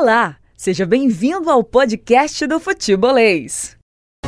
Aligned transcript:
Olá, 0.00 0.36
seja 0.56 0.86
bem-vindo 0.86 1.50
ao 1.50 1.62
podcast 1.62 2.46
do 2.46 2.58
Futebolês. 2.58 3.76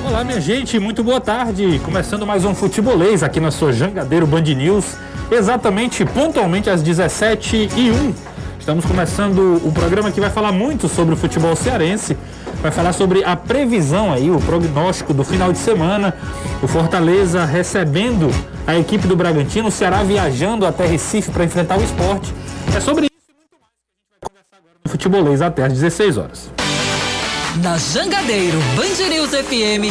Olá, 0.06 0.22
minha 0.22 0.38
gente, 0.38 0.78
muito 0.78 1.02
boa 1.02 1.18
tarde. 1.18 1.80
Começando 1.82 2.26
mais 2.26 2.44
um 2.44 2.54
Futebolês 2.54 3.22
aqui 3.22 3.40
na 3.40 3.50
sua 3.50 3.72
Jangadeiro 3.72 4.26
Band 4.26 4.42
News, 4.42 4.98
exatamente 5.30 6.04
pontualmente 6.04 6.68
às 6.68 6.82
17h01. 6.82 8.14
Estamos 8.60 8.84
começando 8.84 9.66
o 9.66 9.72
programa 9.72 10.12
que 10.12 10.20
vai 10.20 10.28
falar 10.28 10.52
muito 10.52 10.90
sobre 10.90 11.14
o 11.14 11.16
futebol 11.16 11.56
cearense, 11.56 12.18
vai 12.60 12.70
falar 12.70 12.92
sobre 12.92 13.24
a 13.24 13.34
previsão 13.34 14.12
aí, 14.12 14.30
o 14.30 14.38
prognóstico 14.40 15.14
do 15.14 15.24
final 15.24 15.54
de 15.54 15.58
semana, 15.58 16.14
o 16.62 16.68
Fortaleza 16.68 17.46
recebendo 17.46 18.28
a 18.66 18.78
equipe 18.78 19.06
do 19.08 19.16
Bragantino, 19.16 19.68
o 19.68 19.72
Ceará 19.72 20.02
viajando 20.02 20.66
até 20.66 20.84
Recife 20.84 21.30
para 21.30 21.44
enfrentar 21.44 21.78
o 21.78 21.82
esporte. 21.82 22.30
É 22.76 22.78
sobre 22.78 23.06
isso 23.06 23.30
e 23.30 23.34
muito 23.34 23.56
mais 23.58 23.72
que 23.72 23.88
a 23.88 23.96
gente 23.96 24.20
vai 24.20 24.28
conversar 24.28 24.56
agora 24.58 24.74
no 24.81 24.81
Futebolês 24.92 25.40
até 25.40 25.64
às 25.64 25.72
16 25.72 26.18
horas. 26.18 26.50
Na 27.62 27.78
Jangadeiro 27.78 28.58
Band 28.76 29.08
News 29.08 29.30
FM, 29.30 29.90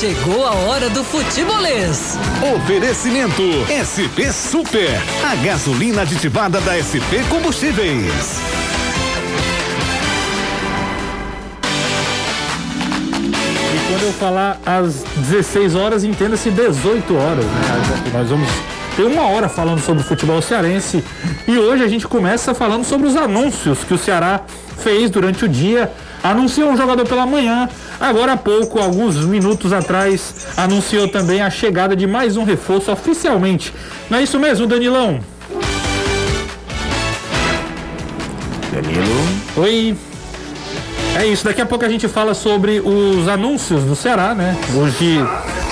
chegou 0.00 0.46
a 0.46 0.52
hora 0.54 0.88
do 0.88 1.04
futebolês. 1.04 2.16
Oferecimento 2.56 3.42
SP 3.68 4.32
Super, 4.32 4.98
a 5.22 5.34
gasolina 5.36 6.00
aditivada 6.00 6.62
da 6.62 6.80
SP 6.80 7.20
Combustíveis. 7.28 8.40
E 13.74 13.90
quando 13.90 14.02
eu 14.02 14.12
falar 14.14 14.58
às 14.64 15.02
16 15.28 15.74
horas, 15.74 16.04
entenda-se 16.04 16.50
18 16.50 17.14
horas, 17.14 17.44
né? 17.44 18.10
Nós 18.14 18.30
vamos 18.30 18.48
ter 18.98 19.04
uma 19.04 19.28
hora 19.28 19.48
falando 19.48 19.78
sobre 19.78 20.02
o 20.02 20.04
futebol 20.04 20.42
cearense 20.42 21.04
e 21.46 21.56
hoje 21.56 21.84
a 21.84 21.86
gente 21.86 22.08
começa 22.08 22.52
falando 22.52 22.82
sobre 22.82 23.06
os 23.06 23.14
anúncios 23.14 23.84
que 23.84 23.94
o 23.94 23.98
Ceará 23.98 24.40
fez 24.78 25.08
durante 25.08 25.44
o 25.44 25.48
dia. 25.48 25.92
Anunciou 26.20 26.68
um 26.68 26.76
jogador 26.76 27.06
pela 27.06 27.24
manhã, 27.24 27.68
agora 28.00 28.32
há 28.32 28.36
pouco, 28.36 28.80
alguns 28.80 29.14
minutos 29.24 29.72
atrás, 29.72 30.48
anunciou 30.56 31.06
também 31.06 31.40
a 31.40 31.48
chegada 31.48 31.94
de 31.94 32.08
mais 32.08 32.36
um 32.36 32.42
reforço 32.42 32.90
oficialmente. 32.90 33.72
Não 34.10 34.18
é 34.18 34.24
isso 34.24 34.36
mesmo, 34.36 34.66
Danilão? 34.66 35.20
Danilo. 38.72 39.28
Oi. 39.58 39.96
É 41.16 41.26
isso, 41.26 41.44
daqui 41.44 41.60
a 41.60 41.66
pouco 41.66 41.84
a 41.84 41.88
gente 41.88 42.06
fala 42.06 42.32
sobre 42.32 42.80
os 42.80 43.26
anúncios 43.28 43.82
do 43.82 43.96
Ceará, 43.96 44.34
né? 44.34 44.56
Hoje 44.74 45.18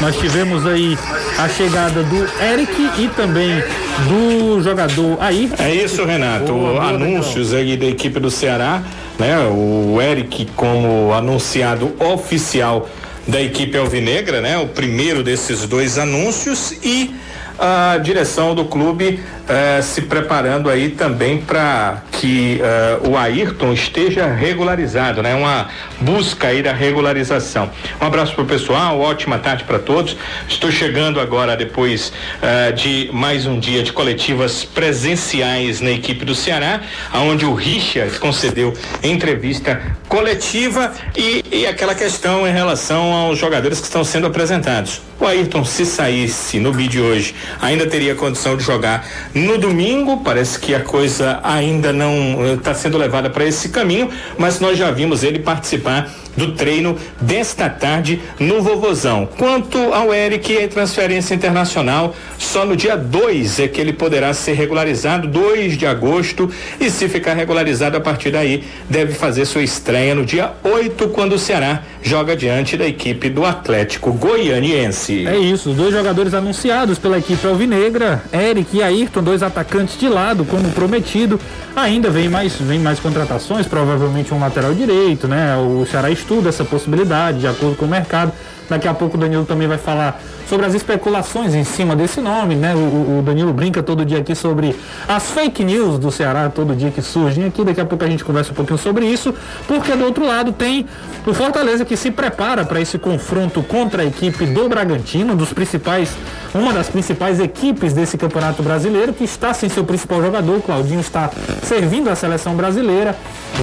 nós 0.01 0.17
tivemos 0.17 0.67
aí 0.67 0.99
a 1.39 1.49
chegada 1.49 2.03
do 2.03 2.17
Eric 2.43 2.73
e 2.99 3.09
também 3.09 3.63
do 4.09 4.61
jogador 4.63 5.17
aí. 5.21 5.51
É 5.59 5.73
isso, 5.73 6.05
Renato. 6.05 6.53
Anúncios 6.81 7.55
aí 7.55 7.77
da 7.77 7.87
equipe 7.87 8.19
do 8.19 8.31
Ceará, 8.31 8.83
né? 9.19 9.39
O 9.49 10.01
Eric 10.03 10.49
como 10.57 11.13
anunciado 11.13 11.95
oficial 12.01 12.89
da 13.27 13.41
equipe 13.41 13.77
alvinegra, 13.79 14.41
né? 14.41 14.59
O 14.59 14.67
primeiro 14.67 15.23
desses 15.23 15.67
dois 15.67 15.99
anúncios 15.99 16.73
e 16.83 17.15
a 17.59 17.99
direção 17.99 18.55
do 18.55 18.65
clube 18.65 19.21
eh, 19.49 19.81
se 19.81 20.03
preparando 20.03 20.69
aí 20.69 20.91
também 20.91 21.41
para 21.41 22.03
que 22.13 22.61
eh, 22.61 22.99
o 23.09 23.17
Ayrton 23.17 23.73
esteja 23.73 24.27
regularizado, 24.27 25.23
né? 25.23 25.35
Uma 25.35 25.69
busca 26.01 26.49
aí 26.49 26.63
da 26.63 26.73
regularização. 26.73 27.71
Um 28.01 28.07
abraço 28.07 28.35
pro 28.35 28.45
pessoal, 28.45 29.01
ótima 29.01 29.39
tarde 29.39 29.65
para 29.65 29.79
todos. 29.79 30.17
Estou 30.49 30.71
chegando 30.71 31.21
agora 31.21 31.57
depois 31.57 32.13
eh, 32.43 32.73
de 32.73 33.09
mais 33.13 33.47
um 33.47 33.59
dia 33.59 33.83
de 33.83 33.93
coletivas 33.93 34.65
presenciais 34.65 35.81
na 35.81 35.91
equipe 35.91 36.25
do 36.25 36.35
Ceará, 36.35 36.81
aonde 37.13 37.47
o 37.47 37.55
Richard 37.55 38.19
concedeu 38.19 38.75
entrevista 39.03 39.81
coletiva 40.09 40.93
e, 41.17 41.45
e 41.51 41.67
aquela 41.67 41.95
questão 41.95 42.47
em 42.47 42.53
relação 42.53 43.13
aos 43.13 43.39
jogadores 43.39 43.81
que 43.81 43.87
estão 43.87 44.05
sendo 44.05 44.27
apresentados. 44.27 45.01
Ayrton, 45.27 45.65
se 45.65 45.85
saísse 45.85 46.59
no 46.61 46.73
vídeo 46.73 47.05
hoje, 47.05 47.35
ainda 47.61 47.87
teria 47.87 48.15
condição 48.15 48.57
de 48.57 48.63
jogar 48.63 49.07
no 49.35 49.59
domingo. 49.59 50.19
Parece 50.19 50.59
que 50.59 50.75
a 50.75 50.81
coisa 50.81 51.41
ainda 51.43 51.93
não 51.93 52.55
está 52.55 52.75
sendo 52.75 52.97
levada 52.97 53.29
para 53.29 53.45
esse 53.45 53.69
caminho, 53.71 54.11
mas 54.39 54.61
nós 54.61 54.79
já 54.79 54.91
vimos 54.91 55.23
ele 55.23 55.39
participar 55.39 56.11
do 56.37 56.53
treino 56.53 56.97
desta 57.21 57.69
tarde 57.69 58.21
no 58.39 58.63
Vovozão. 58.63 59.29
Quanto 59.39 59.79
ao 59.93 60.13
Eric 60.13 60.53
e 60.53 60.69
transferência 60.69 61.35
internacional, 61.35 62.15
só 62.39 62.65
no 62.65 62.77
dia 62.77 62.97
2 62.97 63.61
é 63.61 63.69
que 63.69 63.81
ele 63.81 63.93
poderá 63.93 64.33
ser 64.35 64.53
regularizado, 64.53 65.27
2 65.29 65.77
de 65.77 65.87
agosto, 65.87 66.51
e 66.81 66.91
se 66.91 67.09
ficar 67.09 67.35
regularizado 67.35 67.97
a 67.97 68.01
partir 68.01 68.31
daí, 68.31 68.65
deve 68.89 69.15
fazer 69.15 69.45
sua 69.45 69.63
estreia 69.63 70.15
no 70.15 70.25
dia 70.25 70.53
8, 70.63 71.09
quando 71.09 71.35
o 71.35 71.39
Ceará 71.39 71.83
joga 72.03 72.37
diante 72.37 72.77
da 72.77 72.87
equipe 72.87 73.29
do 73.29 73.45
Atlético 73.45 74.13
Goianiense. 74.13 75.27
É 75.27 75.37
isso, 75.37 75.71
dois 75.73 75.93
jogadores 75.93 76.35
anunciados 76.35 76.99
pela 76.99 77.19
equipe 77.19 77.47
alvinegra, 77.47 78.23
Eric 78.33 78.77
e 78.77 78.83
Ayrton, 78.83 79.23
dois 79.23 79.43
atacantes 79.43 79.99
de 79.99 80.09
lado, 80.09 80.45
como 80.45 80.71
prometido. 80.71 81.41
Ainda 81.75 82.09
vem 82.09 82.29
mais, 82.29 82.55
vem 82.55 82.79
mais 82.79 82.99
contratações, 82.99 83.67
provavelmente 83.67 84.33
um 84.33 84.41
lateral 84.41 84.73
direito, 84.73 85.29
né? 85.29 85.57
O 85.57 85.85
Ceará 85.85 86.11
estuda 86.27 86.49
essa 86.49 86.65
possibilidade 86.65 87.39
de 87.39 87.47
acordo 87.47 87.77
com 87.77 87.85
o 87.85 87.89
mercado. 87.89 88.33
Daqui 88.69 88.89
a 88.89 88.95
pouco 88.95 89.17
o 89.17 89.21
Danilo 89.21 89.45
também 89.45 89.69
vai 89.69 89.79
falar 89.79 90.21
sobre 90.49 90.67
as 90.67 90.75
especulações 90.75 91.55
em 91.55 91.65
cima 91.65 91.97
desse 91.97 92.21
nome, 92.21 92.55
né? 92.55 92.75
O, 92.75 93.19
o, 93.19 93.23
Danilo 93.25 93.53
brinca 93.53 93.83
todo 93.83 94.05
dia 94.05 94.19
aqui 94.19 94.35
sobre 94.35 94.77
as 95.09 95.31
fake 95.31 95.65
news 95.65 95.99
do 95.99 96.11
Ceará, 96.11 96.49
todo 96.49 96.75
dia 96.75 96.91
que 96.91 97.03
surgem 97.03 97.45
aqui. 97.45 97.65
Daqui 97.65 97.81
a 97.81 97.85
pouco 97.85 98.05
a 98.05 98.09
gente 98.09 98.25
conversa 98.25 98.53
um 98.53 98.55
pouquinho 98.55 98.79
sobre 98.79 99.07
isso, 99.07 99.35
porque 99.67 99.95
do 99.95 100.05
outro 100.05 100.25
lado 100.25 100.53
tem 100.53 100.87
o 101.27 101.35
Fortaleza 101.35 101.85
que 101.85 101.97
se 101.97 102.11
prepara 102.11 102.65
para 102.65 102.81
esse 102.81 102.99
confronto 102.99 103.63
contra 103.63 104.03
a 104.03 104.07
equipe 104.07 104.47
do 104.47 104.69
Bragantino, 104.69 105.35
dos 105.35 105.53
principais, 105.53 106.17
uma 106.55 106.73
das 106.73 106.89
principais 106.89 107.41
equipes 107.41 107.93
desse 107.93 108.17
Campeonato 108.17 108.63
Brasileiro, 108.63 109.13
que 109.13 109.25
está 109.25 109.53
sem 109.53 109.69
seu 109.69 109.85
principal 109.85 110.23
jogador, 110.23 110.61
Claudinho 110.63 111.01
está 111.01 111.31
servindo 111.63 112.09
a 112.09 112.15
seleção 112.15 112.55
brasileira. 112.55 113.17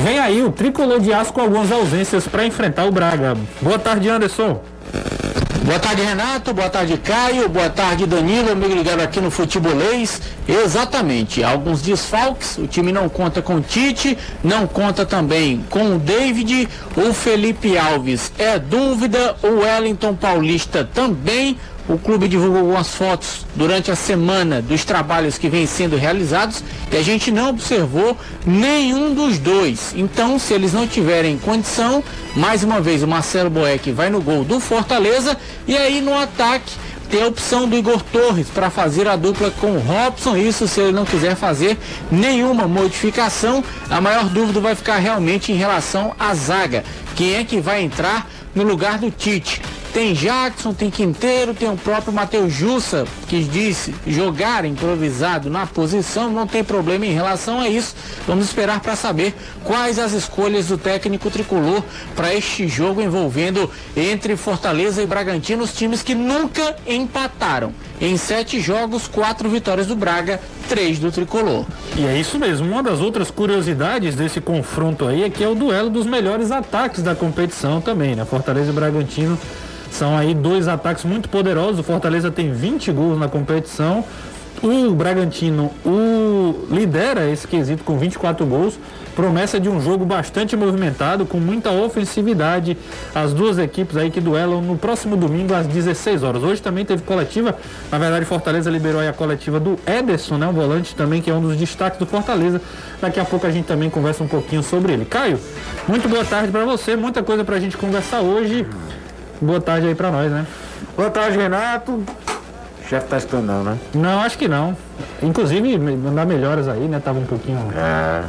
Vem 0.04 0.20
aí 0.20 0.44
o 0.44 0.52
tricolor 0.52 1.00
de 1.00 1.14
aço 1.14 1.32
com 1.32 1.42
algumas 1.42 1.72
ausências 1.72 2.28
para 2.28 2.46
enfrentar 2.46 2.86
o 2.86 2.92
Braga. 2.92 3.38
Boa 3.62 3.80
tarde, 3.80 4.10
Anderson. 4.10 4.73
Boa 5.64 5.80
tarde, 5.80 6.02
Renato. 6.02 6.54
Boa 6.54 6.70
tarde, 6.70 6.98
Caio. 6.98 7.48
Boa 7.48 7.70
tarde, 7.70 8.06
Danilo. 8.06 8.52
Amigo 8.52 8.76
ligado 8.76 9.00
aqui 9.00 9.22
no 9.22 9.32
Futebolês. 9.32 10.22
Exatamente. 10.46 11.42
Alguns 11.42 11.82
desfalques. 11.82 12.58
O 12.58 12.68
time 12.68 12.92
não 12.92 13.08
conta 13.08 13.42
com 13.42 13.56
o 13.56 13.62
Tite, 13.62 14.18
não 14.44 14.68
conta 14.68 15.06
também 15.06 15.64
com 15.70 15.96
o 15.96 16.00
David. 16.00 16.68
O 16.98 17.14
Felipe 17.14 17.78
Alves 17.78 18.32
é 18.38 18.60
dúvida. 18.60 19.38
O 19.42 19.62
Wellington 19.62 20.16
Paulista 20.16 20.88
também. 20.94 21.58
O 21.88 21.98
clube 21.98 22.30
divulgou 22.30 22.60
algumas 22.60 22.96
fotos 22.96 23.46
durante 23.56 23.92
a 23.92 23.96
semana 23.96 24.62
dos 24.62 24.86
trabalhos 24.86 25.38
que 25.38 25.50
vêm 25.50 25.68
sendo 25.68 25.98
realizados 25.98 26.64
e 26.90 26.96
a 26.96 27.04
gente 27.04 27.30
não 27.30 27.50
observou 27.50 28.18
nenhum 28.46 29.14
dos 29.14 29.38
dois. 29.38 29.94
Então, 29.94 30.40
se 30.40 30.54
eles 30.54 30.72
não 30.72 30.88
tiverem 30.88 31.38
condição, 31.38 32.02
mais 32.36 32.64
uma 32.64 32.80
vez 32.80 33.04
o 33.04 33.08
Marcelo 33.08 33.50
Boeck 33.50 33.92
vai 33.92 34.10
no 34.10 34.22
gol 34.22 34.46
do 34.46 34.62
Fortaleza 34.62 35.36
e 35.68 35.76
aí 35.76 36.00
no 36.00 36.18
ataque 36.18 36.72
tem 37.10 37.22
a 37.22 37.28
opção 37.28 37.68
do 37.68 37.76
Igor 37.76 38.02
Torres 38.02 38.48
para 38.48 38.70
fazer 38.70 39.08
a 39.08 39.18
dupla 39.18 39.52
com 39.52 39.74
o 39.74 39.80
Robson. 39.80 40.38
Isso 40.38 40.68
se 40.70 40.80
ele 40.80 40.94
não 40.94 41.06
quiser 41.06 41.36
fazer 41.36 41.78
nenhuma 42.10 42.66
modificação. 42.66 43.64
A 43.90 44.00
maior 44.00 44.30
dúvida 44.30 44.62
vai 44.62 44.74
ficar 44.74 44.98
realmente 44.98 45.52
em 45.52 45.56
relação 45.56 46.16
à 46.18 46.34
zaga. 46.34 46.84
Quem 47.16 47.36
é 47.36 47.44
que 47.44 47.60
vai 47.60 47.84
entrar 47.84 48.28
no 48.56 48.64
lugar 48.64 48.98
do 48.98 49.12
Tite? 49.12 49.62
Tem 49.94 50.12
Jackson, 50.12 50.74
tem 50.74 50.90
Quinteiro, 50.90 51.54
tem 51.54 51.70
o 51.70 51.78
próprio 51.78 52.12
Matheus 52.12 52.52
Jussa, 52.52 53.06
que 53.28 53.44
disse 53.44 53.94
jogar 54.08 54.66
improvisado 54.66 55.52
na 55.52 55.68
posição, 55.68 56.32
não 56.32 56.48
tem 56.48 56.64
problema 56.64 57.06
em 57.06 57.14
relação 57.14 57.60
a 57.60 57.70
isso. 57.70 57.96
Vamos 58.26 58.46
esperar 58.46 58.80
para 58.80 58.96
saber 58.96 59.36
quais 59.64 60.00
as 60.00 60.14
escolhas 60.14 60.66
do 60.66 60.80
técnico 60.80 61.30
tricolor 61.30 61.84
para 62.16 62.34
este 62.34 62.68
jogo 62.68 63.04
envolvendo 63.04 63.70
entre 63.96 64.36
Fortaleza 64.36 65.04
e 65.04 65.06
Bragantino, 65.06 65.64
os 65.64 65.76
times 65.76 66.02
que 66.02 66.16
nunca 66.16 66.76
empataram. 66.88 67.72
Em 68.02 68.18
sete 68.18 68.60
jogos, 68.60 69.08
quatro 69.08 69.48
vitórias 69.48 69.86
do 69.86 69.96
Braga, 69.96 70.42
três 70.68 70.98
do 70.98 71.12
tricolor. 71.12 71.68
E 71.96 72.04
é 72.04 72.18
isso 72.18 72.40
mesmo. 72.40 72.68
Uma 72.68 72.82
das 72.82 73.00
outras 73.00 73.30
curiosidades 73.30 74.16
desse 74.16 74.42
confronto 74.42 75.06
aí 75.06 75.24
é 75.24 75.30
que 75.30 75.44
é 75.44 75.48
o 75.48 75.54
duelo 75.54 75.92
dos 75.92 76.08
melhores 76.08 76.50
ataques 76.50 77.04
da 77.04 77.14
competição 77.14 77.80
também, 77.80 78.16
né? 78.16 78.26
Fortaleza 78.26 78.72
e 78.72 78.74
Bragantino 78.74 79.38
são 79.94 80.18
aí 80.18 80.34
dois 80.34 80.68
ataques 80.68 81.06
muito 81.06 81.30
poderosos. 81.30 81.80
O 81.80 81.84
Fortaleza 81.84 82.32
tem 82.32 82.52
20 82.52 82.92
gols 82.92 83.20
na 83.20 83.30
competição. 83.30 84.04
O 84.62 84.92
Bragantino 84.92 85.72
o 85.86 86.66
lidera 86.72 87.30
esse 87.30 87.48
quesito 87.48 87.84
com 87.84 87.98
24 87.98 88.46
gols. 88.46 88.80
Promessa 89.16 89.60
de 89.60 89.70
um 89.70 89.80
jogo 89.80 90.04
bastante 90.04 90.56
movimentado, 90.56 91.26
com 91.26 91.38
muita 91.38 91.70
ofensividade. 91.70 92.76
As 93.14 93.34
duas 93.34 93.60
equipes 93.60 93.96
aí 93.96 94.10
que 94.10 94.20
duelam 94.20 94.62
no 94.62 94.78
próximo 94.78 95.16
domingo 95.16 95.54
às 95.54 95.68
16 95.68 96.24
horas. 96.24 96.42
Hoje 96.42 96.60
também 96.60 96.84
teve 96.84 97.04
coletiva. 97.04 97.56
Na 97.92 98.00
verdade, 98.00 98.26
Fortaleza 98.26 98.72
liberou 98.72 99.00
aí 99.00 99.08
a 99.08 99.14
coletiva 99.14 99.60
do 99.60 99.78
Ederson, 99.86 100.38
né? 100.38 100.48
Um 100.48 100.54
volante 100.54 100.96
também 100.96 101.22
que 101.22 101.30
é 101.30 101.34
um 101.34 101.42
dos 101.42 101.56
destaques 101.56 102.00
do 102.00 102.08
Fortaleza. 102.08 102.60
Daqui 103.00 103.20
a 103.20 103.26
pouco 103.26 103.46
a 103.46 103.52
gente 103.52 103.66
também 103.66 103.92
conversa 103.92 104.24
um 104.24 104.28
pouquinho 104.28 104.64
sobre 104.64 104.94
ele. 104.94 105.06
Caio, 105.06 105.40
muito 105.88 106.10
boa 106.10 106.26
tarde 106.26 106.52
para 106.52 106.66
você. 106.66 106.96
Muita 106.96 107.22
coisa 107.22 107.44
pra 107.44 107.60
gente 107.60 107.78
conversar 107.78 108.22
hoje. 108.22 108.66
Boa 109.44 109.60
tarde 109.60 109.88
aí 109.88 109.96
pra 109.96 110.10
nós, 110.10 110.32
né? 110.32 110.46
Boa 110.96 111.10
tarde, 111.10 111.38
Renato. 111.38 111.92
O 111.92 112.88
chefe 112.88 113.08
tá 113.08 113.18
escutando, 113.18 113.46
não, 113.46 113.64
né? 113.64 113.78
Não, 113.94 114.22
acho 114.22 114.38
que 114.38 114.48
não. 114.48 114.76
Inclusive, 115.22 115.78
mandar 115.78 116.26
melhoras 116.26 116.68
aí, 116.68 116.88
né? 116.88 117.02
Tava 117.04 117.20
um 117.20 117.26
pouquinho. 117.26 117.60
É. 117.76 118.24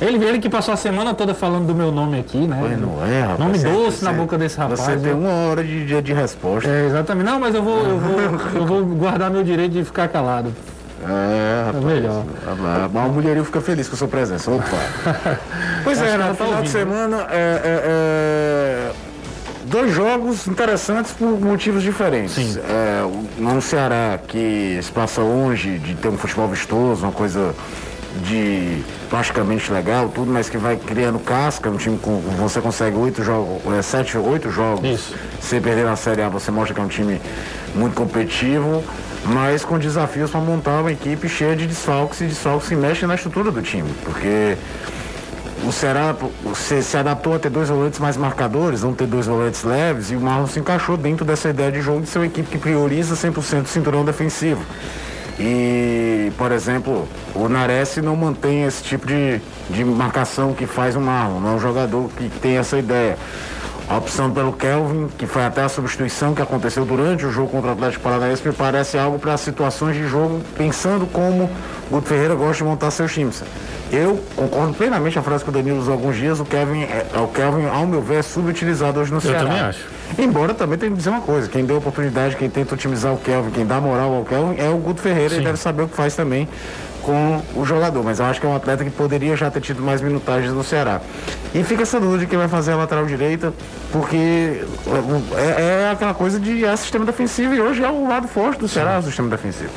Ele, 0.00 0.24
ele 0.24 0.38
que 0.38 0.48
passou 0.48 0.74
a 0.74 0.76
semana 0.76 1.14
toda 1.14 1.32
falando 1.34 1.66
do 1.66 1.74
meu 1.74 1.92
nome 1.92 2.18
aqui, 2.18 2.38
né? 2.38 2.56
Pois 2.60 2.80
não 2.80 3.06
é, 3.06 3.20
rapaz. 3.20 3.38
Nome 3.38 3.58
Você- 3.58 3.68
doce 3.70 4.04
na 4.04 4.10
você- 4.10 4.16
boca 4.18 4.38
desse 4.38 4.58
rapaz. 4.58 4.80
Você 4.80 4.96
tem 4.96 5.12
uma 5.12 5.30
hora 5.50 5.62
de 5.62 5.86
dia 5.86 6.02
de 6.02 6.12
resposta. 6.12 6.68
É, 6.68 6.86
exatamente. 6.86 7.26
Não, 7.26 7.38
mas 7.38 7.54
eu 7.54 7.62
vou, 7.62 7.78
eu 7.86 7.98
vou, 7.98 8.20
eu 8.54 8.66
vou 8.66 8.84
guardar 8.84 9.30
meu 9.30 9.44
direito 9.44 9.72
de 9.72 9.84
ficar 9.84 10.08
calado. 10.08 10.52
É, 11.04 11.64
rapaz. 11.66 11.84
melhor. 11.84 12.24
Ah, 12.46 12.88
Mas 12.92 13.06
o 13.10 13.12
mulherio 13.12 13.44
fica 13.44 13.60
feliz 13.60 13.88
com 13.88 13.94
a 13.94 13.98
sua 13.98 14.08
presença. 14.08 14.50
Opa. 14.50 14.64
pois 15.84 16.00
é, 16.00 16.16
no 16.16 16.34
tá 16.34 16.44
final 16.46 16.62
de 16.62 16.68
semana, 16.68 17.26
é, 17.30 17.60
é, 17.64 17.82
é, 17.84 18.92
dois 19.72 19.90
jogos 19.90 20.46
interessantes 20.46 21.12
por 21.12 21.40
motivos 21.40 21.82
diferentes. 21.82 22.34
Sim. 22.34 22.58
É, 22.58 23.02
no 23.38 23.62
Ceará, 23.62 24.20
que 24.28 24.78
se 24.82 24.92
passa 24.92 25.22
longe 25.22 25.78
de 25.78 25.94
ter 25.94 26.08
um 26.08 26.18
futebol 26.18 26.46
vistoso, 26.46 27.02
uma 27.02 27.12
coisa 27.12 27.54
de 28.22 28.82
praticamente 29.08 29.72
legal, 29.72 30.10
tudo, 30.10 30.30
mas 30.30 30.50
que 30.50 30.58
vai 30.58 30.76
criando 30.76 31.18
casca, 31.18 31.70
um 31.70 31.78
time 31.78 31.98
com. 31.98 32.20
Você 32.38 32.60
consegue 32.60 32.94
oito 32.96 33.24
jogos, 33.24 33.62
é, 33.72 33.80
sete, 33.80 34.18
oito 34.18 34.50
jogos 34.50 34.84
Isso. 34.84 35.14
sem 35.40 35.58
perder 35.58 35.86
na 35.86 35.96
Série 35.96 36.20
A, 36.20 36.28
você 36.28 36.50
mostra 36.50 36.74
que 36.74 36.80
é 36.80 36.84
um 36.84 36.88
time 36.88 37.18
muito 37.74 37.94
competitivo, 37.94 38.84
mas 39.24 39.64
com 39.64 39.78
desafios 39.78 40.30
para 40.30 40.40
montar 40.40 40.82
uma 40.82 40.92
equipe 40.92 41.26
cheia 41.26 41.56
de 41.56 41.66
desfalques 41.66 42.20
e 42.20 42.26
desfalques 42.26 42.68
que 42.68 42.76
mexem 42.76 43.08
na 43.08 43.14
estrutura 43.14 43.50
do 43.50 43.62
time, 43.62 43.88
porque 44.04 44.58
o 45.64 45.70
Ceará 45.70 46.14
se, 46.54 46.82
se 46.82 46.96
adaptou 46.96 47.34
a 47.34 47.38
ter 47.38 47.50
dois 47.50 47.68
volantes 47.68 47.98
mais 47.98 48.16
marcadores, 48.16 48.82
não 48.82 48.94
ter 48.94 49.06
dois 49.06 49.26
volantes 49.26 49.62
leves, 49.62 50.10
e 50.10 50.16
o 50.16 50.20
Marlon 50.20 50.46
se 50.46 50.58
encaixou 50.58 50.96
dentro 50.96 51.24
dessa 51.24 51.50
ideia 51.50 51.70
de 51.70 51.80
jogo 51.80 52.02
de 52.02 52.08
ser 52.08 52.18
uma 52.18 52.26
equipe 52.26 52.48
que 52.48 52.58
prioriza 52.58 53.14
100% 53.14 53.64
o 53.64 53.66
cinturão 53.66 54.04
defensivo. 54.04 54.64
E, 55.38 56.30
por 56.36 56.52
exemplo, 56.52 57.08
o 57.34 57.48
Nares 57.48 57.96
não 57.98 58.16
mantém 58.16 58.64
esse 58.64 58.82
tipo 58.82 59.06
de, 59.06 59.40
de 59.70 59.84
marcação 59.84 60.52
que 60.52 60.66
faz 60.66 60.96
o 60.96 61.00
Marlon, 61.00 61.40
não 61.40 61.50
é 61.50 61.52
um 61.54 61.60
jogador 61.60 62.10
que 62.16 62.28
tem 62.40 62.56
essa 62.56 62.78
ideia. 62.78 63.16
A 63.92 63.98
opção 63.98 64.30
pelo 64.30 64.54
Kelvin, 64.54 65.08
que 65.18 65.26
foi 65.26 65.44
até 65.44 65.60
a 65.60 65.68
substituição 65.68 66.34
que 66.34 66.40
aconteceu 66.40 66.82
durante 66.86 67.26
o 67.26 67.30
jogo 67.30 67.50
contra 67.50 67.68
o 67.68 67.72
Atlético 67.74 68.02
Paranaense, 68.02 68.48
me 68.48 68.54
parece 68.54 68.96
algo 68.96 69.18
para 69.18 69.36
situações 69.36 69.94
de 69.94 70.08
jogo, 70.08 70.40
pensando 70.56 71.06
como 71.06 71.44
o 71.44 71.50
Guto 71.90 72.08
Ferreira 72.08 72.34
gosta 72.34 72.64
de 72.64 72.70
montar 72.70 72.90
seus 72.90 73.12
times. 73.12 73.44
Eu 73.92 74.18
concordo 74.34 74.72
plenamente 74.72 75.12
com 75.12 75.20
a 75.20 75.22
frase 75.22 75.44
que 75.44 75.50
o 75.50 75.52
Danilo 75.52 75.78
usou 75.78 75.92
há 75.92 75.96
alguns 75.98 76.16
dias, 76.16 76.40
o 76.40 76.44
Kevin, 76.46 76.84
é, 76.84 77.06
o 77.18 77.28
Kelvin, 77.28 77.66
ao 77.66 77.86
meu 77.86 78.00
ver, 78.00 78.20
é 78.20 78.22
subutilizado 78.22 78.98
hoje 78.98 79.12
no 79.12 79.20
Ceará. 79.20 79.40
também 79.40 79.60
acho. 79.60 79.84
Embora 80.18 80.54
também 80.54 80.78
tenha 80.78 80.90
que 80.90 80.96
dizer 80.96 81.10
uma 81.10 81.20
coisa, 81.20 81.46
quem 81.50 81.66
deu 81.66 81.76
oportunidade, 81.76 82.36
quem 82.36 82.48
tenta 82.48 82.74
otimizar 82.74 83.12
o 83.12 83.18
Kelvin, 83.18 83.50
quem 83.50 83.66
dá 83.66 83.78
moral 83.78 84.14
ao 84.14 84.24
Kelvin 84.24 84.58
é 84.58 84.70
o 84.70 84.78
Guto 84.78 85.02
Ferreira, 85.02 85.34
ele 85.34 85.44
deve 85.44 85.58
saber 85.58 85.82
o 85.82 85.88
que 85.88 85.96
faz 85.96 86.16
também 86.16 86.48
com 87.02 87.42
o 87.54 87.64
jogador, 87.64 88.02
mas 88.02 88.18
eu 88.18 88.26
acho 88.26 88.40
que 88.40 88.46
é 88.46 88.48
um 88.48 88.56
atleta 88.56 88.84
que 88.84 88.90
poderia 88.90 89.36
já 89.36 89.50
ter 89.50 89.60
tido 89.60 89.82
mais 89.82 90.00
minutagens 90.00 90.52
no 90.52 90.62
Ceará. 90.62 91.00
E 91.54 91.62
fica 91.64 91.82
essa 91.82 92.00
dúvida 92.00 92.20
de 92.20 92.26
quem 92.26 92.38
vai 92.38 92.48
fazer 92.48 92.72
a 92.72 92.76
lateral 92.76 93.04
direita, 93.06 93.52
porque 93.90 94.62
é, 95.36 95.82
é 95.82 95.90
aquela 95.90 96.14
coisa 96.14 96.38
de 96.40 96.64
é 96.64 96.76
sistema 96.76 97.04
defensivo 97.04 97.54
e 97.54 97.60
hoje 97.60 97.82
é 97.82 97.90
o 97.90 98.08
lado 98.08 98.28
forte 98.28 98.60
do 98.60 98.68
Ceará, 98.68 98.98
o 98.98 99.02
sistema 99.02 99.28
defensivo 99.28 99.70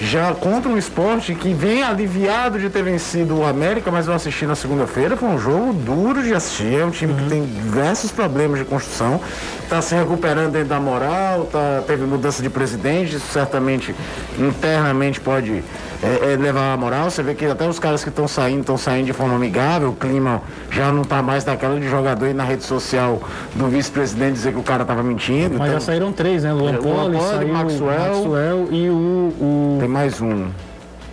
já 0.00 0.32
contra 0.32 0.70
um 0.70 0.78
esporte 0.78 1.34
que 1.34 1.52
vem 1.52 1.82
aliviado 1.82 2.58
de 2.58 2.70
ter 2.70 2.82
vencido 2.82 3.38
o 3.38 3.44
América, 3.44 3.90
mas 3.90 4.06
eu 4.06 4.14
assisti 4.14 4.46
na 4.46 4.54
segunda-feira, 4.54 5.16
foi 5.16 5.28
um 5.28 5.38
jogo 5.38 5.74
duro 5.74 6.22
de 6.22 6.32
assistir, 6.32 6.78
é 6.78 6.84
um 6.84 6.90
time 6.90 7.12
que 7.12 7.28
tem 7.28 7.44
diversos 7.44 8.10
problemas 8.10 8.58
de 8.58 8.64
construção, 8.64 9.20
está 9.62 9.82
se 9.82 9.94
recuperando 9.94 10.52
dentro 10.52 10.68
da 10.68 10.80
moral, 10.80 11.44
tá, 11.44 11.82
teve 11.86 12.04
mudança 12.04 12.42
de 12.42 12.48
presidente, 12.48 13.16
isso 13.16 13.26
certamente 13.30 13.94
internamente 14.38 15.20
pode 15.20 15.62
é, 16.02 16.32
é, 16.32 16.36
levar 16.36 16.72
a 16.72 16.76
moral, 16.78 17.10
você 17.10 17.22
vê 17.22 17.34
que 17.34 17.44
até 17.44 17.68
os 17.68 17.78
caras 17.78 18.02
que 18.02 18.08
estão 18.08 18.26
saindo, 18.26 18.60
estão 18.60 18.78
saindo 18.78 19.06
de 19.06 19.12
forma 19.12 19.34
amigável, 19.34 19.90
o 19.90 19.94
clima 19.94 20.40
já 20.70 20.90
não 20.90 21.02
está 21.02 21.20
mais 21.22 21.44
daquela 21.44 21.78
de 21.78 21.88
jogador 21.88 22.26
ir 22.26 22.34
na 22.34 22.44
rede 22.44 22.64
social 22.64 23.20
do 23.54 23.68
vice-presidente 23.68 24.32
dizer 24.32 24.52
que 24.52 24.58
o 24.58 24.62
cara 24.62 24.82
estava 24.82 25.02
mentindo. 25.02 25.58
Mas 25.58 25.68
então, 25.68 25.72
já 25.78 25.80
saíram 25.80 26.10
três, 26.10 26.42
né? 26.42 26.52
Luan 26.54 26.72
É, 26.72 26.76
Poli, 26.78 27.16
Maxwell. 27.52 27.98
Maxwell 27.98 28.68
e 28.70 28.88
o, 28.88 29.32
o 29.40 29.78
mais 29.90 30.20
um. 30.20 30.48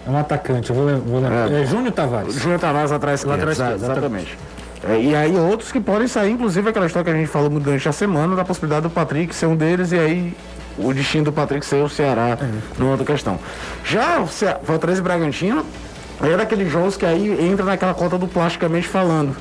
um 0.08 0.18
atacante, 0.18 0.70
eu 0.70 0.76
vou, 0.76 0.86
vou 1.00 1.22
lembrar. 1.22 1.52
É. 1.52 1.62
É, 1.62 1.66
Júnior 1.66 1.92
Tavares. 1.92 2.36
Júnior 2.36 2.60
Tavares 2.60 2.92
atrás 2.92 3.20
esquerda, 3.20 3.46
Lateral 3.46 3.52
esquerdo, 3.54 3.76
exa- 3.76 3.92
exatamente. 3.94 4.38
É, 4.88 5.00
e 5.02 5.16
aí 5.16 5.36
outros 5.36 5.72
que 5.72 5.80
podem 5.80 6.08
sair, 6.08 6.32
inclusive 6.32 6.70
aquela 6.70 6.86
história 6.86 7.04
que 7.04 7.10
a 7.18 7.20
gente 7.20 7.28
falou 7.30 7.50
durante 7.50 7.90
a 7.90 7.92
semana, 7.92 8.36
da 8.36 8.46
possibilidade 8.46 8.84
do 8.84 8.90
Patrick 8.90 9.34
ser 9.36 9.48
um 9.48 9.56
deles, 9.56 9.92
e 9.92 9.98
aí 9.98 10.38
o 10.78 10.94
destino 10.94 11.26
do 11.26 11.32
Patrick 11.34 11.66
ser 11.66 11.84
o 11.84 11.90
Ceará, 11.90 12.38
numa 12.78 12.92
outra 12.92 13.06
questão. 13.06 13.40
Já 13.84 14.20
o 14.20 14.28
Ce- 14.28 14.56
Fortaleza 14.64 15.02
e 15.02 15.04
Bragantino 15.04 15.66
é 16.22 16.38
daqueles 16.38 16.72
jogos 16.72 16.96
que 16.96 17.06
aí 17.06 17.50
entra 17.50 17.66
naquela 17.66 17.94
conta 17.96 18.18
do 18.20 18.28
plasticamente 18.28 18.88
falando. 18.88 19.36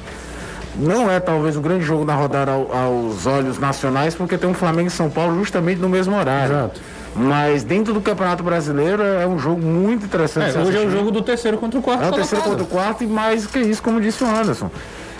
Não 0.78 1.10
é 1.10 1.20
talvez 1.20 1.56
o 1.56 1.60
grande 1.60 1.84
jogo 1.84 2.04
da 2.04 2.14
rodada 2.14 2.52
ao- 2.52 2.70
aos 2.74 3.26
olhos 3.26 3.58
nacionais, 3.58 4.14
porque 4.14 4.36
tem 4.38 4.48
um 4.48 4.54
Flamengo 4.54 4.88
e 4.88 4.90
São 4.90 5.08
Paulo 5.10 5.34
justamente 5.38 5.78
no 5.78 5.88
mesmo 5.88 6.16
horário. 6.16 6.52
Exato. 6.54 6.80
Mas 7.16 7.64
dentro 7.64 7.94
do 7.94 8.00
Campeonato 8.00 8.42
Brasileiro 8.42 9.02
é 9.02 9.26
um 9.26 9.38
jogo 9.38 9.62
muito 9.62 10.04
interessante. 10.04 10.56
É, 10.56 10.60
hoje 10.60 10.76
é 10.76 10.80
o 10.80 10.90
jogo 10.90 11.10
do 11.10 11.22
terceiro 11.22 11.56
contra 11.56 11.78
o 11.78 11.82
quarto. 11.82 12.04
É 12.04 12.08
o 12.08 12.12
terceiro 12.12 12.44
colocado. 12.44 12.66
contra 12.66 12.78
o 12.78 12.82
quarto 12.82 13.04
e 13.04 13.06
mais 13.06 13.46
que 13.46 13.58
isso, 13.58 13.82
como 13.82 14.00
disse 14.00 14.22
o 14.22 14.26
Anderson. 14.26 14.70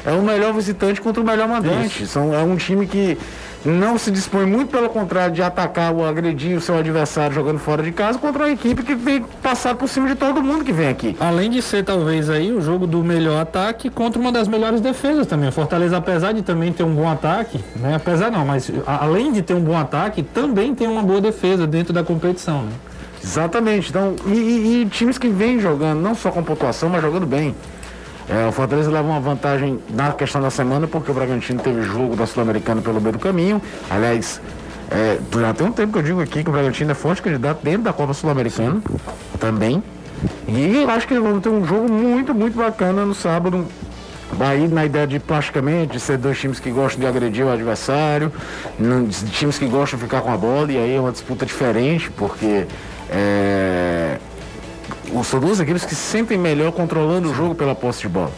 É 0.07 0.13
o 0.13 0.23
melhor 0.23 0.53
visitante 0.55 1.01
contra 1.01 1.21
o 1.23 1.27
melhor 1.27 1.49
mandante. 1.49 2.07
São, 2.07 2.33
é 2.33 2.39
um 2.43 2.55
time 2.57 2.87
que 2.87 3.19
não 3.65 3.99
se 3.99 4.13
dispõe, 4.13 4.47
muito 4.47 4.71
pelo 4.71 4.89
contrário, 4.89 5.35
de 5.35 5.43
atacar 5.43 5.93
ou 5.93 6.07
agredir 6.07 6.57
o 6.57 6.61
seu 6.61 6.79
adversário 6.79 7.35
jogando 7.35 7.59
fora 7.59 7.83
de 7.83 7.91
casa, 7.91 8.17
contra 8.17 8.45
uma 8.45 8.53
equipe 8.53 8.85
que 8.85 8.95
que 8.95 9.21
passar 9.43 9.75
por 9.75 9.89
cima 9.89 10.07
de 10.07 10.15
todo 10.15 10.41
mundo 10.41 10.63
que 10.65 10.73
vem 10.73 10.87
aqui. 10.89 11.17
Além 11.19 11.51
de 11.51 11.61
ser 11.61 11.83
talvez 11.85 12.31
aí 12.31 12.53
o 12.53 12.61
jogo 12.61 12.87
do 12.87 13.03
melhor 13.03 13.41
ataque 13.43 13.91
contra 13.91 14.21
uma 14.21 14.31
das 14.31 14.47
melhores 14.47 14.81
defesas 14.81 15.27
também. 15.27 15.49
O 15.49 15.53
Fortaleza, 15.53 15.97
apesar 15.97 16.31
de 16.33 16.43
também 16.43 16.73
ter 16.73 16.85
um 16.85 16.95
bom 16.95 17.09
ataque, 17.11 17.59
né? 17.75 17.97
Apesar 17.97 18.31
não, 18.31 18.45
mas 18.47 18.71
a- 18.87 19.05
além 19.05 19.33
de 19.33 19.43
ter 19.43 19.55
um 19.55 19.61
bom 19.61 19.77
ataque, 19.77 20.23
também 20.23 20.73
tem 20.73 20.87
uma 20.87 21.03
boa 21.03 21.21
defesa 21.21 21.67
dentro 21.67 21.93
da 21.93 22.05
competição, 22.05 22.63
né? 22.63 22.71
Exatamente. 23.25 23.91
Então, 23.91 24.15
e, 24.27 24.31
e- 24.33 24.83
e 24.83 24.87
times 24.87 25.19
que 25.19 25.27
vêm 25.29 25.59
jogando, 25.59 26.01
não 26.01 26.15
só 26.15 26.31
com 26.31 26.41
pontuação, 26.45 26.89
mas 26.89 27.03
jogando 27.03 27.27
bem. 27.27 27.53
É, 28.29 28.47
o 28.47 28.53
Fortaleza 28.53 28.91
leva 28.91 29.07
uma 29.07 29.21
vantagem 29.21 29.79
na 29.91 30.13
questão 30.13 30.41
da 30.41 30.51
semana, 30.51 30.87
porque 30.87 31.11
o 31.11 31.15
Bragantino 31.15 31.61
teve 31.61 31.83
jogo 31.83 32.17
da 32.17 32.27
Sul-Americana 32.27 32.83
pelo 32.83 33.01
meio 33.01 33.13
do 33.13 33.19
caminho. 33.19 33.63
Aliás, 33.89 34.41
é, 34.91 35.19
já 35.41 35.55
tem 35.55 35.67
um 35.67 35.73
tempo 35.73 35.93
que 35.93 35.99
eu 35.99 36.03
digo 36.03 36.21
aqui 36.21 36.43
que 36.43 36.49
o 36.49 36.53
Bragantino 36.53 36.91
é 36.91 36.95
forte 36.95 37.23
candidato 37.23 37.63
dentro 37.63 37.83
da 37.83 37.93
Copa 37.93 38.13
Sul-Americana 38.13 38.83
também. 39.39 39.83
E 40.49 40.85
acho 40.89 41.07
que 41.07 41.19
vamos 41.19 41.43
ter 41.43 41.51
um 41.51 41.65
jogo 41.65 41.91
muito, 41.93 42.35
muito 42.35 42.57
bacana 42.57 43.05
no 43.05 43.15
sábado. 43.15 43.67
Aí 44.41 44.67
na 44.67 44.85
ideia 44.85 45.07
de 45.07 45.21
plasticamente 45.21 45.93
de 45.93 46.01
ser 46.01 46.19
dois 46.19 46.39
times 46.39 46.59
que 46.59 46.71
gostam 46.71 47.01
de 47.01 47.07
agredir 47.07 47.47
o 47.47 47.51
adversário, 47.51 48.33
times 49.33 49.57
que 49.57 49.67
gostam 49.67 49.99
de 49.99 50.05
ficar 50.05 50.21
com 50.21 50.33
a 50.33 50.37
bola, 50.37 50.73
e 50.73 50.77
aí 50.77 50.97
é 50.97 51.01
uma 51.01 51.13
disputa 51.13 51.47
diferente, 51.47 52.11
porque 52.11 52.67
é, 53.09 54.19
são 55.25 55.41
duas 55.41 55.61
equipes 55.61 55.85
que 55.85 55.95
se 55.95 56.03
sentem 56.03 56.39
melhor 56.39 56.73
controlando 56.73 57.31
o 57.31 57.35
jogo 57.35 57.55
pela 57.55 57.75
posse 57.75 58.03
de 58.03 58.09
bola. 58.09 58.33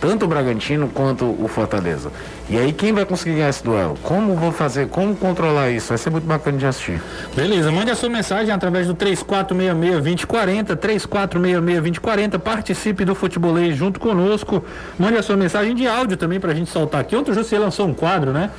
Tanto 0.00 0.26
o 0.26 0.28
Bragantino 0.28 0.88
quanto 0.88 1.24
o 1.24 1.48
Fortaleza. 1.48 2.10
E 2.48 2.58
aí 2.58 2.72
quem 2.74 2.92
vai 2.92 3.06
conseguir 3.06 3.36
ganhar 3.36 3.48
esse 3.48 3.64
duelo? 3.64 3.96
Como 4.02 4.34
vou 4.34 4.52
fazer? 4.52 4.88
Como 4.88 5.16
controlar 5.16 5.70
isso? 5.70 5.88
Vai 5.88 5.96
ser 5.98 6.10
muito 6.10 6.26
bacana 6.26 6.58
de 6.58 6.66
assistir. 6.66 7.00
Beleza, 7.34 7.72
mande 7.72 7.90
a 7.90 7.94
sua 7.94 8.10
mensagem 8.10 8.52
através 8.52 8.86
do 8.86 8.94
3466-2040, 8.94 10.76
3466-2040, 10.76 12.38
participe 12.38 13.04
do 13.04 13.14
futebolês 13.14 13.74
junto 13.76 13.98
conosco, 13.98 14.62
mande 14.98 15.16
a 15.16 15.22
sua 15.22 15.36
mensagem 15.36 15.74
de 15.74 15.86
áudio 15.88 16.16
também 16.18 16.38
pra 16.38 16.52
gente 16.54 16.70
soltar 16.70 17.00
aqui. 17.00 17.16
Ontem 17.16 17.30
o 17.30 17.34
José 17.34 17.58
lançou 17.58 17.86
um 17.86 17.94
quadro, 17.94 18.30
né? 18.32 18.50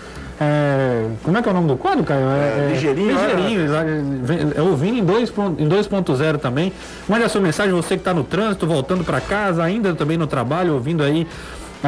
É, 0.41 1.05
como 1.23 1.37
é 1.37 1.41
que 1.41 1.47
é 1.47 1.51
o 1.51 1.55
nome 1.55 1.67
do 1.69 1.77
quadro, 1.77 2.03
Caio? 2.03 2.25
É, 2.27 2.69
ligeirinho, 2.73 3.11
Ligeirinho, 3.13 3.61
exato. 3.65 3.87
Vem- 4.23 4.51
é 4.53 4.61
ouvindo 4.61 4.97
em 4.97 5.05
2.0 5.05 5.55
em 5.59 5.67
2.0 5.69 6.37
também. 6.39 6.73
Mande 7.07 7.23
a 7.23 7.29
sua 7.29 7.39
mensagem, 7.39 7.71
você 7.73 7.89
que 7.95 8.01
está 8.01 8.13
no 8.13 8.23
trânsito, 8.23 8.67
voltando 8.67 9.03
para 9.05 9.21
casa, 9.21 9.63
ainda 9.63 9.93
também 9.93 10.17
no 10.17 10.27
trabalho, 10.27 10.73
ouvindo 10.73 11.03
aí 11.03 11.25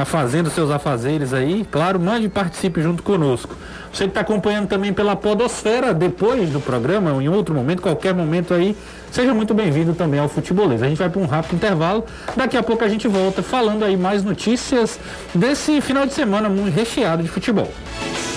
fazendo 0.05 0.49
seus 0.49 0.69
afazeres 0.71 1.33
aí, 1.33 1.65
claro, 1.69 1.99
mande 1.99 2.25
e 2.25 2.29
participe 2.29 2.81
junto 2.81 3.03
conosco. 3.03 3.55
Você 3.91 4.03
que 4.03 4.09
está 4.09 4.21
acompanhando 4.21 4.67
também 4.67 4.93
pela 4.93 5.15
Podosfera, 5.15 5.93
depois 5.93 6.49
do 6.49 6.59
programa, 6.59 7.13
ou 7.13 7.21
em 7.21 7.29
outro 7.29 7.55
momento, 7.55 7.81
qualquer 7.81 8.13
momento 8.13 8.53
aí, 8.53 8.75
seja 9.11 9.33
muito 9.33 9.53
bem-vindo 9.53 9.93
também 9.93 10.19
ao 10.19 10.29
Futebolês. 10.29 10.83
A 10.83 10.87
gente 10.87 10.97
vai 10.97 11.09
para 11.09 11.21
um 11.21 11.25
rápido 11.25 11.55
intervalo, 11.55 12.05
daqui 12.35 12.57
a 12.57 12.63
pouco 12.63 12.83
a 12.83 12.87
gente 12.87 13.07
volta 13.07 13.41
falando 13.41 13.83
aí 13.83 13.97
mais 13.97 14.23
notícias 14.23 14.99
desse 15.33 15.81
final 15.81 16.05
de 16.05 16.13
semana 16.13 16.47
muito 16.49 16.73
recheado 16.73 17.23
de 17.23 17.29
futebol. 17.29 17.71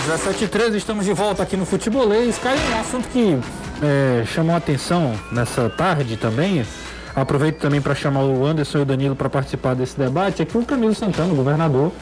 17 0.06 0.44
h 0.44 0.50
13 0.50 0.76
estamos 0.78 1.04
de 1.04 1.12
volta 1.12 1.42
aqui 1.42 1.56
no 1.56 1.66
Futebolês. 1.66 2.38
Caiu 2.38 2.58
um 2.74 2.80
assunto 2.80 3.08
que 3.08 3.38
é, 3.82 4.24
chamou 4.24 4.54
a 4.54 4.58
atenção 4.58 5.14
nessa 5.30 5.68
tarde 5.68 6.16
também. 6.16 6.64
Aproveito 7.14 7.58
também 7.58 7.80
para 7.80 7.94
chamar 7.94 8.22
o 8.24 8.44
Anderson 8.44 8.78
e 8.78 8.82
o 8.82 8.84
Danilo 8.84 9.16
para 9.16 9.28
participar 9.28 9.74
desse 9.74 9.98
debate. 9.98 10.42
É 10.42 10.44
que 10.44 10.56
o 10.56 10.64
Camilo 10.64 10.94
Santana, 10.94 11.32
o 11.32 11.36
governador, 11.36 11.92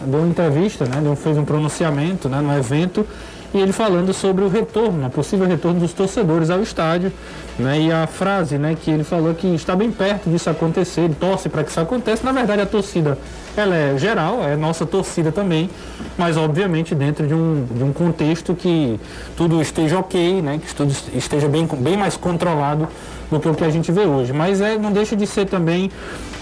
deu 0.00 0.20
uma 0.20 0.28
entrevista, 0.28 0.84
né, 0.84 1.00
fez 1.16 1.36
um 1.38 1.44
pronunciamento 1.44 2.28
né, 2.28 2.40
no 2.40 2.52
evento 2.56 3.06
e 3.54 3.58
ele 3.58 3.72
falando 3.72 4.12
sobre 4.12 4.44
o 4.44 4.48
retorno, 4.48 5.06
o 5.06 5.10
possível 5.10 5.46
retorno 5.46 5.78
dos 5.78 5.92
torcedores 5.92 6.50
ao 6.50 6.60
estádio, 6.60 7.12
né, 7.58 7.80
e 7.80 7.92
a 7.92 8.06
frase, 8.06 8.58
né, 8.58 8.76
que 8.80 8.90
ele 8.90 9.04
falou 9.04 9.34
que 9.34 9.46
está 9.54 9.76
bem 9.76 9.90
perto 9.90 10.28
disso 10.28 10.50
acontecer, 10.50 11.02
ele 11.02 11.14
torce 11.14 11.48
para 11.48 11.62
que 11.62 11.70
isso 11.70 11.80
aconteça. 11.80 12.24
Na 12.24 12.32
verdade, 12.32 12.62
a 12.62 12.66
torcida, 12.66 13.16
ela 13.56 13.74
é 13.74 13.96
geral, 13.96 14.42
é 14.42 14.56
nossa 14.56 14.84
torcida 14.84 15.30
também, 15.30 15.70
mas 16.18 16.36
obviamente 16.36 16.94
dentro 16.94 17.26
de 17.26 17.34
um, 17.34 17.66
de 17.70 17.84
um 17.84 17.92
contexto 17.92 18.54
que 18.54 18.98
tudo 19.36 19.60
esteja 19.62 19.98
ok, 19.98 20.42
né, 20.42 20.60
que 20.64 20.74
tudo 20.74 20.92
esteja 21.14 21.48
bem, 21.48 21.66
bem 21.66 21.96
mais 21.96 22.16
controlado 22.16 22.88
do 23.30 23.40
que 23.40 23.48
o 23.48 23.54
que 23.54 23.64
a 23.64 23.70
gente 23.70 23.90
vê 23.92 24.02
hoje. 24.02 24.32
Mas 24.32 24.60
é, 24.60 24.76
não 24.76 24.92
deixa 24.92 25.16
de 25.16 25.26
ser 25.26 25.46
também 25.46 25.90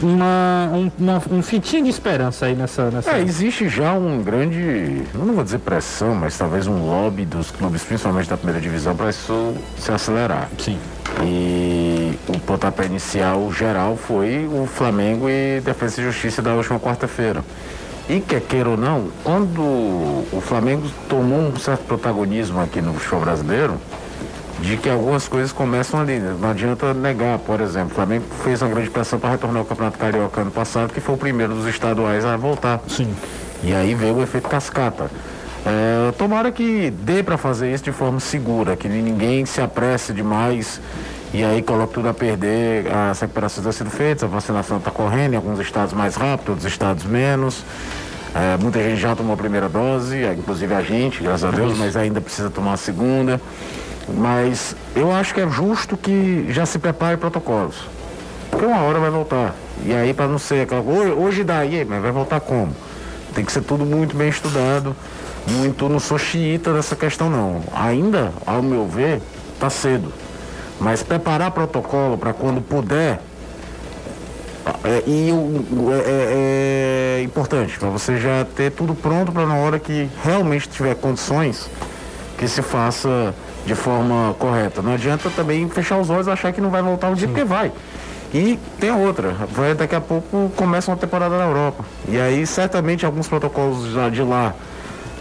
uma, 0.00 0.70
um, 0.72 0.90
uma, 0.98 1.22
um 1.30 1.42
fitinho 1.42 1.84
de 1.84 1.90
esperança 1.90 2.46
aí 2.46 2.54
nessa, 2.54 2.90
nessa. 2.90 3.10
É, 3.10 3.20
existe 3.20 3.68
já 3.68 3.92
um 3.94 4.22
grande, 4.22 5.02
não 5.14 5.34
vou 5.34 5.44
dizer 5.44 5.58
pressão, 5.58 6.14
mas 6.14 6.36
talvez 6.36 6.66
um 6.66 6.86
lobby 6.86 7.24
dos 7.24 7.50
clubes, 7.50 7.84
principalmente 7.84 8.28
da 8.28 8.36
primeira 8.36 8.60
divisão, 8.60 8.96
para 8.96 9.10
isso 9.10 9.54
se 9.78 9.92
acelerar. 9.92 10.48
Sim. 10.58 10.78
E 11.20 12.18
o 12.28 12.38
pontapé 12.40 12.86
inicial 12.86 13.52
geral 13.52 13.96
foi 13.96 14.48
o 14.50 14.66
Flamengo 14.66 15.28
e 15.28 15.60
Defesa 15.60 16.00
e 16.00 16.04
Justiça 16.04 16.40
da 16.40 16.54
última 16.54 16.80
quarta-feira. 16.80 17.44
E 18.08 18.20
quer 18.20 18.40
queira 18.40 18.70
ou 18.70 18.76
não, 18.76 19.08
quando 19.22 19.60
o 19.60 20.42
Flamengo 20.44 20.90
tomou 21.08 21.38
um 21.38 21.56
certo 21.56 21.84
protagonismo 21.84 22.60
aqui 22.60 22.80
no 22.80 22.98
show 22.98 23.20
brasileiro, 23.20 23.78
de 24.60 24.76
que 24.76 24.88
algumas 24.88 25.28
coisas 25.28 25.52
começam 25.52 26.00
ali. 26.00 26.18
Né? 26.18 26.36
Não 26.40 26.50
adianta 26.50 26.92
negar, 26.94 27.38
por 27.38 27.60
exemplo, 27.60 27.92
o 27.92 27.94
Flamengo 27.94 28.24
fez 28.42 28.62
uma 28.62 28.70
grande 28.70 28.90
pressão 28.90 29.18
para 29.18 29.30
retornar 29.30 29.60
ao 29.60 29.64
Campeonato 29.64 29.98
Carioca 29.98 30.40
ano 30.40 30.50
passado, 30.50 30.92
que 30.92 31.00
foi 31.00 31.14
o 31.14 31.18
primeiro 31.18 31.54
dos 31.54 31.66
estaduais 31.66 32.24
a 32.24 32.36
voltar. 32.36 32.80
Sim. 32.88 33.14
E 33.62 33.72
aí 33.72 33.94
veio 33.94 34.16
o 34.16 34.22
efeito 34.22 34.48
cascata. 34.48 35.10
É, 35.64 36.12
tomara 36.12 36.50
que 36.50 36.90
dê 36.90 37.22
para 37.22 37.36
fazer 37.36 37.72
isso 37.72 37.84
de 37.84 37.92
forma 37.92 38.18
segura, 38.18 38.76
que 38.76 38.88
ninguém 38.88 39.46
se 39.46 39.60
apresse 39.60 40.12
demais 40.12 40.80
e 41.32 41.42
aí 41.44 41.62
coloque 41.62 41.94
tudo 41.94 42.08
a 42.08 42.14
perder. 42.14 42.92
As 42.92 43.20
recuperações 43.20 43.66
estão 43.66 43.72
sendo 43.72 43.90
feitas, 43.90 44.24
a 44.24 44.26
vacinação 44.26 44.78
está 44.78 44.90
correndo 44.90 45.34
em 45.34 45.36
alguns 45.36 45.60
estados 45.60 45.94
mais 45.94 46.16
rápido, 46.16 46.50
outros 46.50 46.66
estados 46.66 47.04
menos. 47.04 47.64
É, 48.34 48.56
muita 48.60 48.82
gente 48.82 49.00
já 49.00 49.14
tomou 49.14 49.34
a 49.34 49.36
primeira 49.36 49.68
dose, 49.68 50.24
inclusive 50.38 50.74
a 50.74 50.82
gente, 50.82 51.22
graças 51.22 51.44
a 51.44 51.50
Deus, 51.50 51.76
mas 51.78 51.96
ainda 51.96 52.20
precisa 52.20 52.50
tomar 52.50 52.74
a 52.74 52.76
segunda. 52.76 53.40
Mas 54.16 54.74
eu 54.96 55.12
acho 55.12 55.32
que 55.32 55.40
é 55.40 55.48
justo 55.48 55.96
que 55.96 56.46
já 56.50 56.66
se 56.66 56.78
prepare 56.78 57.16
protocolos. 57.16 57.76
Porque 58.50 58.66
uma 58.66 58.80
hora 58.82 58.98
vai 58.98 59.10
voltar. 59.10 59.54
E 59.84 59.94
aí, 59.94 60.12
para 60.12 60.26
não 60.26 60.38
ser 60.38 60.62
aquela 60.62 60.80
hoje, 60.80 61.10
hoje 61.12 61.44
daí, 61.44 61.84
mas 61.84 62.02
vai 62.02 62.10
voltar 62.10 62.40
como? 62.40 62.74
Tem 63.34 63.44
que 63.44 63.52
ser 63.52 63.62
tudo 63.62 63.84
muito 63.84 64.16
bem 64.16 64.28
estudado. 64.28 64.94
Muito, 65.46 65.88
não 65.88 65.98
sou 65.98 66.18
xiita 66.18 66.72
dessa 66.72 66.94
questão, 66.94 67.28
não. 67.28 67.62
Ainda, 67.74 68.32
ao 68.46 68.62
meu 68.62 68.86
ver, 68.86 69.20
está 69.54 69.68
cedo. 69.68 70.12
Mas 70.80 71.02
preparar 71.02 71.50
protocolo 71.50 72.16
para 72.16 72.32
quando 72.32 72.60
puder. 72.60 73.20
É, 74.84 75.02
e 75.06 75.30
é, 75.30 75.98
é, 76.06 77.20
é 77.20 77.22
importante 77.22 77.78
para 77.78 77.88
você 77.88 78.18
já 78.18 78.44
ter 78.56 78.70
tudo 78.70 78.94
pronto 78.94 79.32
para 79.32 79.44
na 79.44 79.56
hora 79.56 79.78
que 79.78 80.08
realmente 80.22 80.68
tiver 80.68 80.94
condições 80.94 81.68
que 82.38 82.46
se 82.46 82.62
faça 82.62 83.34
de 83.66 83.74
forma 83.74 84.34
correta. 84.38 84.82
Não 84.82 84.94
adianta 84.94 85.30
também 85.30 85.68
fechar 85.68 85.98
os 85.98 86.10
olhos 86.10 86.26
e 86.26 86.30
achar 86.30 86.52
que 86.52 86.60
não 86.60 86.70
vai 86.70 86.82
voltar 86.82 87.08
um 87.10 87.14
dia, 87.14 87.26
Sim. 87.26 87.32
porque 87.32 87.44
vai. 87.44 87.72
E 88.34 88.58
tem 88.80 88.90
outra, 88.90 89.32
vai, 89.52 89.74
daqui 89.74 89.94
a 89.94 90.00
pouco 90.00 90.50
começa 90.56 90.90
uma 90.90 90.96
temporada 90.96 91.36
na 91.36 91.44
Europa. 91.44 91.84
E 92.08 92.18
aí 92.18 92.46
certamente 92.46 93.04
alguns 93.04 93.28
protocolos 93.28 93.92
já 93.92 94.08
de 94.08 94.22
lá 94.22 94.54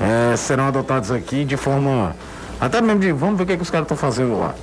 é, 0.02 0.36
serão 0.36 0.68
adotados 0.68 1.12
aqui 1.12 1.46
de 1.46 1.58
forma. 1.58 2.16
Até 2.60 2.82
mesmo 2.82 3.00
de 3.00 3.12
vamos 3.12 3.38
ver 3.38 3.44
o 3.44 3.46
que, 3.48 3.54
é 3.54 3.56
que 3.58 3.64
os 3.64 3.70
caras 3.70 3.86
estão 3.86 3.98
fazendo 3.98 4.40
lá. 4.40 4.54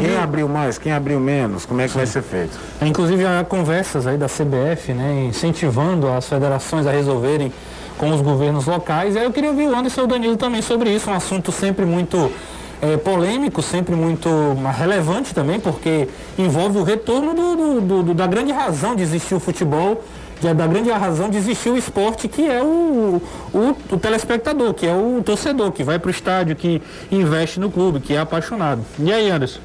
Quem 0.00 0.16
abriu 0.16 0.48
mais, 0.48 0.78
quem 0.78 0.90
abriu 0.90 1.20
menos, 1.20 1.66
como 1.66 1.82
é 1.82 1.84
que 1.84 1.90
Sim. 1.90 1.98
vai 1.98 2.06
ser 2.06 2.22
feito? 2.22 2.58
Inclusive 2.80 3.26
há 3.26 3.44
conversas 3.44 4.06
aí 4.06 4.16
da 4.16 4.26
CBF, 4.26 4.94
né, 4.94 5.26
incentivando 5.28 6.08
as 6.08 6.26
federações 6.26 6.86
a 6.86 6.90
resolverem 6.90 7.52
com 7.98 8.10
os 8.10 8.22
governos 8.22 8.64
locais. 8.64 9.14
E 9.14 9.18
aí 9.18 9.24
eu 9.24 9.30
queria 9.30 9.50
ouvir 9.50 9.68
o 9.68 9.76
Anderson 9.76 10.00
e 10.00 10.04
o 10.04 10.06
Danilo 10.06 10.36
também 10.38 10.62
sobre 10.62 10.88
isso, 10.90 11.10
um 11.10 11.14
assunto 11.14 11.52
sempre 11.52 11.84
muito 11.84 12.32
é, 12.80 12.96
polêmico, 12.96 13.60
sempre 13.60 13.94
muito 13.94 14.30
relevante 14.78 15.34
também, 15.34 15.60
porque 15.60 16.08
envolve 16.38 16.78
o 16.78 16.82
retorno 16.82 17.34
do, 17.34 17.80
do, 17.80 18.02
do, 18.02 18.14
da 18.14 18.26
grande 18.26 18.52
razão 18.52 18.96
de 18.96 19.02
existir 19.02 19.34
o 19.34 19.40
futebol, 19.40 20.02
da 20.40 20.66
grande 20.66 20.90
razão 20.90 21.28
de 21.28 21.36
existir 21.36 21.70
o 21.70 21.76
esporte, 21.76 22.26
que 22.28 22.48
é 22.48 22.62
o, 22.62 23.20
o, 23.52 23.76
o 23.90 23.98
telespectador, 23.98 24.74
que 24.74 24.86
é 24.86 24.94
o 24.94 25.22
torcedor, 25.22 25.70
que 25.72 25.84
vai 25.84 25.98
para 25.98 26.08
o 26.08 26.10
estádio, 26.10 26.56
que 26.56 26.80
investe 27.10 27.60
no 27.60 27.70
clube, 27.70 28.00
que 28.00 28.14
é 28.14 28.18
apaixonado. 28.18 28.84
E 28.98 29.12
aí, 29.12 29.30
Anderson? 29.30 29.60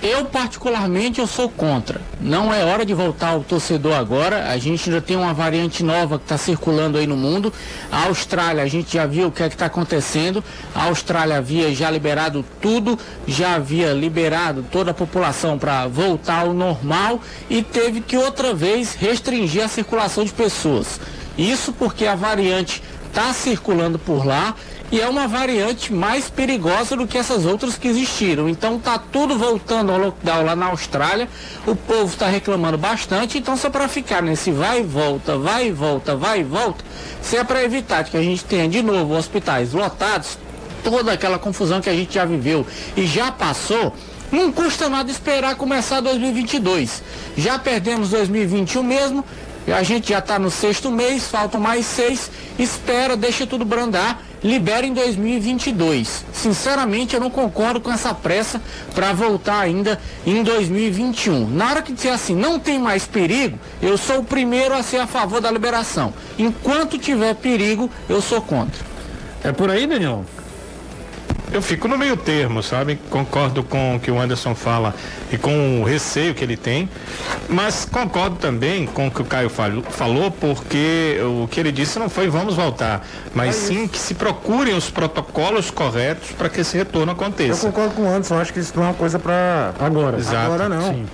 Eu, 0.00 0.24
particularmente, 0.26 1.20
eu 1.20 1.26
sou 1.26 1.48
contra. 1.48 2.00
Não 2.20 2.54
é 2.54 2.64
hora 2.64 2.86
de 2.86 2.94
voltar 2.94 3.30
ao 3.30 3.42
torcedor 3.42 3.94
agora. 3.94 4.48
A 4.48 4.56
gente 4.56 4.88
ainda 4.88 5.02
tem 5.02 5.16
uma 5.16 5.34
variante 5.34 5.82
nova 5.82 6.18
que 6.18 6.24
está 6.24 6.38
circulando 6.38 6.98
aí 6.98 7.06
no 7.06 7.16
mundo. 7.16 7.52
A 7.90 8.04
Austrália, 8.04 8.62
a 8.62 8.68
gente 8.68 8.94
já 8.94 9.06
viu 9.06 9.26
o 9.26 9.32
que 9.32 9.42
é 9.42 9.48
que 9.48 9.56
está 9.56 9.66
acontecendo. 9.66 10.42
A 10.72 10.84
Austrália 10.84 11.36
havia 11.36 11.74
já 11.74 11.90
liberado 11.90 12.44
tudo, 12.60 12.96
já 13.26 13.56
havia 13.56 13.92
liberado 13.92 14.64
toda 14.70 14.92
a 14.92 14.94
população 14.94 15.58
para 15.58 15.88
voltar 15.88 16.42
ao 16.42 16.52
normal 16.52 17.20
e 17.50 17.60
teve 17.60 18.00
que 18.00 18.16
outra 18.16 18.54
vez 18.54 18.94
restringir 18.94 19.64
a 19.64 19.68
circulação 19.68 20.24
de 20.24 20.32
pessoas. 20.32 21.00
Isso 21.36 21.72
porque 21.72 22.06
a 22.06 22.14
variante 22.14 22.82
está 23.08 23.32
circulando 23.32 23.98
por 23.98 24.24
lá 24.24 24.54
e 24.90 25.00
é 25.00 25.08
uma 25.08 25.28
variante 25.28 25.92
mais 25.92 26.30
perigosa 26.30 26.96
do 26.96 27.06
que 27.06 27.18
essas 27.18 27.44
outras 27.44 27.76
que 27.76 27.88
existiram. 27.88 28.48
Então 28.48 28.78
tá 28.78 28.98
tudo 28.98 29.38
voltando 29.38 29.92
ao 29.92 29.98
lockdown 29.98 30.44
lá 30.44 30.56
na 30.56 30.66
Austrália. 30.66 31.28
O 31.66 31.76
povo 31.76 32.06
está 32.06 32.26
reclamando 32.26 32.78
bastante, 32.78 33.38
então 33.38 33.56
só 33.56 33.68
para 33.68 33.86
ficar 33.86 34.22
nesse 34.22 34.50
vai 34.50 34.80
e 34.80 34.82
volta, 34.82 35.36
vai 35.36 35.68
e 35.68 35.72
volta, 35.72 36.16
vai 36.16 36.40
e 36.40 36.44
volta, 36.44 36.84
se 37.20 37.36
é 37.36 37.44
para 37.44 37.62
evitar 37.62 38.04
que 38.04 38.16
a 38.16 38.22
gente 38.22 38.44
tenha 38.44 38.68
de 38.68 38.82
novo 38.82 39.14
hospitais 39.14 39.72
lotados, 39.72 40.38
toda 40.82 41.12
aquela 41.12 41.38
confusão 41.38 41.80
que 41.80 41.90
a 41.90 41.94
gente 41.94 42.14
já 42.14 42.24
viveu 42.24 42.66
e 42.96 43.06
já 43.06 43.30
passou, 43.30 43.94
não 44.32 44.50
custa 44.50 44.88
nada 44.88 45.10
esperar 45.10 45.54
começar 45.56 46.00
2022. 46.00 47.02
Já 47.36 47.58
perdemos 47.58 48.10
2021 48.10 48.82
mesmo, 48.82 49.24
a 49.66 49.82
gente 49.82 50.10
já 50.10 50.18
está 50.18 50.38
no 50.38 50.50
sexto 50.50 50.90
mês, 50.90 51.26
faltam 51.26 51.60
mais 51.60 51.84
seis, 51.84 52.30
espera, 52.58 53.16
deixa 53.16 53.46
tudo 53.46 53.66
brandar 53.66 54.27
libera 54.42 54.86
em 54.86 54.92
2022. 54.92 56.24
Sinceramente, 56.32 57.14
eu 57.14 57.20
não 57.20 57.30
concordo 57.30 57.80
com 57.80 57.90
essa 57.90 58.14
pressa 58.14 58.60
para 58.94 59.12
voltar 59.12 59.60
ainda 59.60 60.00
em 60.26 60.42
2021. 60.42 61.48
Na 61.48 61.70
hora 61.70 61.82
que 61.82 61.92
disser 61.92 62.12
assim, 62.12 62.34
não 62.34 62.58
tem 62.58 62.78
mais 62.78 63.06
perigo, 63.06 63.58
eu 63.82 63.96
sou 63.96 64.20
o 64.20 64.24
primeiro 64.24 64.74
a 64.74 64.82
ser 64.82 64.98
a 64.98 65.06
favor 65.06 65.40
da 65.40 65.50
liberação. 65.50 66.12
Enquanto 66.38 66.98
tiver 66.98 67.34
perigo, 67.34 67.90
eu 68.08 68.20
sou 68.20 68.40
contra. 68.40 68.86
É 69.42 69.52
por 69.52 69.70
aí, 69.70 69.86
Daniel? 69.86 70.24
Eu 71.52 71.62
fico 71.62 71.88
no 71.88 71.96
meio 71.96 72.16
termo, 72.16 72.62
sabe? 72.62 72.98
Concordo 73.10 73.62
com 73.62 73.96
o 73.96 74.00
que 74.00 74.10
o 74.10 74.20
Anderson 74.20 74.54
fala 74.54 74.94
e 75.32 75.38
com 75.38 75.80
o 75.80 75.84
receio 75.84 76.34
que 76.34 76.44
ele 76.44 76.56
tem, 76.56 76.88
mas 77.48 77.84
concordo 77.84 78.36
também 78.36 78.86
com 78.86 79.06
o 79.06 79.10
que 79.10 79.22
o 79.22 79.24
Caio 79.24 79.50
falou, 79.50 80.30
porque 80.30 81.18
o 81.22 81.48
que 81.48 81.58
ele 81.58 81.72
disse 81.72 81.98
não 81.98 82.08
foi 82.08 82.28
vamos 82.28 82.54
voltar, 82.54 83.06
mas 83.34 83.48
é 83.48 83.66
sim 83.66 83.88
que 83.88 83.98
se 83.98 84.14
procurem 84.14 84.74
os 84.74 84.90
protocolos 84.90 85.70
corretos 85.70 86.30
para 86.32 86.48
que 86.48 86.60
esse 86.60 86.76
retorno 86.76 87.12
aconteça. 87.12 87.66
Eu 87.66 87.72
concordo 87.72 87.94
com 87.94 88.02
o 88.02 88.08
Anderson, 88.08 88.38
acho 88.38 88.52
que 88.52 88.60
isso 88.60 88.72
não 88.76 88.84
é 88.84 88.86
uma 88.88 88.94
coisa 88.94 89.18
para 89.18 89.72
agora. 89.80 90.18
Exato, 90.18 90.36
agora 90.36 90.68
não. 90.68 90.92
Sim. 90.92 91.06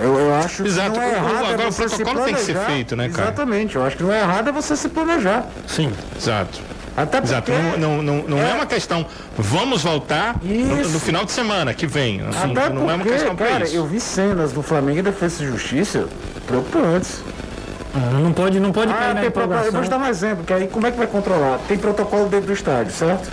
Eu, 0.00 0.18
eu, 0.18 0.34
acho 0.34 0.66
Exato. 0.66 0.92
que 0.92 0.96
não 0.96 1.04
é 1.04 1.12
errado 1.12 1.46
agora 1.46 1.62
é 1.62 1.68
o 1.68 1.72
protocolo 1.72 2.24
tem 2.24 2.34
que 2.34 2.40
ser 2.40 2.56
feito, 2.56 2.96
né, 2.96 3.08
cara? 3.08 3.28
Exatamente. 3.28 3.76
Eu 3.76 3.84
acho 3.84 3.96
que 3.96 4.02
não 4.02 4.12
é 4.12 4.20
errado 4.20 4.48
é 4.48 4.52
você 4.52 4.74
se 4.74 4.88
planejar. 4.88 5.46
Sim. 5.66 5.92
Exato. 6.16 6.60
Até 6.96 7.20
porque... 7.20 7.32
Exato, 7.32 7.52
não, 7.52 7.78
não, 7.78 8.02
não, 8.02 8.28
não 8.28 8.38
é... 8.38 8.50
é... 8.50 8.54
uma 8.54 8.66
questão, 8.66 9.06
vamos 9.36 9.82
voltar 9.82 10.36
no, 10.42 10.76
no, 10.76 11.00
final 11.00 11.24
de 11.24 11.32
semana 11.32 11.72
que 11.72 11.86
vem. 11.86 12.20
Assim, 12.20 12.52
Até 12.52 12.68
não 12.68 12.82
porque, 12.82 12.90
é 12.90 12.94
uma 12.94 13.04
questão 13.04 13.36
cara, 13.36 13.64
isso. 13.64 13.74
eu 13.74 13.86
vi 13.86 14.00
cenas 14.00 14.52
do 14.52 14.62
Flamengo 14.62 14.98
e 14.98 15.02
Defesa 15.02 15.42
e 15.42 15.46
Justiça 15.46 16.06
preocupantes. 16.46 17.22
Ah, 17.94 18.18
não 18.18 18.32
pode, 18.32 18.58
não 18.58 18.72
pode 18.72 18.92
cair 18.92 19.10
Ah, 19.10 19.14
na 19.14 19.20
tem 19.20 19.30
pro- 19.30 19.42
eu 19.42 19.72
vou 19.72 19.82
te 19.82 19.90
dar 19.90 19.98
um 19.98 20.06
exemplo, 20.06 20.44
que 20.44 20.52
aí 20.52 20.66
como 20.66 20.86
é 20.86 20.90
que 20.90 20.96
vai 20.96 21.06
controlar? 21.06 21.58
Tem 21.68 21.76
protocolo 21.76 22.26
dentro 22.28 22.46
do 22.46 22.52
estádio, 22.52 22.92
certo? 22.92 23.30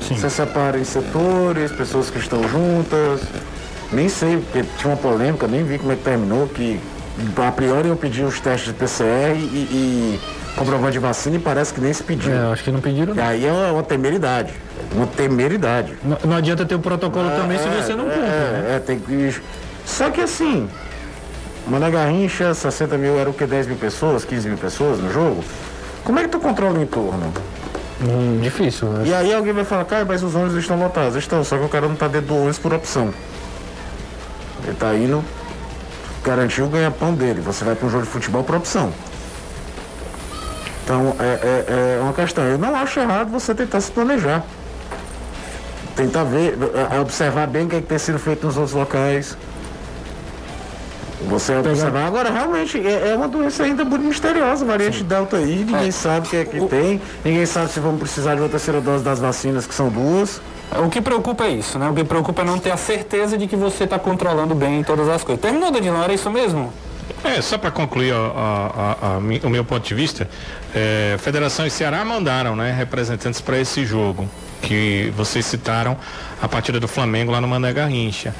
Sim. 0.00 0.16
Você 0.16 0.30
separa 0.30 0.78
em 0.78 0.84
setores, 0.84 1.72
pessoas 1.72 2.10
que 2.10 2.18
estão 2.18 2.42
juntas. 2.48 3.20
Nem 3.92 4.08
sei, 4.08 4.38
porque 4.38 4.64
tinha 4.78 4.92
uma 4.92 4.96
polêmica, 4.96 5.48
nem 5.48 5.64
vi 5.64 5.78
como 5.78 5.92
é 5.92 5.96
que 5.96 6.02
terminou, 6.02 6.46
que 6.46 6.78
a 7.36 7.50
priori 7.52 7.88
eu 7.88 7.96
pedi 7.96 8.22
os 8.22 8.38
testes 8.38 8.72
de 8.72 8.74
PCR 8.74 9.36
e, 9.36 9.40
e 9.40 10.20
comprovante 10.56 10.92
de 10.92 10.98
vacina 10.98 11.36
e 11.36 11.38
parece 11.38 11.72
que 11.72 11.80
nem 11.80 11.92
se 11.92 12.02
pediu. 12.02 12.32
É, 12.32 12.52
acho 12.52 12.64
que 12.64 12.70
não 12.70 12.80
pediram. 12.80 13.14
E 13.14 13.20
aí 13.20 13.46
é 13.46 13.52
uma, 13.52 13.72
uma 13.72 13.82
temeridade. 13.82 14.52
Uma 14.94 15.06
temeridade. 15.06 15.94
Não, 16.02 16.18
não 16.24 16.36
adianta 16.36 16.64
ter 16.64 16.74
o 16.74 16.78
protocolo 16.80 17.30
também 17.30 17.58
se 17.58 17.68
você 17.68 17.94
não 17.94 18.04
cumpre, 18.04 18.20
né? 18.20 18.66
É, 18.72 18.76
é, 18.76 18.78
tem 18.78 18.98
que. 18.98 19.40
Só 19.84 20.10
que 20.10 20.20
assim, 20.20 20.68
Mané 21.66 21.90
Garrincha, 21.90 22.52
60 22.54 22.96
mil 22.98 23.18
era 23.18 23.30
o 23.30 23.32
que? 23.32 23.46
10 23.46 23.68
mil 23.68 23.76
pessoas, 23.76 24.24
15 24.24 24.48
mil 24.48 24.58
pessoas 24.58 24.98
no 24.98 25.12
jogo? 25.12 25.42
Como 26.04 26.18
é 26.18 26.22
que 26.22 26.28
tu 26.28 26.40
controla 26.40 26.78
o 26.78 26.82
entorno? 26.82 27.32
Hum, 28.02 28.40
difícil. 28.42 28.88
né? 28.88 29.04
E 29.06 29.14
aí 29.14 29.32
alguém 29.34 29.52
vai 29.52 29.64
falar, 29.64 29.84
cara, 29.84 30.04
mas 30.04 30.22
os 30.22 30.34
ônibus 30.34 30.56
estão 30.56 30.78
lotados. 30.78 31.16
Estão, 31.16 31.44
só 31.44 31.58
que 31.58 31.64
o 31.64 31.68
cara 31.68 31.86
não 31.86 31.94
tá 31.94 32.08
dentro 32.08 32.28
do 32.28 32.36
ônibus 32.36 32.58
por 32.58 32.72
opção. 32.72 33.12
Ele 34.64 34.74
tá 34.76 34.94
indo 34.94 35.22
garantir 36.24 36.62
o 36.62 36.66
ganha-pão 36.68 37.14
dele. 37.14 37.40
Você 37.42 37.64
vai 37.64 37.74
para 37.74 37.86
um 37.86 37.90
jogo 37.90 38.04
de 38.04 38.10
futebol 38.10 38.42
por 38.42 38.56
opção. 38.56 38.92
Então 40.84 41.14
é, 41.18 41.24
é, 41.24 41.98
é 41.98 42.00
uma 42.02 42.12
questão. 42.12 42.44
Eu 42.44 42.58
não 42.58 42.74
acho 42.74 43.00
errado 43.00 43.30
você 43.30 43.54
tentar 43.54 43.80
se 43.80 43.90
planejar. 43.90 44.44
Tentar 45.96 46.24
ver, 46.24 46.56
é, 46.74 46.96
é 46.96 47.00
observar 47.00 47.46
bem 47.46 47.66
o 47.66 47.68
que, 47.68 47.76
é 47.76 47.80
que 47.80 47.86
tem 47.86 47.98
sido 47.98 48.18
feito 48.18 48.46
nos 48.46 48.56
outros 48.56 48.74
locais. 48.74 49.36
Você 51.28 51.54
observar. 51.54 52.06
Agora, 52.06 52.30
realmente, 52.30 52.78
é, 52.78 53.10
é 53.10 53.16
uma 53.16 53.28
doença 53.28 53.62
ainda 53.62 53.84
muito 53.84 54.02
misteriosa, 54.04 54.64
variante 54.64 55.04
Delta 55.04 55.36
aí, 55.36 55.64
ninguém 55.64 55.90
sabe 55.90 56.26
o 56.26 56.30
que 56.30 56.36
é 56.36 56.44
que 56.44 56.66
tem, 56.66 57.00
ninguém 57.22 57.44
sabe 57.44 57.70
se 57.70 57.78
vamos 57.78 58.00
precisar 58.00 58.34
de 58.34 58.40
uma 58.40 58.48
terceira 58.48 58.80
dose 58.80 59.04
das 59.04 59.18
vacinas, 59.18 59.66
que 59.66 59.74
são 59.74 59.90
duas. 59.90 60.40
O 60.82 60.88
que 60.88 61.00
preocupa 61.00 61.44
é 61.44 61.50
isso, 61.50 61.78
né? 61.78 61.90
O 61.90 61.94
que 61.94 62.04
preocupa 62.04 62.42
é 62.42 62.44
não 62.44 62.58
ter 62.58 62.70
a 62.70 62.76
certeza 62.76 63.36
de 63.36 63.46
que 63.46 63.56
você 63.56 63.84
está 63.84 63.98
controlando 63.98 64.54
bem 64.54 64.82
todas 64.82 65.08
as 65.08 65.22
coisas. 65.22 65.42
Terminou, 65.42 65.70
Danilo? 65.70 66.02
Era 66.02 66.12
isso 66.12 66.30
mesmo? 66.30 66.72
É, 67.22 67.40
só 67.42 67.58
para 67.58 67.70
concluir 67.70 68.12
o 68.14 69.48
meu 69.50 69.64
ponto 69.64 69.86
de 69.86 69.94
vista, 69.94 70.28
é, 70.74 71.16
Federação 71.18 71.66
e 71.66 71.70
Ceará 71.70 72.04
mandaram 72.04 72.56
né, 72.56 72.72
representantes 72.72 73.40
para 73.40 73.58
esse 73.58 73.84
jogo, 73.84 74.28
que 74.62 75.12
vocês 75.16 75.44
citaram 75.44 75.96
a 76.40 76.48
partida 76.48 76.80
do 76.80 76.88
Flamengo 76.88 77.30
lá 77.30 77.40
no 77.40 77.46
Mané 77.48 77.72
Garrincha. 77.72 78.34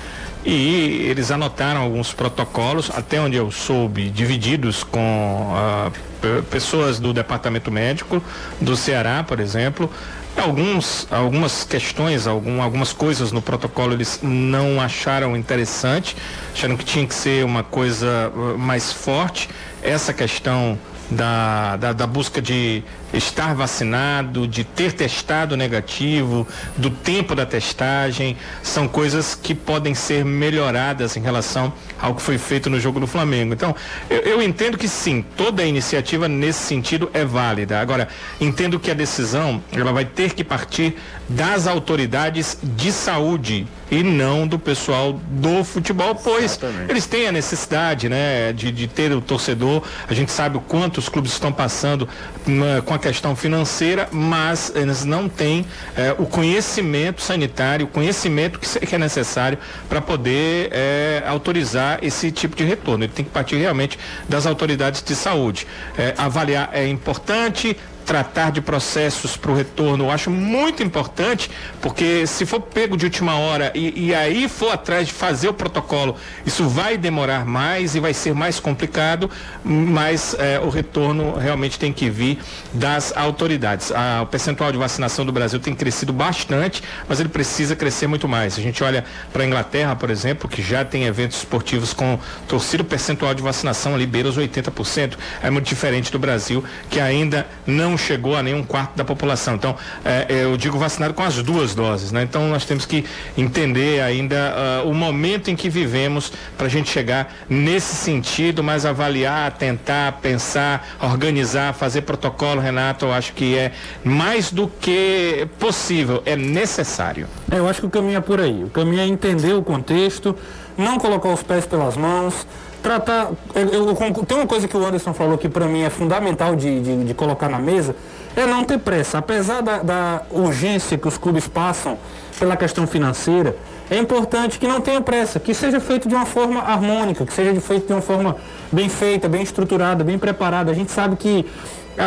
E 0.44 1.04
eles 1.10 1.30
anotaram 1.30 1.82
alguns 1.82 2.14
protocolos, 2.14 2.90
até 2.94 3.20
onde 3.20 3.36
eu 3.36 3.50
soube, 3.50 4.08
divididos 4.08 4.82
com 4.82 5.52
ah, 5.54 5.90
pe- 6.22 6.40
pessoas 6.50 6.98
do 6.98 7.12
departamento 7.12 7.70
médico 7.70 8.22
do 8.58 8.74
Ceará, 8.74 9.22
por 9.22 9.38
exemplo. 9.38 9.90
Alguns, 10.36 11.06
algumas 11.10 11.64
questões, 11.64 12.26
algum, 12.26 12.62
algumas 12.62 12.92
coisas 12.92 13.30
no 13.30 13.42
protocolo 13.42 13.92
eles 13.92 14.20
não 14.22 14.80
acharam 14.80 15.36
interessante, 15.36 16.16
acharam 16.52 16.76
que 16.76 16.84
tinha 16.84 17.06
que 17.06 17.14
ser 17.14 17.44
uma 17.44 17.62
coisa 17.62 18.32
uh, 18.34 18.56
mais 18.58 18.92
forte. 18.92 19.48
Essa 19.82 20.12
questão 20.12 20.78
da, 21.10 21.76
da, 21.76 21.92
da 21.92 22.06
busca 22.06 22.40
de 22.40 22.82
estar 23.12 23.54
vacinado, 23.54 24.46
de 24.46 24.64
ter 24.64 24.92
testado 24.92 25.56
negativo, 25.56 26.46
do 26.76 26.90
tempo 26.90 27.34
da 27.34 27.44
testagem, 27.44 28.36
são 28.62 28.86
coisas 28.86 29.34
que 29.34 29.54
podem 29.54 29.94
ser 29.94 30.24
melhoradas 30.24 31.16
em 31.16 31.20
relação 31.20 31.72
ao 32.00 32.14
que 32.14 32.22
foi 32.22 32.38
feito 32.38 32.70
no 32.70 32.80
jogo 32.80 33.00
do 33.00 33.06
Flamengo. 33.06 33.52
Então, 33.52 33.74
eu, 34.08 34.20
eu 34.20 34.42
entendo 34.42 34.78
que 34.78 34.88
sim, 34.88 35.24
toda 35.36 35.64
iniciativa 35.64 36.28
nesse 36.28 36.60
sentido 36.60 37.10
é 37.12 37.24
válida. 37.24 37.80
Agora, 37.80 38.08
entendo 38.40 38.78
que 38.78 38.90
a 38.90 38.94
decisão 38.94 39.62
ela 39.72 39.92
vai 39.92 40.04
ter 40.04 40.34
que 40.34 40.42
partir 40.42 40.96
das 41.28 41.66
autoridades 41.66 42.58
de 42.62 42.90
saúde 42.90 43.66
e 43.90 44.02
não 44.02 44.46
do 44.46 44.58
pessoal 44.58 45.18
do 45.30 45.64
futebol, 45.64 46.14
pois 46.14 46.58
eles 46.88 47.06
têm 47.06 47.26
a 47.26 47.32
necessidade, 47.32 48.08
né, 48.08 48.52
de, 48.52 48.70
de 48.70 48.86
ter 48.86 49.12
o 49.12 49.20
torcedor. 49.20 49.82
A 50.08 50.14
gente 50.14 50.30
sabe 50.30 50.56
o 50.56 50.60
quanto 50.60 50.98
os 50.98 51.08
clubes 51.08 51.32
estão 51.32 51.52
passando 51.52 52.08
né, 52.46 52.80
com 52.84 52.94
a 52.94 52.98
questão 53.00 53.34
financeira, 53.34 54.08
mas 54.12 54.72
eles 54.74 55.04
não 55.04 55.28
têm 55.28 55.66
eh, 55.96 56.14
o 56.18 56.26
conhecimento 56.26 57.20
sanitário, 57.20 57.86
o 57.86 57.88
conhecimento 57.88 58.58
que, 58.58 58.86
que 58.86 58.94
é 58.94 58.98
necessário 58.98 59.58
para 59.88 60.00
poder 60.00 60.70
eh, 60.72 61.22
autorizar 61.26 61.98
esse 62.02 62.30
tipo 62.30 62.54
de 62.54 62.64
retorno. 62.64 63.04
Ele 63.04 63.12
tem 63.12 63.24
que 63.24 63.30
partir 63.30 63.56
realmente 63.56 63.98
das 64.28 64.46
autoridades 64.46 65.02
de 65.02 65.14
saúde. 65.14 65.66
Eh, 65.98 66.14
avaliar 66.16 66.70
é 66.72 66.86
importante, 66.86 67.76
tratar 68.04 68.50
de 68.50 68.60
processos 68.60 69.36
para 69.36 69.50
o 69.50 69.54
retorno 69.54 70.04
eu 70.04 70.10
acho 70.10 70.30
muito 70.30 70.82
importante, 70.82 71.50
porque 71.80 72.26
se 72.26 72.44
for 72.44 72.60
pego 72.60 72.96
de 72.96 73.04
última 73.04 73.36
hora 73.36 73.72
e, 73.74 74.08
e 74.08 74.14
aí 74.14 74.48
for 74.48 74.72
atrás 74.72 75.06
de 75.06 75.12
fazer 75.12 75.48
o 75.48 75.54
protocolo, 75.54 76.16
isso 76.44 76.68
vai 76.68 76.96
demorar 76.96 77.44
mais 77.44 77.94
e 77.94 78.00
vai 78.00 78.12
ser 78.12 78.34
mais 78.34 78.58
complicado, 78.58 79.30
mas 79.64 80.34
eh, 80.38 80.60
o 80.60 80.68
retorno 80.68 81.36
realmente 81.36 81.78
tem 81.78 81.92
que 81.92 82.08
vir 82.10 82.38
das 82.72 83.16
autoridades. 83.16 83.92
Ah, 83.92 84.20
o 84.22 84.26
percentual 84.26 84.72
de 84.72 84.78
vacinação 84.78 85.24
do 85.24 85.32
Brasil 85.32 85.58
tem 85.60 85.74
crescido 85.74 86.12
bastante, 86.12 86.82
mas 87.08 87.20
ele 87.20 87.28
precisa 87.28 87.76
crescer 87.76 88.06
muito 88.06 88.28
mais. 88.28 88.58
A 88.58 88.62
gente 88.62 88.82
olha 88.82 89.04
para 89.32 89.42
a 89.42 89.46
Inglaterra, 89.46 89.94
por 89.96 90.10
exemplo, 90.10 90.48
que 90.48 90.62
já 90.62 90.84
tem 90.84 91.04
eventos 91.04 91.38
esportivos 91.38 91.92
com 91.92 92.18
torcida, 92.48 92.82
o 92.82 92.86
percentual 92.86 93.34
de 93.34 93.42
vacinação 93.42 93.94
ali 93.94 94.06
beira 94.06 94.28
os 94.28 94.38
80%. 94.38 95.14
É 95.42 95.50
muito 95.50 95.66
diferente 95.66 96.10
do 96.10 96.18
Brasil, 96.18 96.64
que 96.88 97.00
ainda 97.00 97.46
não 97.66 97.89
chegou 97.96 98.36
a 98.36 98.42
nenhum 98.42 98.62
quarto 98.62 98.96
da 98.96 99.04
população. 99.04 99.54
Então, 99.54 99.76
eh, 100.04 100.26
eu 100.28 100.56
digo 100.56 100.78
vacinado 100.78 101.14
com 101.14 101.22
as 101.22 101.42
duas 101.42 101.74
doses, 101.74 102.12
né? 102.12 102.22
Então, 102.22 102.48
nós 102.48 102.64
temos 102.64 102.86
que 102.86 103.04
entender 103.36 104.00
ainda 104.00 104.54
ah, 104.56 104.82
o 104.84 104.94
momento 104.94 105.50
em 105.50 105.56
que 105.56 105.68
vivemos 105.68 106.32
para 106.56 106.66
a 106.66 106.70
gente 106.70 106.90
chegar 106.90 107.32
nesse 107.48 107.94
sentido, 107.96 108.62
mas 108.62 108.84
avaliar, 108.84 109.52
tentar, 109.52 110.12
pensar, 110.20 110.96
organizar, 111.00 111.74
fazer 111.74 112.02
protocolo, 112.02 112.60
Renato, 112.60 113.06
eu 113.06 113.12
acho 113.12 113.32
que 113.32 113.56
é 113.56 113.72
mais 114.04 114.50
do 114.50 114.68
que 114.68 115.46
possível, 115.58 116.22
é 116.26 116.36
necessário. 116.36 117.26
É, 117.50 117.58
eu 117.58 117.68
acho 117.68 117.80
que 117.80 117.86
o 117.86 117.90
caminho 117.90 118.18
é 118.18 118.20
por 118.20 118.40
aí. 118.40 118.64
O 118.64 118.70
caminho 118.70 119.00
é 119.00 119.06
entender 119.06 119.52
o 119.54 119.62
contexto, 119.62 120.36
não 120.76 120.98
colocar 120.98 121.28
os 121.28 121.42
pés 121.42 121.66
pelas 121.66 121.96
mãos, 121.96 122.46
tratar. 122.82 123.30
Eu, 123.54 123.86
eu 123.86 124.24
tem 124.26 124.36
uma 124.36 124.46
coisa 124.46 124.66
que 124.66 124.76
o 124.76 124.84
Anderson 124.84 125.12
falou 125.12 125.38
que 125.38 125.48
para 125.48 125.66
mim 125.66 125.82
é 125.82 125.90
fundamental 125.90 126.56
de, 126.56 126.80
de, 126.80 127.04
de 127.04 127.14
colocar 127.14 127.48
na 127.48 127.58
mesa, 127.58 127.94
é 128.36 128.46
não 128.46 128.64
ter 128.64 128.78
pressa. 128.78 129.18
Apesar 129.18 129.62
da, 129.62 129.78
da 129.78 130.22
urgência 130.30 130.96
que 130.98 131.08
os 131.08 131.18
clubes 131.18 131.46
passam 131.46 131.98
pela 132.38 132.56
questão 132.56 132.86
financeira, 132.86 133.56
é 133.90 133.98
importante 133.98 134.58
que 134.58 134.66
não 134.66 134.80
tenha 134.80 135.00
pressa, 135.00 135.40
que 135.40 135.52
seja 135.52 135.80
feito 135.80 136.08
de 136.08 136.14
uma 136.14 136.26
forma 136.26 136.60
harmônica, 136.60 137.26
que 137.26 137.32
seja 137.32 137.60
feito 137.60 137.86
de 137.86 137.92
uma 137.92 138.02
forma 138.02 138.36
bem 138.70 138.88
feita, 138.88 139.28
bem 139.28 139.42
estruturada, 139.42 140.04
bem 140.04 140.18
preparada. 140.18 140.70
A 140.70 140.74
gente 140.74 140.92
sabe 140.92 141.16
que 141.16 141.44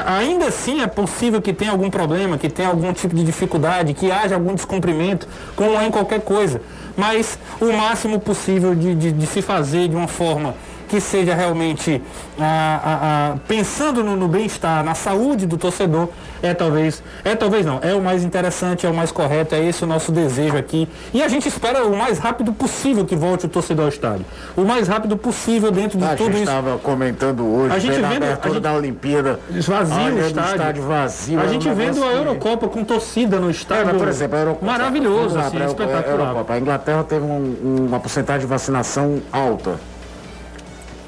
Ainda 0.07 0.47
assim 0.47 0.81
é 0.81 0.87
possível 0.87 1.41
que 1.41 1.53
tenha 1.53 1.71
algum 1.71 1.89
problema, 1.89 2.37
que 2.37 2.49
tenha 2.49 2.69
algum 2.69 2.91
tipo 2.93 3.15
de 3.15 3.23
dificuldade, 3.23 3.93
que 3.93 4.11
haja 4.11 4.33
algum 4.33 4.55
descumprimento, 4.55 5.27
como 5.55 5.77
é 5.77 5.85
em 5.85 5.91
qualquer 5.91 6.21
coisa. 6.21 6.61
Mas 6.95 7.37
o 7.59 7.71
máximo 7.73 8.19
possível 8.19 8.75
de, 8.75 8.93
de- 8.95 9.11
de 9.11 9.25
se 9.25 9.41
fazer 9.41 9.87
de 9.87 9.95
uma 9.95 10.07
forma 10.07 10.55
que 10.93 11.01
seja 11.01 11.33
realmente 11.33 11.99
ah, 12.39 12.79
ah, 12.85 12.99
ah, 13.33 13.37
pensando 13.47 14.03
no, 14.03 14.15
no 14.15 14.27
bem-estar, 14.27 14.83
na 14.83 14.93
saúde 14.93 15.47
do 15.47 15.57
torcedor, 15.57 16.07
é 16.43 16.53
talvez, 16.53 17.01
é 17.25 17.35
talvez 17.35 17.65
não, 17.65 17.79
é 17.81 17.95
o 17.95 18.01
mais 18.01 18.23
interessante, 18.23 18.85
é 18.85 18.89
o 18.91 18.93
mais 18.93 19.11
correto, 19.11 19.55
é 19.55 19.65
esse 19.65 19.83
o 19.83 19.87
nosso 19.87 20.11
desejo 20.11 20.55
aqui. 20.55 20.87
E 21.11 21.23
a 21.23 21.27
gente 21.27 21.47
espera 21.47 21.83
o 21.83 21.97
mais 21.97 22.19
rápido 22.19 22.53
possível 22.53 23.05
que 23.05 23.15
volte 23.15 23.47
o 23.47 23.49
torcedor 23.49 23.85
ao 23.85 23.89
estádio. 23.89 24.23
O 24.55 24.61
mais 24.65 24.87
rápido 24.87 25.17
possível 25.17 25.71
dentro 25.71 25.97
de 25.97 26.05
A 26.05 26.09
tudo 26.15 26.25
gente 26.27 26.43
isso. 26.43 26.51
estava 26.51 26.77
comentando 26.77 27.43
hoje, 27.43 27.73
A 27.75 27.79
gente 27.79 27.93
vendo 27.99 28.23
a 28.25 28.37
a 28.39 28.47
gente- 28.49 28.59
da 28.59 28.73
Olimpíada. 28.73 29.39
Vazio 29.49 29.95
olha, 29.97 30.13
o 30.13 30.27
estádio. 30.27 30.51
estádio 30.51 30.83
vazio. 30.83 31.39
A 31.39 31.43
um 31.45 31.49
gente 31.49 31.69
vendo 31.71 32.03
a 32.03 32.07
Eurocopa 32.11 32.67
com 32.67 32.83
torcida 32.83 33.39
no 33.39 33.47
É, 33.47 33.51
estádio. 33.51 33.85
mas, 33.87 33.97
por 33.97 34.07
exemplo, 34.07 34.37
a 34.37 34.41
Eurocopa. 34.41 34.65
Maravilhoso, 34.67 35.39
assim, 35.39 35.57
pra- 35.57 35.65
espetacular. 35.65 36.07
Eurocopa. 36.07 36.53
A 36.53 36.59
Inglaterra 36.59 37.03
teve 37.03 37.25
um- 37.25 37.85
uma 37.89 37.99
porcentagem 37.99 38.41
de 38.41 38.47
vacinação 38.47 39.19
alta. 39.31 39.79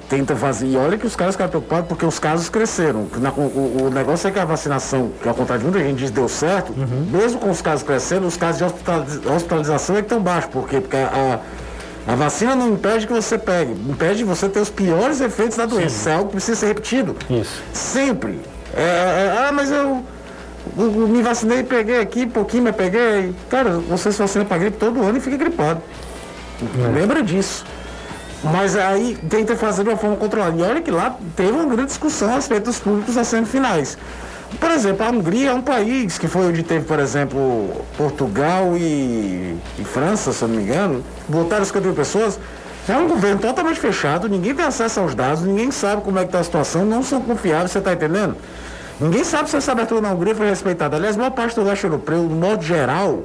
Tenta 0.08 0.36
fazer. 0.36 0.68
E 0.68 0.78
olha 0.78 0.98
que 1.00 1.06
os 1.08 1.16
caras 1.16 1.34
ficaram 1.34 1.50
preocupados 1.50 1.88
porque 1.88 2.06
os 2.06 2.20
casos 2.20 2.48
cresceram. 2.48 3.08
Na- 3.18 3.32
o, 3.32 3.86
o- 3.86 3.90
negócio 3.92 4.28
é 4.28 4.32
que 4.32 4.38
a 4.38 4.46
vacinação, 4.46 5.12
que 5.22 5.28
ao 5.28 5.34
contrário 5.34 5.66
de 5.66 5.72
muita 5.72 5.84
gente 5.88 5.98
diz 5.98 6.12
deu 6.12 6.28
certo, 6.30 6.74
Uhum. 6.78 7.08
mesmo 7.12 7.40
com 7.40 7.50
os 7.50 7.60
casos 7.62 7.84
crescendo, 7.84 8.28
os 8.28 8.38
casos 8.38 8.58
de 8.60 8.64
hospitaliz- 8.66 9.26
hospitalização 9.26 9.96
é 9.96 10.00
que 10.00 10.06
estão 10.06 10.22
baixos. 10.22 10.52
Por 10.52 10.68
quê? 10.70 10.80
Porque 10.80 10.96
a, 10.96 11.40
a 12.08 12.16
vacina 12.16 12.56
não 12.56 12.70
impede 12.74 13.08
que 13.08 13.14
você 13.14 13.36
pegue, 13.38 13.72
impede 13.90 14.24
você 14.24 14.48
ter 14.48 14.60
os 14.60 14.70
piores 14.70 15.22
efeitos 15.22 15.58
da 15.58 15.66
doença. 15.66 15.88
Isso 15.96 16.10
é 16.10 16.14
algo 16.14 16.26
que 16.28 16.32
precisa 16.34 16.60
ser 16.60 16.68
repetido. 16.68 17.16
Isso. 17.28 17.64
Sempre. 17.74 18.40
É, 18.76 18.82
é, 18.82 19.46
ah, 19.48 19.52
mas 19.52 19.72
eu, 19.72 20.04
me 20.78 21.24
vacinei, 21.24 21.64
peguei 21.64 22.00
aqui, 22.00 22.28
pouquinho, 22.28 22.64
mas 22.66 22.76
peguei. 22.76 23.34
Cara, 23.50 23.80
você 23.90 24.12
se 24.12 24.20
vacina 24.20 24.46
para 24.46 24.58
gripe 24.60 24.78
todo 24.78 25.02
ano 25.02 25.18
e 25.18 25.22
fica 25.22 25.36
gripado. 25.38 25.82
Lembra 26.94 27.22
disso. 27.24 27.66
Mas 28.52 28.76
aí 28.76 29.18
tenta 29.30 29.56
fazer 29.56 29.84
de 29.84 29.90
uma 29.90 29.98
forma 29.98 30.16
controlada. 30.16 30.56
E 30.58 30.62
olha 30.62 30.82
que 30.82 30.92
lá 30.92 31.16
teve 31.36 31.52
uma 31.52 31.66
grande 31.66 31.88
discussão 31.88 32.32
a 32.32 32.36
respeito 32.36 32.66
dos 32.66 32.80
públicos 32.80 33.16
das 33.16 33.28
semifinais. 33.28 33.98
Por 34.60 34.72
exemplo, 34.72 35.06
a 35.06 35.10
Hungria 35.10 35.50
é 35.50 35.54
um 35.54 35.62
país 35.62 36.18
que 36.18 36.28
foi 36.28 36.46
onde 36.46 36.64
teve, 36.64 36.86
por 36.86 37.00
exemplo, 37.00 37.84
Portugal 37.98 38.78
e, 38.78 39.58
e 39.80 39.84
França, 39.84 40.32
se 40.32 40.44
eu 40.44 40.48
não 40.48 40.56
me 40.56 40.64
engano, 40.64 41.04
botaram 41.28 41.66
50 41.66 41.88
mil 41.88 41.96
pessoas. 41.96 42.40
É 42.88 42.96
um 42.96 43.08
governo 43.08 43.42
totalmente 43.42 43.80
fechado, 43.80 44.30
ninguém 44.30 44.54
tem 44.54 44.64
acesso 44.64 45.00
aos 45.00 45.16
dados, 45.16 45.42
ninguém 45.42 45.72
sabe 45.72 46.04
como 46.04 46.20
é 46.20 46.22
que 46.22 46.28
está 46.28 46.40
a 46.40 46.44
situação, 46.44 46.86
não 46.86 47.02
são 47.02 47.20
confiáveis, 47.20 47.72
você 47.72 47.80
está 47.80 47.94
entendendo? 47.94 48.38
Ninguém 49.02 49.24
sabe 49.24 49.50
se 49.50 49.58
essa 49.58 49.72
abertura 49.72 50.02
na 50.02 50.12
Hungria 50.12 50.36
foi 50.36 50.48
respeitada. 50.48 50.96
Aliás, 50.96 51.16
boa 51.16 51.32
parte 51.32 51.56
do 51.56 51.64
leste 51.64 51.84
europeu, 51.84 52.22
no 52.22 52.36
modo 52.36 52.64
geral, 52.64 53.24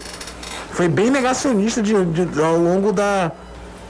foi 0.73 0.89
bem 0.89 1.11
negacionista 1.11 1.83
de, 1.83 1.93
de, 2.07 2.43
ao 2.43 2.57
longo 2.57 2.91
da, 2.91 3.31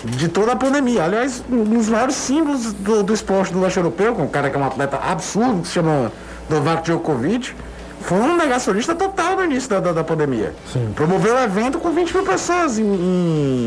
de 0.04 0.28
toda 0.28 0.52
a 0.52 0.56
pandemia. 0.56 1.04
Aliás, 1.04 1.42
um 1.50 1.64
dos 1.64 1.88
maiores 1.88 2.14
símbolos 2.14 2.72
do, 2.72 3.02
do 3.02 3.12
esporte 3.12 3.52
do 3.52 3.60
leste 3.60 3.76
europeu, 3.76 4.14
com 4.14 4.22
um 4.22 4.28
cara 4.28 4.50
que 4.50 4.56
é 4.56 4.58
um 4.58 4.64
atleta 4.64 4.96
absurdo, 4.96 5.62
que 5.62 5.68
se 5.68 5.74
chama 5.74 6.10
Novak 6.48 6.84
Djokovic, 6.84 7.54
foi 8.00 8.18
um 8.18 8.36
negacionista 8.36 8.94
total 8.94 9.36
no 9.36 9.44
início 9.44 9.68
da, 9.68 9.80
da, 9.80 9.92
da 9.92 10.04
pandemia. 10.04 10.54
Sim. 10.72 10.92
Promoveu 10.94 11.34
o 11.34 11.38
evento 11.38 11.78
com 11.78 11.90
20 11.90 12.14
mil 12.14 12.24
pessoas 12.24 12.78
em, 12.78 12.84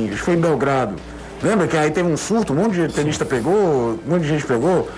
em, 0.10 0.16
foi 0.18 0.34
em 0.34 0.42
Belgrado. 0.42 0.96
Lembra 1.42 1.68
que 1.68 1.78
aí 1.78 1.92
teve 1.92 2.10
um 2.10 2.18
surto, 2.18 2.54
um 2.54 2.56
monte 2.56 2.76
de 2.76 2.88
tenista 2.88 3.26
pegou, 3.26 4.00
um 4.06 4.12
monte 4.12 4.24
de 4.24 4.30
gente 4.30 4.46
pegou. 4.46 4.90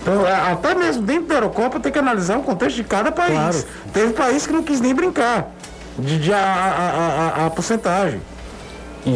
Então, 0.00 0.26
é, 0.26 0.32
até 0.52 0.74
mesmo 0.74 1.02
dentro 1.02 1.26
da 1.26 1.34
Eurocopa 1.34 1.80
tem 1.80 1.92
que 1.92 1.98
analisar 1.98 2.38
o 2.38 2.42
contexto 2.42 2.76
de 2.76 2.84
cada 2.84 3.12
país. 3.12 3.34
Claro. 3.34 3.64
Teve 3.92 4.12
país 4.14 4.46
que 4.46 4.52
não 4.52 4.62
quis 4.62 4.80
nem 4.80 4.94
brincar 4.94 5.50
de, 5.98 6.18
de 6.18 6.32
a, 6.32 6.38
a, 6.38 7.42
a, 7.42 7.46
a 7.46 7.50
porcentagem. 7.50 8.20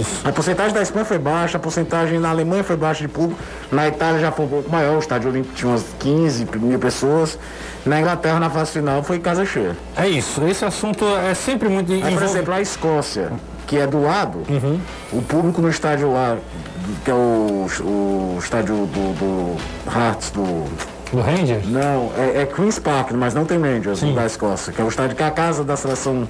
Isso. 0.01 0.27
A 0.27 0.33
porcentagem 0.33 0.73
da 0.73 0.83
Espanha 0.83 1.05
foi 1.05 1.19
baixa, 1.19 1.57
a 1.57 1.61
porcentagem 1.61 2.19
na 2.19 2.31
Alemanha 2.31 2.65
foi 2.65 2.77
baixa 2.77 3.03
de 3.03 3.09
público, 3.09 3.41
na 3.71 3.89
Itália 3.89 4.21
já 4.21 4.33
foi 4.33 4.47
um 4.47 4.49
pouco 4.49 4.71
maior, 4.71 4.97
o 4.97 4.99
estádio 4.99 5.31
olímpico 5.31 5.55
tinha 5.55 5.71
umas 5.71 5.85
15 5.99 6.47
mil 6.57 6.79
pessoas, 6.79 7.39
na 7.85 8.01
Inglaterra 8.01 8.39
na 8.39 8.51
fase 8.51 8.73
final 8.73 9.03
foi 9.03 9.19
casa 9.19 9.45
cheia. 9.45 9.77
É 9.97 10.09
isso. 10.09 10.43
Esse 10.45 10.65
assunto 10.65 11.05
é 11.05 11.35
sempre 11.35 11.69
muito 11.69 11.93
Aí, 11.93 12.15
por 12.15 12.23
exemplo, 12.23 12.55
a 12.55 12.61
Escócia, 12.61 13.33
que 13.67 13.77
é 13.79 13.87
do 13.87 14.03
lado, 14.03 14.43
o 15.13 15.23
público 15.23 15.61
no 15.61 15.69
estádio 15.69 16.13
lá, 16.13 16.37
que 17.05 17.11
é 17.11 17.15
o, 17.15 17.67
o 17.81 18.39
estádio 18.39 18.87
do, 18.87 19.15
do 19.15 19.57
Hearts, 19.91 20.31
do. 20.31 20.65
do 21.11 21.21
Rangers. 21.21 21.67
Não, 21.69 22.11
é, 22.17 22.43
é 22.43 22.47
Queen's 22.47 22.79
Park, 22.79 23.13
mas 23.13 23.35
não 23.35 23.45
tem 23.45 23.61
Rangers 23.61 24.01
Sim. 24.01 24.15
da 24.15 24.27
Escócia, 24.27 24.73
que 24.73 24.81
é 24.81 24.85
o 24.85 24.89
estádio 24.89 25.17
que 25.17 25.23
é 25.23 25.27
a 25.27 25.31
casa 25.31 25.65
da 25.65 25.77
seleção 25.77 26.29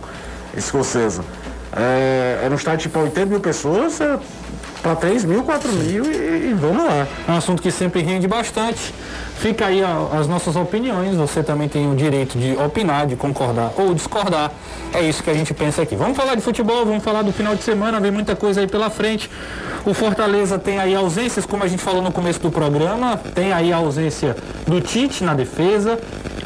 escocesa. 0.57 1.25
É, 1.75 2.41
é 2.45 2.49
um 2.51 2.55
estádio 2.55 2.83
tipo 2.83 2.99
80 2.99 3.27
mil 3.27 3.41
pessoas, 3.41 4.01
é, 4.01 4.19
para 4.83 4.97
3 4.97 5.25
mil, 5.25 5.45
4 5.45 5.73
mil 5.73 6.05
e, 6.05 6.51
e 6.51 6.55
vamos 6.55 6.85
lá. 6.85 7.07
É 7.27 7.33
um 7.33 7.37
assunto 7.37 7.63
que 7.63 7.71
sempre 7.71 8.03
rende 8.03 8.27
bastante. 8.27 8.93
Fica 9.37 9.67
aí 9.67 9.83
ó, 9.83 10.17
as 10.19 10.27
nossas 10.27 10.55
opiniões. 10.57 11.17
Você 11.17 11.43
também 11.43 11.69
tem 11.69 11.91
o 11.91 11.95
direito 11.95 12.39
de 12.39 12.57
opinar, 12.57 13.07
de 13.07 13.17
concordar 13.17 13.73
ou 13.77 13.95
discordar. 13.95 14.53
É 14.93 15.03
isso 15.03 15.23
que 15.23 15.31
a 15.31 15.35
gente 15.35 15.55
pensa 15.55 15.83
aqui. 15.83 15.97
Vamos 15.97 16.17
falar 16.17 16.35
de 16.35 16.43
futebol, 16.43 16.85
vamos 16.85 17.03
falar 17.03 17.23
do 17.23 17.33
final 17.33 17.55
de 17.55 17.63
semana, 17.63 17.99
vem 18.01 18.11
muita 18.11 18.37
coisa 18.37 18.61
aí 18.61 18.67
pela 18.67 18.91
frente. 18.91 19.31
O 19.85 19.95
Fortaleza 19.95 20.59
tem 20.59 20.79
aí 20.79 20.95
ausências, 20.95 21.47
como 21.47 21.65
a 21.65 21.69
gente 21.69 21.83
falou 21.83 22.03
no 22.03 22.13
começo 22.13 22.41
do 22.41 22.51
programa. 22.51 23.17
Tem 23.35 23.53
aí 23.53 23.73
a 23.73 23.77
ausência 23.77 24.37
do 24.67 24.81
Tite 24.81 25.25
na 25.25 25.35
defesa 25.35 25.99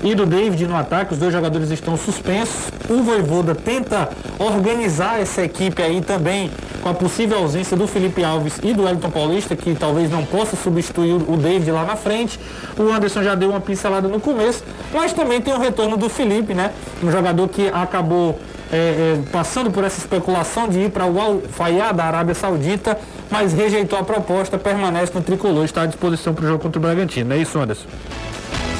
e 0.06 0.14
do 0.14 0.24
David 0.24 0.66
no 0.66 0.76
ataque. 0.76 1.12
Os 1.12 1.18
dois 1.18 1.32
jogadores 1.32 1.70
estão 1.70 1.96
suspensos. 1.96 2.70
O 2.88 3.02
Voivoda 3.02 3.54
tenta 3.54 4.08
organizar 4.38 5.20
essa 5.20 5.42
equipe 5.42 5.82
aí 5.82 6.00
também 6.00 6.50
com 6.82 6.88
a 6.88 6.94
possível 6.94 7.38
ausência 7.38 7.76
do 7.76 7.86
Felipe 7.88 8.22
Alves 8.22 8.60
e 8.62 8.72
do 8.72 8.84
Wellington 8.84 9.10
Paulista, 9.10 9.56
que 9.56 9.74
talvez 9.74 10.08
não 10.10 10.24
possa 10.24 10.56
substituir 10.56 11.14
o 11.14 11.36
David 11.36 11.70
lá 11.72 11.84
na 11.84 11.96
frente. 11.96 12.38
O 12.78 12.92
Anderson 12.92 13.22
já 13.24 13.34
deu 13.34 13.50
uma 13.50 13.60
pincelada 13.60 14.06
no 14.06 14.20
começo, 14.20 14.62
mas 14.94 15.12
também 15.12 15.40
tem 15.40 15.52
o 15.52 15.58
retorno 15.58 15.96
do 15.96 16.08
Felipe, 16.08 16.54
né? 16.54 16.70
Um 17.02 17.10
jogador 17.10 17.48
que 17.48 17.68
acabou 17.68 18.38
é, 18.72 18.76
é, 18.76 19.18
passando 19.32 19.70
por 19.70 19.82
essa 19.82 19.98
especulação 19.98 20.68
de 20.68 20.80
ir 20.80 20.90
para 20.90 21.06
o 21.06 21.20
Al 21.20 21.40
Fayad 21.50 21.96
da 21.96 22.04
Arábia 22.04 22.34
Saudita, 22.34 22.96
mas 23.30 23.52
rejeitou 23.52 23.98
a 23.98 24.04
proposta, 24.04 24.56
permanece 24.56 25.12
no 25.12 25.22
tricolor, 25.22 25.64
está 25.64 25.82
à 25.82 25.86
disposição 25.86 26.34
para 26.34 26.44
o 26.44 26.48
jogo 26.48 26.62
contra 26.62 26.78
o 26.78 26.82
Bragantino. 26.82 27.34
É 27.34 27.38
isso, 27.38 27.58
Anderson? 27.58 27.86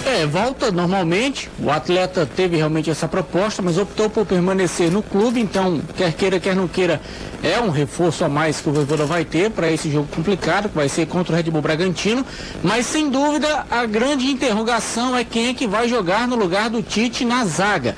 É, 0.06 0.24
volta 0.24 0.70
normalmente. 0.70 1.50
O 1.58 1.68
atleta 1.68 2.24
teve 2.24 2.56
realmente 2.56 2.88
essa 2.88 3.08
proposta, 3.08 3.60
mas 3.60 3.76
optou 3.76 4.08
por 4.08 4.24
permanecer 4.24 4.88
no 4.88 5.02
clube. 5.02 5.40
Então, 5.40 5.82
quer 5.96 6.12
queira, 6.12 6.38
quer 6.38 6.54
não 6.54 6.68
queira, 6.68 7.00
é 7.42 7.58
um 7.58 7.70
reforço 7.70 8.24
a 8.24 8.28
mais 8.28 8.60
que 8.60 8.68
o 8.68 8.72
Voivoda 8.72 9.04
vai 9.04 9.24
ter 9.24 9.50
para 9.50 9.68
esse 9.68 9.90
jogo 9.90 10.06
complicado, 10.14 10.68
que 10.68 10.76
vai 10.76 10.88
ser 10.88 11.06
contra 11.06 11.32
o 11.32 11.36
Red 11.36 11.50
Bull 11.50 11.60
Bragantino. 11.60 12.24
Mas, 12.62 12.86
sem 12.86 13.10
dúvida, 13.10 13.66
a 13.68 13.84
grande 13.84 14.26
interrogação 14.26 15.16
é 15.16 15.24
quem 15.24 15.48
é 15.48 15.54
que 15.54 15.66
vai 15.66 15.88
jogar 15.88 16.28
no 16.28 16.36
lugar 16.36 16.70
do 16.70 16.80
Tite 16.82 17.24
na 17.24 17.44
zaga. 17.44 17.96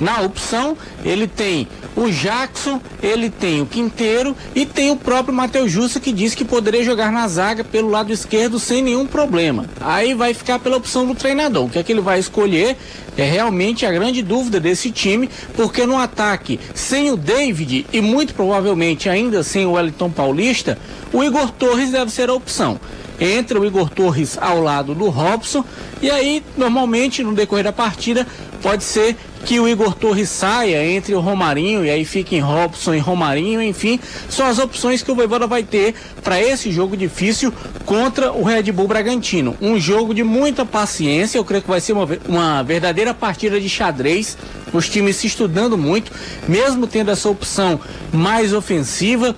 Na 0.00 0.20
opção, 0.20 0.76
ele 1.04 1.26
tem 1.26 1.66
o 1.96 2.08
Jackson, 2.10 2.80
ele 3.02 3.28
tem 3.28 3.60
o 3.60 3.66
Quinteiro 3.66 4.36
e 4.54 4.64
tem 4.64 4.90
o 4.90 4.96
próprio 4.96 5.34
Matheus 5.34 5.70
Jussa 5.70 5.98
que 5.98 6.12
disse 6.12 6.36
que 6.36 6.44
poderia 6.44 6.84
jogar 6.84 7.10
na 7.10 7.26
zaga 7.26 7.64
pelo 7.64 7.90
lado 7.90 8.12
esquerdo 8.12 8.58
sem 8.58 8.82
nenhum 8.82 9.06
problema. 9.06 9.66
Aí 9.80 10.14
vai 10.14 10.32
ficar 10.32 10.60
pela 10.60 10.76
opção 10.76 11.06
do 11.06 11.14
treinador. 11.14 11.64
O 11.64 11.70
que 11.70 11.78
é 11.78 11.82
que 11.82 11.92
ele 11.92 12.00
vai 12.00 12.20
escolher? 12.20 12.76
É 13.16 13.24
realmente 13.24 13.84
a 13.84 13.90
grande 13.90 14.22
dúvida 14.22 14.60
desse 14.60 14.92
time, 14.92 15.28
porque 15.56 15.84
no 15.84 15.98
ataque, 15.98 16.60
sem 16.72 17.10
o 17.10 17.16
David 17.16 17.84
e 17.92 18.00
muito 18.00 18.32
provavelmente 18.32 19.08
ainda 19.08 19.42
sem 19.42 19.66
o 19.66 19.72
Wellington 19.72 20.10
Paulista, 20.10 20.78
o 21.12 21.24
Igor 21.24 21.50
Torres 21.50 21.90
deve 21.90 22.12
ser 22.12 22.30
a 22.30 22.34
opção 22.34 22.78
entra 23.20 23.60
o 23.60 23.66
Igor 23.66 23.90
Torres 23.90 24.38
ao 24.40 24.60
lado 24.60 24.94
do 24.94 25.08
Robson 25.08 25.64
e 26.00 26.10
aí 26.10 26.42
normalmente 26.56 27.22
no 27.22 27.34
decorrer 27.34 27.64
da 27.64 27.72
partida 27.72 28.26
pode 28.62 28.84
ser 28.84 29.16
que 29.48 29.58
o 29.58 29.66
Igor 29.66 29.94
Torres 29.94 30.28
saia 30.28 30.86
entre 30.86 31.14
o 31.14 31.20
Romarinho 31.20 31.82
e 31.82 31.88
aí 31.88 32.04
fiquem 32.04 32.38
Robson 32.38 32.92
e 32.92 32.98
Romarinho, 32.98 33.62
enfim, 33.62 33.98
são 34.28 34.46
as 34.46 34.58
opções 34.58 35.02
que 35.02 35.10
o 35.10 35.14
Voivoda 35.14 35.46
vai 35.46 35.62
ter 35.62 35.94
para 36.22 36.38
esse 36.38 36.70
jogo 36.70 36.94
difícil 36.94 37.50
contra 37.86 38.30
o 38.30 38.42
Red 38.42 38.70
Bull 38.72 38.86
Bragantino. 38.86 39.56
Um 39.58 39.80
jogo 39.80 40.12
de 40.12 40.22
muita 40.22 40.66
paciência, 40.66 41.38
eu 41.38 41.46
creio 41.46 41.62
que 41.62 41.68
vai 41.70 41.80
ser 41.80 41.94
uma, 41.94 42.06
uma 42.28 42.62
verdadeira 42.62 43.14
partida 43.14 43.58
de 43.58 43.70
xadrez, 43.70 44.36
os 44.70 44.86
times 44.86 45.16
se 45.16 45.28
estudando 45.28 45.78
muito, 45.78 46.12
mesmo 46.46 46.86
tendo 46.86 47.10
essa 47.10 47.30
opção 47.30 47.80
mais 48.12 48.52
ofensiva, 48.52 49.34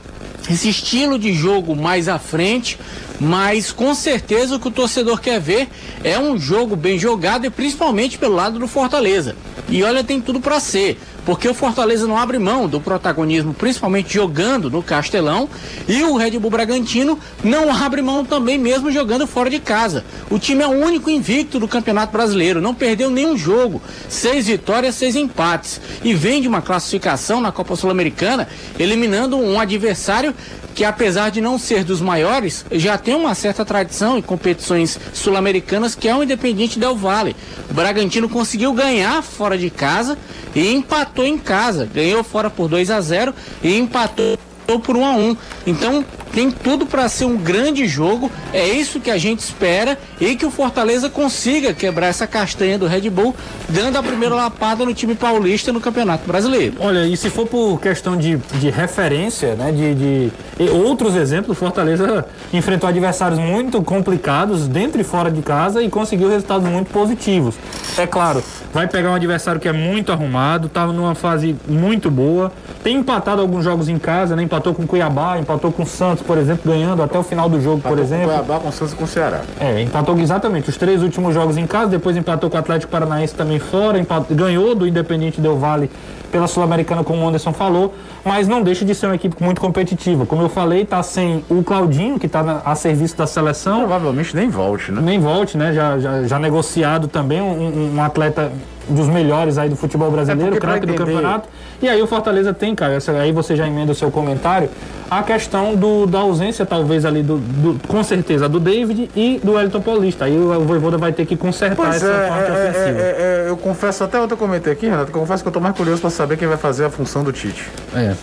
esse 0.51 0.69
estilo 0.69 1.21
de 1.21 1.33
jogo 1.33 1.77
mais 1.77 2.09
à 2.09 2.19
frente, 2.19 2.81
mas 3.21 3.71
com 3.71 3.95
certeza 3.95 4.57
o 4.57 4.59
que 4.59 4.67
o 4.67 4.73
torcedor 4.73 5.21
quer 5.21 5.39
ver 5.39 5.69
é 6.03 6.19
um 6.19 6.37
jogo 6.37 6.75
bem 6.75 6.99
jogado 6.99 7.47
e 7.47 7.51
principalmente 7.51 8.19
pelo 8.19 8.35
lado 8.35 8.59
do 8.59 8.67
Fortaleza. 8.67 9.37
E 9.71 9.83
olha, 9.85 10.03
tem 10.03 10.21
tudo 10.21 10.41
para 10.41 10.59
ser, 10.59 10.99
porque 11.25 11.49
o 11.49 11.55
Fortaleza 11.55 12.07
não 12.07 12.17
abre 12.17 12.39
mão 12.39 12.69
do 12.69 12.81
protagonismo, 12.81 13.55
principalmente 13.55 14.15
jogando 14.15 14.71
no 14.71 14.83
Castelão, 14.83 15.49
e 15.89 16.03
o 16.03 16.17
Red 16.17 16.39
Bull 16.39 16.51
Bragantino 16.51 17.19
não 17.43 17.75
abre 17.75 18.03
mão 18.03 18.25
também 18.25 18.59
mesmo 18.59 18.91
jogando 18.91 19.27
fora 19.27 19.51
de 19.51 19.59
casa. 19.59 20.05
O 20.31 20.39
time 20.39 20.63
é 20.63 20.67
o 20.67 20.71
único 20.71 21.11
invicto 21.11 21.59
do 21.59 21.69
Campeonato 21.69 22.13
Brasileiro, 22.13 22.61
não 22.61 22.75
perdeu 22.75 23.11
nenhum 23.11 23.37
jogo, 23.37 23.83
seis 24.09 24.47
vitórias, 24.47 24.95
seis 24.95 25.17
empates, 25.17 25.81
e 26.03 26.15
vem 26.15 26.41
de 26.41 26.49
uma 26.49 26.63
classificação 26.63 27.41
na 27.41 27.53
Copa 27.53 27.77
Sul-Americana, 27.77 28.49
eliminando 28.79 29.37
um 29.37 29.59
adversário 29.59 30.35
que 30.75 30.85
apesar 30.85 31.31
de 31.31 31.41
não 31.41 31.59
ser 31.59 31.85
dos 31.85 32.01
maiores, 32.01 32.65
já 32.73 32.97
tem 32.97 33.15
uma 33.15 33.35
certa 33.35 33.65
tradição 33.65 34.17
em 34.17 34.23
competições 34.23 34.99
sul-americanas, 35.13 35.95
que 35.95 36.09
é 36.09 36.15
o 36.15 36.23
Independiente 36.23 36.79
Del 36.79 36.97
Valle. 36.97 37.37
O 37.69 37.75
Bragantino 37.75 38.29
conseguiu 38.29 38.73
ganhar 38.73 39.23
fora 39.23 39.59
de 39.59 39.69
casa 39.69 40.17
e 40.55 40.73
empatou 41.11 41.27
em 41.27 41.37
casa. 41.37 41.89
Ganhou 41.93 42.23
fora 42.23 42.49
por 42.49 42.69
2 42.69 42.91
a 42.91 43.01
0 43.01 43.35
e 43.63 43.77
empatou 43.77 44.39
por 44.83 44.97
1 44.97 45.05
a 45.05 45.11
1. 45.13 45.37
Então 45.67 46.05
tem 46.33 46.51
tudo 46.51 46.87
para 46.87 47.09
ser 47.09 47.25
um 47.25 47.37
grande 47.37 47.87
jogo. 47.87 48.31
É 48.53 48.67
isso 48.69 49.01
que 49.01 49.11
a 49.11 49.19
gente 49.19 49.41
espera 49.41 49.99
e 50.21 50.37
que 50.37 50.47
o 50.47 50.51
Fortaleza 50.51 51.09
consiga 51.09 51.73
quebrar 51.73 52.09
essa 52.09 52.27
castanha 52.27 52.79
do 52.79 52.87
Red 52.87 53.09
Bull, 53.11 53.35
dando 53.69 53.97
a 53.97 54.03
primeira 54.03 54.35
lapada 54.35 54.85
no 54.85 54.95
time 54.95 55.15
paulista 55.15 55.73
no 55.73 55.81
Campeonato 55.81 56.27
Brasileiro. 56.27 56.77
Olha, 56.81 57.07
e 57.07 57.17
se 57.17 57.31
for 57.31 57.47
por 57.47 57.81
questão 57.81 58.17
de, 58.17 58.37
de 58.37 58.71
referência, 58.71 59.55
né, 59.55 59.73
de, 59.73 59.95
de 59.95 60.33
outros 60.71 61.17
exemplos, 61.17 61.57
Fortaleza 61.57 62.25
enfrentou 62.53 62.89
adversários 62.89 63.39
muito 63.39 63.83
complicados 63.83 64.69
dentro 64.69 65.01
e 65.01 65.05
fora 65.05 65.31
de 65.31 65.43
casa 65.43 65.83
e 65.83 65.89
conseguiu 65.89 66.29
resultados 66.29 66.69
muito 66.69 66.91
positivos. 66.91 67.55
É 67.97 68.07
claro, 68.07 68.43
vai 68.73 68.87
pegar 68.87 69.11
um 69.11 69.15
adversário 69.15 69.61
que 69.61 69.69
é 69.69 69.73
muito 69.73 70.13
arrumado, 70.13 70.67
estava 70.67 70.93
numa 70.93 71.15
fase 71.15 71.57
muito 71.67 72.11
boa, 72.11 72.53
tem 72.83 72.97
empatado 72.97 73.41
alguns 73.41 73.65
jogos 73.65 73.89
em 73.89 73.99
casa, 73.99 74.37
né, 74.37 74.43
empatou 74.43 74.75
com 74.75 74.87
Cuiabá, 74.87 75.39
empatou 75.39 75.73
com 75.73 75.85
Santos 75.85 76.20
Santos, 76.21 76.27
por 76.27 76.39
exemplo, 76.39 76.71
ganhando 76.71 77.03
até 77.03 77.19
o 77.19 77.23
final 77.23 77.49
do 77.49 77.61
jogo, 77.61 77.81
por 77.81 77.99
Empatou 77.99 78.05
exemplo. 78.05 78.29
Com 78.29 78.45
Cuiabá, 78.45 78.61
com 78.61 78.73
Santos 78.73 78.93
e 78.93 78.97
com 78.97 79.05
o 79.05 79.07
Ceará. 79.07 79.41
É, 79.59 79.81
empatou 79.81 80.19
exatamente 80.19 80.69
os 80.69 80.77
três 80.77 81.03
últimos 81.03 81.35
jogos 81.35 81.57
em 81.57 81.67
casa, 81.67 81.91
depois 81.91 82.17
empatou 82.17 82.49
com 82.51 82.57
o 82.57 82.61
Atlético 82.61 82.93
Paranaense 82.93 83.35
também 83.35 83.59
fora, 83.59 83.99
empatou, 83.99 84.37
ganhou 84.37 84.75
do 84.75 84.87
Independente 84.87 85.41
Del 85.41 85.57
Vale 85.57 85.91
pela 86.31 86.47
Sul-Americana, 86.47 87.03
como 87.05 87.23
o 87.25 87.29
Anderson 87.29 87.53
falou, 87.53 87.95
mas 88.25 88.47
não 88.49 88.63
deixa 88.63 88.85
de 88.85 88.95
ser 88.95 89.07
uma 89.07 89.15
equipe 89.15 89.37
muito 89.43 89.61
competitiva. 89.61 90.25
Como 90.27 90.43
eu 90.43 90.49
falei, 90.49 90.85
tá 90.85 91.03
sem 91.03 91.45
o 91.51 91.63
Claudinho, 91.63 92.19
que 92.19 92.27
está 92.27 92.63
a 92.65 92.75
serviço 92.75 93.17
da 93.17 93.27
seleção, 93.27 93.81
Provavelmente 93.81 94.35
nem 94.37 94.49
volte, 94.49 94.93
né? 94.93 95.01
nem 95.03 95.19
volte, 95.19 95.57
né? 95.59 95.73
Já, 95.73 95.99
já, 95.99 96.23
já 96.25 96.39
negociado 96.39 97.09
também 97.09 97.41
um, 97.41 97.97
um- 97.97 98.03
atleta 98.03 98.51
dos 98.89 99.07
melhores 99.07 99.57
aí 99.57 99.69
do 99.69 99.77
futebol 99.77 100.11
brasileiro, 100.11 100.57
É 100.57 100.59
craque 100.59 100.85
do 100.87 100.95
campeonato. 100.95 101.49
E 101.81 101.89
aí 101.89 102.03
o 102.03 102.07
Fortaleza 102.09 102.53
tem, 102.53 102.75
cara, 102.75 102.99
aí 103.23 103.31
você 103.31 103.55
já 103.55 103.67
emenda 103.67 103.93
o 103.93 103.95
seu 103.95 104.11
comentário, 104.11 104.69
a 105.09 105.23
questão 105.23 105.75
do, 105.77 106.07
da 106.07 106.19
ausência, 106.19 106.67
talvez, 106.67 107.05
ali, 107.05 107.23
do, 107.23 107.37
do- 107.39 107.89
com 107.89 108.03
certeza, 108.03 108.49
do 108.49 108.59
David 108.59 109.09
e 109.15 109.41
do 109.45 109.59
Elton 109.59 109.81
Paulista. 109.81 110.25
Aí 110.25 110.37
o, 110.37 110.51
o 110.61 110.65
Voivoda 110.65 110.99
vai 110.99 111.13
ter 111.13 111.25
que 111.25 111.37
consertar 111.37 111.77
Pois 111.77 111.97
essa 111.97 112.07
é, 112.07 112.29
parte 112.29 112.51
é, 112.51 112.53
ofensiva. 112.53 112.99
é, 113.01 113.03
é, 113.03 113.45
é, 113.47 113.51
eu 113.51 113.57
confesso, 113.57 114.03
até 114.05 114.21
ontem 114.21 114.35
eu 114.35 114.39
comentei 114.39 114.73
aqui, 114.73 114.87
Renato, 114.89 115.11
que 115.13 115.17
eu 115.17 115.21
confesso 115.21 115.43
que 115.45 115.49
eu 115.49 115.53
tô 115.53 115.61
mais 115.61 115.77
curioso 115.77 116.01
pra 116.01 116.11
saber 116.21 116.37
quem 116.37 116.47
vai 116.47 116.59
fazer 116.59 116.85
a 116.85 116.91
função 116.91 117.25
do 117.25 117.33
Tite. 117.33 117.67
É. 117.95 118.15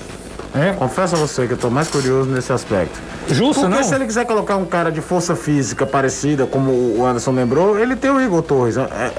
É. 0.56 0.74
Confesso 0.74 1.16
a 1.16 1.18
você 1.18 1.48
que 1.48 1.54
eu 1.54 1.58
tô 1.58 1.70
mais 1.70 1.88
curioso 1.88 2.30
nesse 2.30 2.54
aspecto. 2.54 3.00
Justo, 3.28 3.62
Porque 3.62 3.76
não? 3.76 3.84
se 3.84 3.94
ele 3.94 4.06
quiser 4.06 4.26
colocar 4.26 4.56
um 4.56 4.66
cara 4.66 4.92
de 4.92 5.02
força 5.02 5.36
física 5.36 5.86
parecida, 5.86 6.46
como 6.46 6.72
o 6.72 7.06
Anderson 7.06 7.32
lembrou, 7.32 7.78
ele 7.78 7.96
tem 7.96 8.12
o 8.12 8.22
Igor 8.22 8.44
Torres. 8.44 8.78
É, 8.78 8.82
é, 8.82 9.14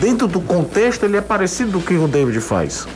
dentro 0.00 0.26
do 0.26 0.40
contexto, 0.40 1.04
ele 1.04 1.16
é 1.18 1.20
parecido 1.20 1.72
do 1.72 1.80
que 1.80 1.94
o 1.94 2.08
David 2.08 2.40
faz. 2.40 2.86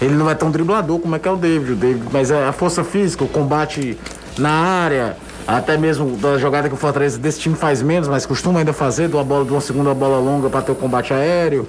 Ele 0.00 0.14
não 0.14 0.30
é 0.30 0.34
tão 0.34 0.48
driblador 0.48 1.00
como 1.00 1.16
é 1.16 1.18
que 1.18 1.26
é 1.26 1.30
o 1.30 1.36
David, 1.36 1.72
o 1.72 1.76
David 1.76 2.04
mas 2.12 2.30
é 2.30 2.46
a 2.46 2.52
força 2.52 2.84
física, 2.84 3.24
o 3.24 3.28
combate 3.28 3.98
na 4.38 4.50
área, 4.50 5.16
até 5.46 5.76
mesmo 5.76 6.16
da 6.16 6.38
jogada 6.38 6.68
que 6.68 6.74
o 6.74 6.78
Fortaleza 6.78 7.18
desse 7.18 7.40
time 7.40 7.56
faz 7.56 7.82
menos, 7.82 8.08
mas 8.08 8.24
costuma 8.24 8.60
ainda 8.60 8.72
fazer, 8.72 9.08
de 9.08 9.14
uma 9.14 9.24
bola, 9.24 9.44
de 9.44 9.50
uma 9.50 9.60
segunda 9.60 9.92
bola 9.92 10.18
longa 10.18 10.48
para 10.48 10.62
ter 10.62 10.70
o 10.70 10.76
combate 10.76 11.12
aéreo. 11.12 11.68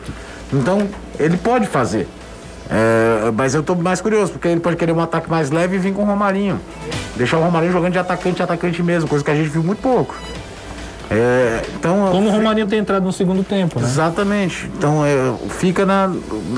Então, 0.53 0.87
ele 1.19 1.37
pode 1.37 1.65
fazer. 1.65 2.07
É, 2.69 3.31
mas 3.31 3.55
eu 3.55 3.63
tô 3.63 3.73
mais 3.75 3.99
curioso, 3.99 4.33
porque 4.33 4.47
ele 4.47 4.59
pode 4.59 4.75
querer 4.75 4.91
um 4.91 5.01
ataque 5.01 5.29
mais 5.29 5.49
leve 5.49 5.75
e 5.75 5.79
vir 5.79 5.93
com 5.93 6.03
o 6.03 6.05
Romarinho. 6.05 6.59
Deixar 7.15 7.37
o 7.37 7.43
Romarinho 7.43 7.71
jogando 7.71 7.93
de 7.93 7.99
atacante 7.99 8.43
atacante 8.43 8.83
mesmo, 8.83 9.09
coisa 9.09 9.25
que 9.25 9.31
a 9.31 9.35
gente 9.35 9.49
viu 9.49 9.63
muito 9.63 9.81
pouco. 9.81 10.15
É, 11.11 11.63
então, 11.75 12.09
Como 12.11 12.29
o 12.29 12.31
Romarinho 12.31 12.67
tem 12.67 12.77
entrado 12.79 13.03
no 13.03 13.11
segundo 13.11 13.43
tempo, 13.43 13.79
né? 13.79 13.85
Exatamente. 13.87 14.69
Então 14.77 15.03
é, 15.03 15.33
fica 15.49 15.83
na. 15.85 16.11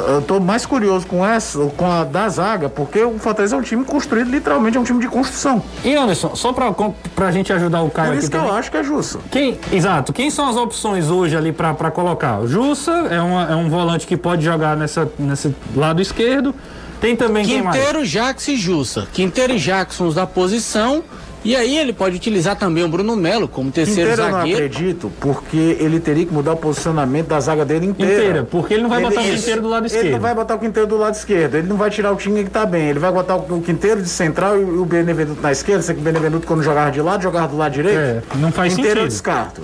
Eu 0.09 0.21
tô 0.21 0.39
mais 0.41 0.65
curioso 0.65 1.07
com 1.07 1.25
essa, 1.25 1.57
com 1.77 1.89
a 1.89 2.03
da 2.03 2.27
zaga, 2.27 2.67
porque 2.67 3.01
o 3.01 3.17
Fortaleza 3.17 3.55
é 3.55 3.59
um 3.59 3.61
time 3.61 3.85
construído, 3.85 4.29
literalmente, 4.29 4.75
é 4.75 4.79
um 4.79 4.83
time 4.83 4.99
de 4.99 5.07
construção. 5.07 5.63
E 5.85 5.95
Anderson, 5.95 6.35
só 6.35 6.51
pra, 6.51 6.73
pra 7.15 7.31
gente 7.31 7.53
ajudar 7.53 7.81
o 7.81 7.89
Caio 7.89 8.07
Por 8.07 8.13
aqui 8.13 8.19
isso 8.23 8.31
que 8.31 8.35
também. 8.37 8.51
eu 8.51 8.55
acho 8.57 8.69
que 8.71 8.77
é 8.77 8.83
justo. 8.83 9.19
Quem, 9.31 9.57
exato, 9.71 10.11
quem 10.11 10.29
são 10.29 10.49
as 10.49 10.57
opções 10.57 11.09
hoje 11.09 11.35
ali 11.37 11.53
pra 11.53 11.73
pra 11.73 11.89
colocar? 11.89 12.39
O 12.39 12.47
Jussa 12.47 12.91
é, 13.09 13.21
uma- 13.21 13.49
é 13.51 13.55
um 13.55 13.69
volante 13.69 14.05
que 14.05 14.17
pode 14.17 14.43
jogar 14.43 14.75
nessa, 14.75 15.09
nesse 15.17 15.55
lado 15.75 16.01
esquerdo. 16.01 16.53
Tem 16.99 17.15
também 17.15 17.43
quem 17.45 17.63
mais? 17.63 17.75
Quinteiro, 17.77 18.05
Jackson 18.05 18.51
e 18.51 18.57
Jussa. 18.57 19.07
Quinteiro 19.13 19.53
e 19.53 19.57
Jackson 19.57 20.09
da 20.11 20.27
posição. 20.27 21.03
E 21.43 21.55
aí 21.55 21.75
ele 21.77 21.91
pode 21.91 22.15
utilizar 22.17 22.55
também 22.55 22.83
o 22.83 22.87
Bruno 22.87 23.15
Melo 23.15 23.47
como 23.47 23.71
terceiro 23.71 24.11
Inteiro 24.11 24.21
eu 24.21 24.25
não 24.31 24.37
zagueiro. 24.39 24.65
acredito, 24.65 25.11
porque 25.19 25.75
ele 25.79 25.99
teria 25.99 26.23
que 26.25 26.31
mudar 26.31 26.53
o 26.53 26.57
posicionamento 26.57 27.27
da 27.27 27.39
zaga 27.39 27.65
dele 27.65 27.87
inteira. 27.87 28.13
Inteira, 28.13 28.47
porque 28.49 28.75
ele 28.75 28.83
não 28.83 28.89
vai 28.89 29.01
botar 29.01 29.21
o. 29.21 29.23
Quinteiro 29.23 29.61
do 29.61 29.67
lado 29.69 29.85
Ele 29.87 29.95
esquerdo. 29.95 30.11
não 30.13 30.19
vai 30.19 30.35
botar 30.35 30.55
o 30.55 30.59
Quinteiro 30.59 30.87
do 30.87 30.97
lado 30.97 31.15
esquerdo. 31.15 31.55
Ele 31.55 31.67
não 31.67 31.77
vai 31.77 31.89
tirar 31.89 32.11
o 32.11 32.15
time 32.15 32.43
que 32.43 32.49
tá 32.51 32.63
bem. 32.65 32.89
Ele 32.89 32.99
vai 32.99 33.11
botar 33.11 33.35
o 33.37 33.39
o 33.55 33.61
Quinteiro 33.61 34.01
de 34.03 34.07
central 34.09 34.59
e 34.59 34.63
o 34.63 34.85
Benevenuto 34.85 35.41
na 35.41 35.51
esquerda. 35.51 35.81
Sei 35.81 35.95
que 35.95 36.01
o 36.01 36.03
Benevenuto, 36.03 36.45
quando 36.45 36.61
jogava 36.61 36.91
de 36.91 37.01
lado, 37.01 37.23
jogava 37.23 37.47
do 37.47 37.57
lado 37.57 37.71
direito. 37.73 37.97
É, 37.97 38.21
não 38.37 38.51
faz 38.51 38.73
Inteiro 38.73 38.89
eu 38.89 38.95
sentido. 39.03 39.09
descarto. 39.09 39.61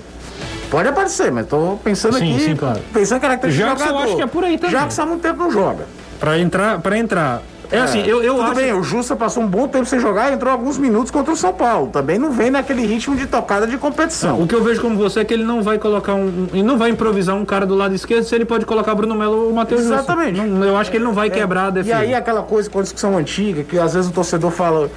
Pode 0.71 0.89
aparecer, 0.89 1.31
mas 1.31 1.45
tô 1.47 1.77
pensando 1.83 2.17
Sim, 2.17 2.33
aqui. 2.33 2.43
sim, 2.43 2.55
claro. 2.55 2.81
Pensando 2.91 3.17
em 3.19 3.21
característica 3.21 3.67
Jackson, 3.69 3.85
do 3.87 3.91
eu 3.93 3.97
acho 3.99 4.15
que 4.15 4.21
é 4.23 4.27
por 4.27 4.43
aí 4.43 4.57
também. 4.57 4.75
Jackson 4.75 5.01
há 5.01 5.05
muito 5.05 5.21
tempo 5.21 5.37
não 5.43 5.51
joga. 5.51 5.85
Pra 6.19 6.37
entrar, 6.39 6.79
para 6.81 6.97
entrar. 6.97 7.41
É, 7.71 7.79
assim, 7.79 7.99
eu, 8.05 8.23
eu 8.23 8.35
Tudo 8.35 8.45
acho. 8.45 8.55
bem, 8.55 8.73
o 8.73 8.81
Justa 8.81 9.15
passou 9.15 9.43
um 9.43 9.47
bom 9.47 9.67
tempo 9.67 9.85
sem 9.85 9.99
jogar 9.99 10.31
e 10.31 10.35
entrou 10.35 10.51
alguns 10.53 10.77
minutos 10.77 11.11
contra 11.11 11.33
o 11.33 11.35
São 11.35 11.51
Paulo. 11.53 11.89
Também 11.91 12.17
não 12.17 12.31
vem 12.31 12.49
naquele 12.49 12.85
ritmo 12.85 13.15
de 13.15 13.27
tocada 13.27 13.67
de 13.67 13.77
competição. 13.77 14.41
O 14.41 14.47
que 14.47 14.55
eu 14.55 14.63
vejo 14.63 14.81
como 14.81 14.95
você 14.97 15.19
é 15.19 15.25
que 15.25 15.33
ele 15.33 15.43
não 15.43 15.61
vai 15.61 15.77
colocar 15.77 16.13
um. 16.13 16.47
Ele 16.53 16.63
não 16.63 16.77
vai 16.77 16.89
improvisar 16.91 17.35
um 17.35 17.43
cara 17.43 17.65
do 17.65 17.75
lado 17.75 17.93
esquerdo 17.93 18.23
se 18.23 18.33
ele 18.33 18.45
pode 18.45 18.65
colocar 18.65 18.95
Bruno 18.95 19.13
Melo 19.15 19.47
ou 19.47 19.53
Matheus 19.53 19.81
Jussa. 19.81 19.95
Exatamente. 19.95 20.39
Não- 20.39 20.63
eu 20.63 20.77
acho 20.77 20.89
que 20.89 20.97
ele 20.97 21.03
não 21.03 21.13
vai 21.13 21.29
quebrar 21.29 21.65
a 21.65 21.69
E 21.69 21.71
defesa. 21.73 21.97
aí 21.97 22.13
aquela 22.13 22.41
coisa 22.41 22.69
com 22.69 22.79
a 22.79 22.81
discussão 22.83 23.17
antiga, 23.17 23.63
que 23.63 23.77
às 23.77 23.93
vezes 23.93 24.09
o 24.09 24.13
torcedor 24.13 24.51
fala, 24.51 24.89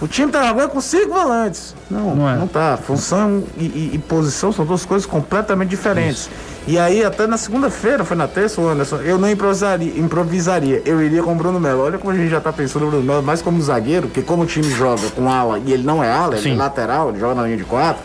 o 0.00 0.08
time 0.08 0.30
tá 0.30 0.42
jogando 0.42 0.70
com 0.70 0.80
cinco 0.80 1.12
volantes. 1.14 1.74
Não, 1.90 2.14
Não 2.14 2.16
não, 2.36 2.44
é. 2.44 2.46
tá. 2.52 2.76
Função 2.76 3.42
e, 3.56 3.64
e- 3.64 3.90
e 3.94 3.98
posição 3.98 4.52
são 4.52 4.64
duas 4.64 4.84
coisas 4.84 5.06
completamente 5.06 5.68
diferentes. 5.70 6.28
E 6.66 6.78
aí, 6.78 7.04
até 7.04 7.26
na 7.26 7.36
segunda-feira, 7.36 8.04
foi 8.04 8.16
na 8.16 8.26
terça, 8.26 8.60
o 8.60 8.68
Anderson, 8.68 8.96
eu 8.96 9.18
não 9.18 9.30
improvisaria, 9.30 9.98
improvisaria. 9.98 10.82
Eu 10.84 11.02
iria 11.02 11.22
com 11.22 11.32
o 11.32 11.34
Bruno 11.34 11.60
Melo. 11.60 11.82
Olha 11.82 11.98
como 11.98 12.12
a 12.12 12.16
gente 12.16 12.30
já 12.30 12.40
tá 12.40 12.52
pensando 12.52 12.84
no 12.86 12.90
Bruno 12.90 13.04
Melo, 13.06 13.22
mais 13.22 13.42
como 13.42 13.60
zagueiro, 13.62 14.08
porque 14.08 14.22
como 14.22 14.42
o 14.44 14.46
time 14.46 14.68
joga 14.70 15.08
com 15.10 15.30
ala, 15.30 15.58
e 15.58 15.72
ele 15.72 15.82
não 15.82 16.02
é 16.02 16.10
ala, 16.10 16.34
ele 16.34 16.42
Sim. 16.42 16.52
é 16.54 16.56
lateral, 16.56 17.10
ele 17.10 17.20
joga 17.20 17.34
na 17.34 17.42
linha 17.44 17.56
de 17.58 17.64
quatro. 17.64 18.02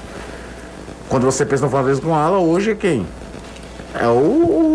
Quando 1.08 1.24
você 1.24 1.46
pensa 1.46 1.64
no 1.66 1.72
Fortaleza 1.72 2.02
com 2.02 2.14
ala, 2.14 2.38
hoje 2.38 2.72
é 2.72 2.76
quem? 2.76 3.06
É 3.96 4.06
o, 4.08 4.12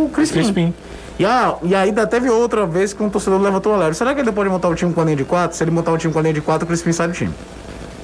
o 0.07 0.11
Crispim. 0.12 0.38
Crispim. 0.40 0.74
E, 1.18 1.24
ah, 1.24 1.55
e 1.62 1.74
ainda 1.74 2.07
teve 2.07 2.29
outra 2.29 2.66
vez 2.66 2.92
que 2.92 3.03
um 3.03 3.09
torcedor 3.09 3.40
levantou 3.40 3.72
o 3.72 3.74
alerta. 3.77 3.94
Será 3.94 4.14
que 4.14 4.20
ele 4.20 4.33
pode 4.33 4.48
montar 4.50 4.68
o 4.68 4.74
time 4.74 4.92
com 4.92 5.00
a 5.00 5.05
linha 5.05 5.16
de 5.16 5.24
4? 5.24 5.57
Se 5.57 5.62
ele 5.62 5.70
montar 5.70 5.92
o 5.92 5.98
time 5.98 6.12
com 6.12 6.18
a 6.18 6.22
linha 6.22 6.35
de 6.35 6.40
4, 6.40 6.64
o 6.64 6.66
Crispim 6.66 6.92
sai 6.92 7.07
do 7.09 7.14
time. 7.14 7.33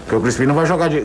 Porque 0.04 0.16
o 0.16 0.20
Crispim 0.20 0.44
não 0.46 0.54
vai 0.56 0.66
jogar 0.66 0.88
de 0.88 1.04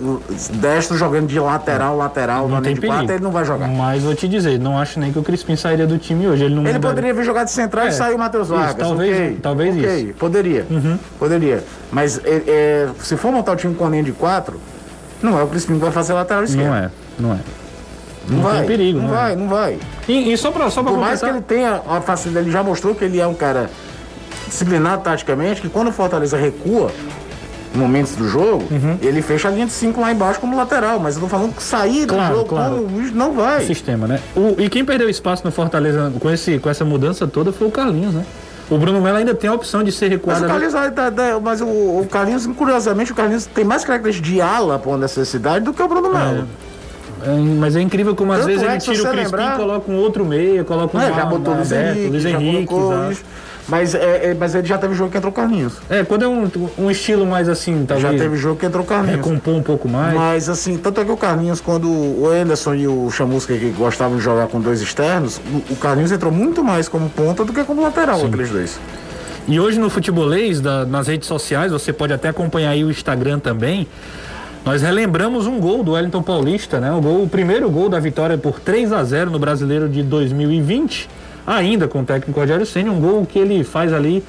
destro 0.54 0.98
jogando 0.98 1.28
de 1.28 1.40
lateral, 1.40 1.96
lateral, 1.96 2.48
na 2.48 2.56
Não 2.56 2.62
tem 2.64 2.74
linha 2.74 2.82
de 2.82 2.88
4, 2.88 2.96
perigo. 3.06 3.14
ele 3.14 3.24
não 3.24 3.32
vai 3.32 3.46
jogar. 3.46 3.68
Mas 3.68 4.02
vou 4.04 4.16
te 4.16 4.28
dizer, 4.28 4.60
não 4.60 4.78
acho 4.80 5.00
nem 5.00 5.12
que 5.14 5.20
o 5.20 5.24
Crispim 5.24 5.56
sairia 5.56 5.86
do 5.86 5.98
time 6.00 6.28
hoje. 6.28 6.44
Ele 6.44 6.56
não 6.56 6.64
Ele 6.64 6.74
mudaria. 6.74 6.90
poderia 6.90 7.14
vir 7.14 7.24
jogar 7.24 7.44
de 7.44 7.52
central 7.52 7.86
É, 7.86 7.90
e 7.90 7.92
sair 7.92 8.16
o 8.16 8.20
Matheus 8.20 8.48
isso, 8.48 8.56
Vargas. 8.56 8.88
talvez- 8.88 9.16
ok, 9.16 9.40
talvez 9.42 9.78
ok, 9.78 9.96
isso. 9.96 10.08
Uhum. 10.08 10.14
Poderia. 10.18 10.66
Poderia. 11.20 11.64
Mas 11.92 12.20
é, 12.24 12.42
é, 12.48 12.90
se 13.00 13.16
for 13.16 13.32
montar 13.32 13.52
o 13.54 13.56
time 13.56 13.76
com 13.76 13.86
a 13.86 13.90
linha 13.90 14.04
de 14.04 14.12
4, 14.12 14.60
não 15.22 15.40
é 15.40 15.44
o 15.44 15.48
Crispim 15.48 15.74
que 15.76 15.82
vai 15.82 15.92
fazer 15.92 16.14
lateral 16.14 16.44
esquerdo. 16.44 16.68
Não 16.68 16.76
é, 16.76 16.90
não 17.20 17.34
é. 17.34 17.38
Não, 18.28 18.38
Não 18.38 18.44
vai. 18.44 18.58
tem 18.60 18.66
perigo, 18.68 19.00
não 19.00 19.08
não 19.08 19.14
é. 19.14 19.18
vai, 19.18 19.36
não 19.36 19.48
vai. 19.48 19.80
E, 20.08 20.34
e 20.34 20.38
só 20.38 20.52
pra, 20.52 20.70
só 20.70 20.82
pra 20.82 20.92
Por 20.92 21.00
mais 21.00 21.20
que 21.20 21.26
ele 21.28 21.42
tenha 21.42 21.82
a 21.88 22.02
facilidade, 22.02 22.46
ele 22.48 22.52
já 22.54 22.64
mostrou 22.64 22.96
que 22.96 23.04
ele 23.04 23.20
é 23.20 23.28
um 23.28 23.34
cara 23.36 23.70
disciplinado 24.48 25.04
taticamente, 25.04 25.62
que 25.62 25.70
quando 25.70 25.90
o 25.90 25.92
Fortaleza 25.92 26.38
recua 26.38 26.92
momentos 27.74 28.16
do 28.16 28.28
jogo, 28.28 28.64
Uhum. 28.72 28.98
ele 29.02 29.22
fecha 29.22 29.48
a 29.50 29.52
linha 29.52 29.66
de 29.66 29.72
5 29.74 30.00
lá 30.00 30.12
embaixo 30.12 30.40
como 30.40 30.56
lateral. 30.56 30.98
Mas 31.00 31.16
eu 31.16 31.22
tô 31.22 31.28
falando 31.28 31.54
que 31.54 31.62
sair 31.62 32.06
do 32.06 32.14
Claro, 32.14 32.36
jogo 32.36 32.50
claro. 32.50 32.76
como 32.76 33.02
não 33.14 33.34
vai. 33.34 33.66
sistema, 33.66 34.08
né? 34.08 34.20
O- 34.36 34.56
e 34.60 34.70
quem 34.70 34.86
perdeu 34.86 35.10
espaço 35.10 35.44
no 35.44 35.52
Fortaleza 35.52 36.12
com, 36.20 36.32
esse, 36.32 36.58
com 36.60 36.70
essa 36.70 36.86
mudança 36.86 37.28
toda 37.28 37.52
foi 37.52 37.68
o 37.68 37.72
Carlinhos, 37.72 38.14
né? 38.14 38.24
O 38.70 38.78
Bruno 38.78 39.00
Melo 39.02 39.18
ainda 39.18 39.36
tem 39.36 39.48
a 39.50 39.54
opção 39.54 39.84
de 39.84 39.92
ser 39.92 40.06
Mas 40.06 40.14
recuado. 40.14 40.40
o 40.42 40.44
ali. 40.52 40.72
Carlinhos, 40.72 40.94
dar- 41.14 41.40
mas 41.42 41.62
o, 41.62 41.66
o 41.66 42.08
Carlinhos, 42.10 42.48
curiosamente, 42.48 43.12
o 43.12 43.16
Carlinhos 43.16 43.46
tem 43.46 43.64
mais 43.66 43.84
características 43.84 44.32
de 44.34 44.42
ala 44.42 44.80
por 44.80 44.98
necessidade 44.98 45.66
do 45.66 45.74
que 45.74 45.84
o 45.84 45.88
Bruno 45.88 46.12
Melo. 46.14 46.40
É, 46.42 46.75
mas 47.60 47.76
é 47.76 47.82
incrível 47.82 48.16
como 48.16 48.32
às 48.32 48.40
Tanto 48.40 48.48
vezes 48.48 48.64
é 48.64 48.72
ele 48.72 48.78
tira 48.80 48.94
o 48.94 48.98
Crispim, 48.98 49.24
lembrar- 49.24 49.58
coloca 49.58 49.92
um 49.92 49.98
outro 49.98 50.26
meia, 50.26 50.64
coloca 50.64 50.98
um 50.98 51.02
É, 51.02 51.14
já 51.14 51.26
botou 51.26 51.54
o 51.54 51.58
Luiz 51.58 51.72
Henrique, 51.72 52.08
Luiz 52.10 52.26
Henrique. 52.26 52.74
Mas, 53.68 53.96
é, 53.96 54.28
é- 54.28 54.34
mas 54.40 54.54
ele 54.54 54.68
já 54.68 54.78
teve 54.78 54.94
jogo 54.94 55.10
que 55.10 55.18
entrou 55.18 55.32
o 55.32 55.36
Carlinhos. 55.36 55.74
É, 55.90 56.04
quando 56.04 56.24
é 56.24 56.28
um, 56.28 56.48
um 56.78 56.92
estilo 56.92 57.26
mais 57.26 57.50
assim, 57.50 57.84
talvez 57.88 58.12
Já 58.12 58.16
teve 58.24 58.38
jogo 58.38 58.60
que 58.60 58.66
entrou 58.68 58.84
o 58.84 58.86
Carlinhos. 58.86 59.16
recompor 59.18 59.56
um 59.56 59.64
pouco 59.64 59.90
mais. 59.90 60.14
Mas 60.14 60.48
assim, 60.50 60.78
tanto 60.78 61.02
é 61.02 61.06
que 61.06 61.12
o 61.12 61.18
Carlinhos, 61.18 61.60
quando 61.62 61.90
o 61.90 62.30
Anderson 62.30 62.76
e 62.76 62.88
o 62.88 63.10
Chamusca 63.10 63.58
que 63.58 63.72
gostavam 63.72 64.18
de 64.18 64.24
jogar 64.24 64.46
com 64.50 64.62
dois 64.62 64.82
externos, 64.82 65.42
o- 65.72 65.76
Carlinhos 65.78 66.12
entrou 66.12 66.32
muito 66.32 66.64
mais 66.64 66.88
como 66.88 67.10
ponta 67.10 67.44
do 67.44 67.52
que 67.52 67.64
como 67.64 67.82
lateral, 67.82 68.24
aqueles 68.24 68.52
dois. 68.52 68.80
E 69.48 69.60
hoje 69.60 69.80
no 69.80 69.90
Futebolês, 69.90 70.62
da- 70.62 70.86
nas 70.86 71.08
redes 71.08 71.28
sociais, 71.28 71.72
você 71.72 71.92
pode 71.92 72.14
até 72.14 72.30
acompanhar 72.30 72.70
aí 72.70 72.84
o 72.84 72.92
Instagram 72.92 73.40
também. 73.40 73.88
Nós 74.66 74.82
relembramos 74.82 75.46
um 75.46 75.60
gol 75.60 75.84
do 75.84 75.92
Wellington 75.92 76.24
Paulista, 76.24 76.80
né? 76.80 76.92
O, 76.92 77.00
gol, 77.00 77.24
o 77.24 77.30
primeiro 77.30 77.70
gol 77.70 77.88
da 77.88 78.00
vitória 78.00 78.36
por 78.38 78.60
3 78.60 78.92
a 78.92 79.04
0 79.04 79.30
no 79.30 79.38
Brasileiro 79.38 79.88
de 79.88 80.02
2020, 80.02 81.08
ainda 81.46 81.88
com 81.88 82.02
o 82.02 82.04
técnico 82.04 82.40
Rogério 82.40 82.66
Senna, 82.66 82.92
um 82.92 83.00
gol 83.00 83.26
que 83.26 83.38
ele 83.40 83.64
faz 83.64 83.94
ali. 83.94 84.24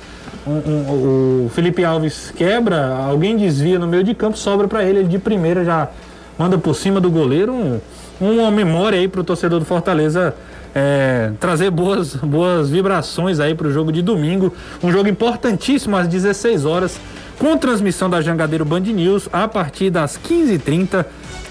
um- 0.47 0.51
um- 0.53 1.47
o 1.47 1.49
Felipe 1.49 1.85
Alves 1.85 2.33
quebra, 2.37 2.95
alguém 2.95 3.37
desvia 3.37 3.81
no 3.81 3.87
meio 3.89 4.05
de 4.05 4.15
campo, 4.15 4.39
sobra 4.39 4.69
para 4.69 4.85
ele, 4.85 5.01
ele 5.01 5.09
de 5.09 5.19
primeira 5.19 5.65
já 5.65 5.89
manda 6.39 6.57
por 6.57 6.73
cima 6.77 7.01
do 7.01 7.11
goleiro. 7.11 7.53
Um, 7.53 7.81
uma 8.21 8.49
memória 8.49 8.97
aí 8.97 9.09
pro 9.09 9.25
torcedor 9.25 9.59
do 9.59 9.65
Fortaleza 9.65 10.35
é, 10.73 11.33
trazer 11.41 11.71
boas, 11.71 12.15
boas 12.15 12.71
vibrações 12.71 13.41
aí 13.41 13.57
pro 13.57 13.73
jogo 13.73 13.91
de 13.91 14.03
domingo. 14.03 14.53
Um 14.85 14.93
jogo 14.93 15.09
importantíssimo 15.09 15.97
às 15.97 16.07
16 16.07 16.65
horas, 16.65 17.01
com 17.39 17.57
transmissão 17.57 18.09
da 18.09 18.21
Jangadeiro 18.21 18.65
Band 18.65 18.81
News 18.81 19.29
a 19.33 19.47
partir 19.47 19.91
das 19.91 20.19
15h30. 20.19 21.05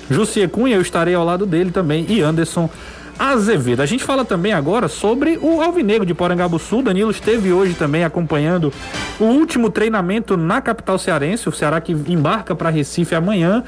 Jussier 0.09 0.49
Cunha, 0.49 0.75
eu 0.75 0.81
estarei 0.81 1.15
ao 1.15 1.25
lado 1.25 1.45
dele 1.45 1.71
também, 1.71 2.05
e 2.07 2.21
Anderson 2.21 2.69
Azevedo. 3.17 3.81
A 3.81 3.85
gente 3.85 4.03
fala 4.03 4.25
também 4.25 4.51
agora 4.51 4.87
sobre 4.87 5.39
o 5.41 5.61
Alvinegro 5.61 6.05
de 6.05 6.13
Porangabuçu. 6.13 6.81
Danilo 6.81 7.09
esteve 7.09 7.51
hoje 7.51 7.73
também 7.73 8.03
acompanhando 8.03 8.73
o 9.19 9.23
último 9.23 9.69
treinamento 9.69 10.35
na 10.35 10.59
capital 10.61 10.99
cearense. 10.99 11.47
O 11.47 11.51
Ceará 11.51 11.79
que 11.79 11.93
embarca 11.93 12.53
para 12.53 12.69
Recife 12.69 13.15
amanhã. 13.15 13.63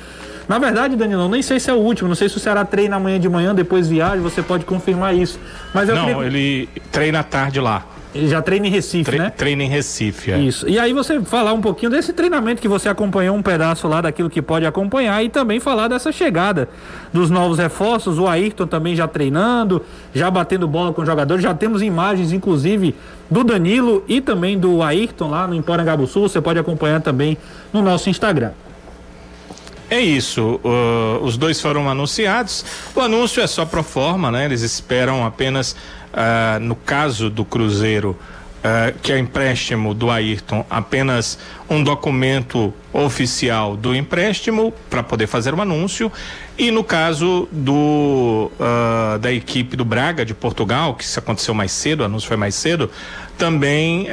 Na 0.49 0.60
verdade, 0.60 0.95
Danilo, 0.97 1.30
nem 1.30 1.41
sei 1.41 1.60
se 1.60 1.69
é 1.69 1.73
o 1.73 1.77
último, 1.77 2.10
não 2.10 2.15
sei 2.15 2.27
se 2.30 2.38
o 2.38 2.39
Ceará 2.39 2.65
treina 2.65 2.97
amanhã 2.97 3.19
de 3.19 3.30
manhã, 3.30 3.56
depois 3.56 3.88
viaja, 3.88 4.21
você 4.21 4.41
pode 4.41 4.65
confirmar 4.65 5.15
isso. 5.15 5.39
Mas 5.73 5.88
Não, 5.89 6.06
queria... 6.06 6.25
ele 6.25 6.69
treina 6.91 7.23
tarde 7.23 7.60
lá. 7.60 7.86
Ele 8.17 8.27
já 8.27 8.41
treina 8.41 8.67
em 8.67 8.69
Recife, 8.69 9.03
Tre 9.06 9.19
né? 9.19 9.30
Treina 9.30 9.63
em 9.63 9.67
Recife, 9.67 10.32
é. 10.32 10.39
Isso. 10.39 10.67
E 10.67 10.80
aí 10.80 10.93
você 10.93 11.21
falar 11.21 11.53
um 11.53 11.62
pouquinho 11.62 11.91
desse 11.91 12.13
treinamento 12.13 12.62
que 12.62 12.67
você 12.67 12.89
acompanhou 12.89 13.36
um 13.36 13.41
pedaço 13.41 13.88
lá 13.88 14.01
daquilo 14.01 14.30
que 14.30 14.41
pode 14.41 14.65
acompanhar 14.65 15.23
e 15.23 15.30
também 15.30 15.60
falar 15.60 15.88
dessa 15.88 16.12
chegada 16.12 16.67
dos 17.13 17.30
novos 17.30 17.58
reforços, 17.58 18.17
o 18.19 18.27
Ayrton 18.27 18.67
também 18.67 18.95
já 18.95 19.08
treinando, 19.08 19.84
já 20.13 20.30
batendo 20.30 20.67
bola 20.67 20.91
com 20.93 21.06
jogadores, 21.06 21.43
já 21.43 21.53
temos 21.53 21.82
imagens 21.82 22.32
inclusive 22.34 22.95
do 23.30 23.43
Danilo 23.43 24.03
e 24.08 24.19
também 24.21 24.58
do 24.58 24.82
Ayrton 24.82 25.30
lá 25.30 25.47
no 25.47 25.56
Emporangabuçu, 25.56 26.21
você 26.21 26.41
pode 26.41 26.60
acompanhar 26.60 27.01
também 27.01 27.38
no 27.71 27.82
nosso 27.82 28.10
Instagram. 28.10 28.51
É 29.89 30.02
isso, 30.02 30.60
uh, 30.65 31.23
os 31.23 31.38
dois 31.38 31.62
foram 31.62 31.89
anunciados. 31.89 32.65
O 32.93 33.00
anúncio 33.00 33.41
é 33.41 33.47
só 33.47 33.65
pro 33.65 33.82
forma, 33.82 34.30
né? 34.30 34.43
Eles 34.43 34.62
esperam 34.62 35.26
apenas, 35.26 35.71
uh, 36.12 36.60
no 36.60 36.76
caso 36.76 37.30
do 37.30 37.45
Cruzeiro, 37.45 38.10
uh, 38.12 39.00
que 39.02 39.13
é 39.13 39.17
empréstimo 39.17 39.93
do 39.93 40.12
Ayrton, 40.12 40.65
apenas 40.69 41.39
um 41.69 41.82
documento 41.82 42.73
oficial 42.91 43.78
do 43.78 43.95
empréstimo 43.95 44.73
para 44.89 45.02
poder 45.04 45.26
fazer 45.26 45.54
o 45.54 45.62
anúncio. 45.62 46.12
E 46.58 46.69
no 46.69 46.84
caso 46.84 47.47
do 47.52 48.52
da 49.21 49.32
equipe 49.32 49.76
do 49.78 49.86
Braga 49.86 50.26
de 50.26 50.34
Portugal, 50.34 50.95
que 50.95 51.04
isso 51.04 51.19
aconteceu 51.19 51.54
mais 51.54 51.71
cedo, 51.71 52.02
o 52.02 52.06
anúncio 52.06 52.28
foi 52.28 52.38
mais 52.38 52.56
cedo, 52.56 52.89
também 53.38 54.08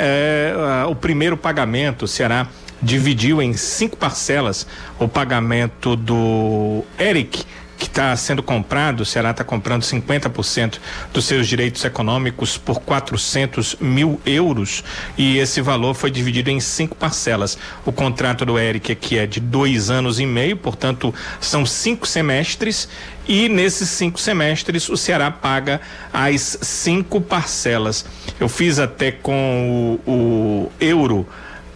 o 0.87 0.95
primeiro 0.95 1.39
pagamento 1.39 2.07
será 2.07 2.47
dividiu 2.85 3.41
em 3.41 3.55
cinco 3.55 3.97
parcelas 3.97 4.67
o 4.99 5.09
pagamento 5.09 5.97
do 5.97 6.85
Eric, 6.99 7.45
que 7.77 7.87
está 7.87 8.15
sendo 8.17 8.43
comprado, 8.43 9.01
o 9.01 9.05
Ceará 9.05 9.33
está 9.33 9.43
comprando 9.43 9.83
50% 9.83 10.79
dos 11.13 11.25
seus 11.25 11.47
direitos 11.49 11.85
econômicos 11.85 12.57
por 12.57 12.81
400 12.81 13.77
mil 13.81 14.21
euros 14.25 14.85
e 15.19 15.39
esse 15.39 15.61
valor 15.61 15.95
foi 15.95 16.11
dividido 16.11 16.51
em 16.51 16.61
cinco 16.61 16.95
parcelas. 16.95 17.59
O 17.85 17.93
contrato 17.93 18.45
do 18.45 18.59
Eric 18.59 18.93
aqui 18.93 19.19
é 19.19 19.27
de 19.27 19.41
dois 19.41 19.91
anos 19.91 20.21
e 20.21 20.27
meio, 20.27 20.57
portanto 20.57 21.13
são 21.41 21.67
cinco 21.67 22.07
semestres 22.07 22.89
e 23.27 23.49
nesses 23.49 23.89
cinco 23.89 24.21
semestres 24.21 24.89
o 24.89 24.97
Ceará 24.97 25.31
paga 25.31 25.81
as 26.13 26.59
cinco 26.63 27.21
parcelas. 27.21 28.05
Eu 28.39 28.49
fiz 28.49 28.79
até 28.79 29.11
com 29.11 29.99
o, 30.07 30.11
o 30.11 30.73
euro 30.81 31.27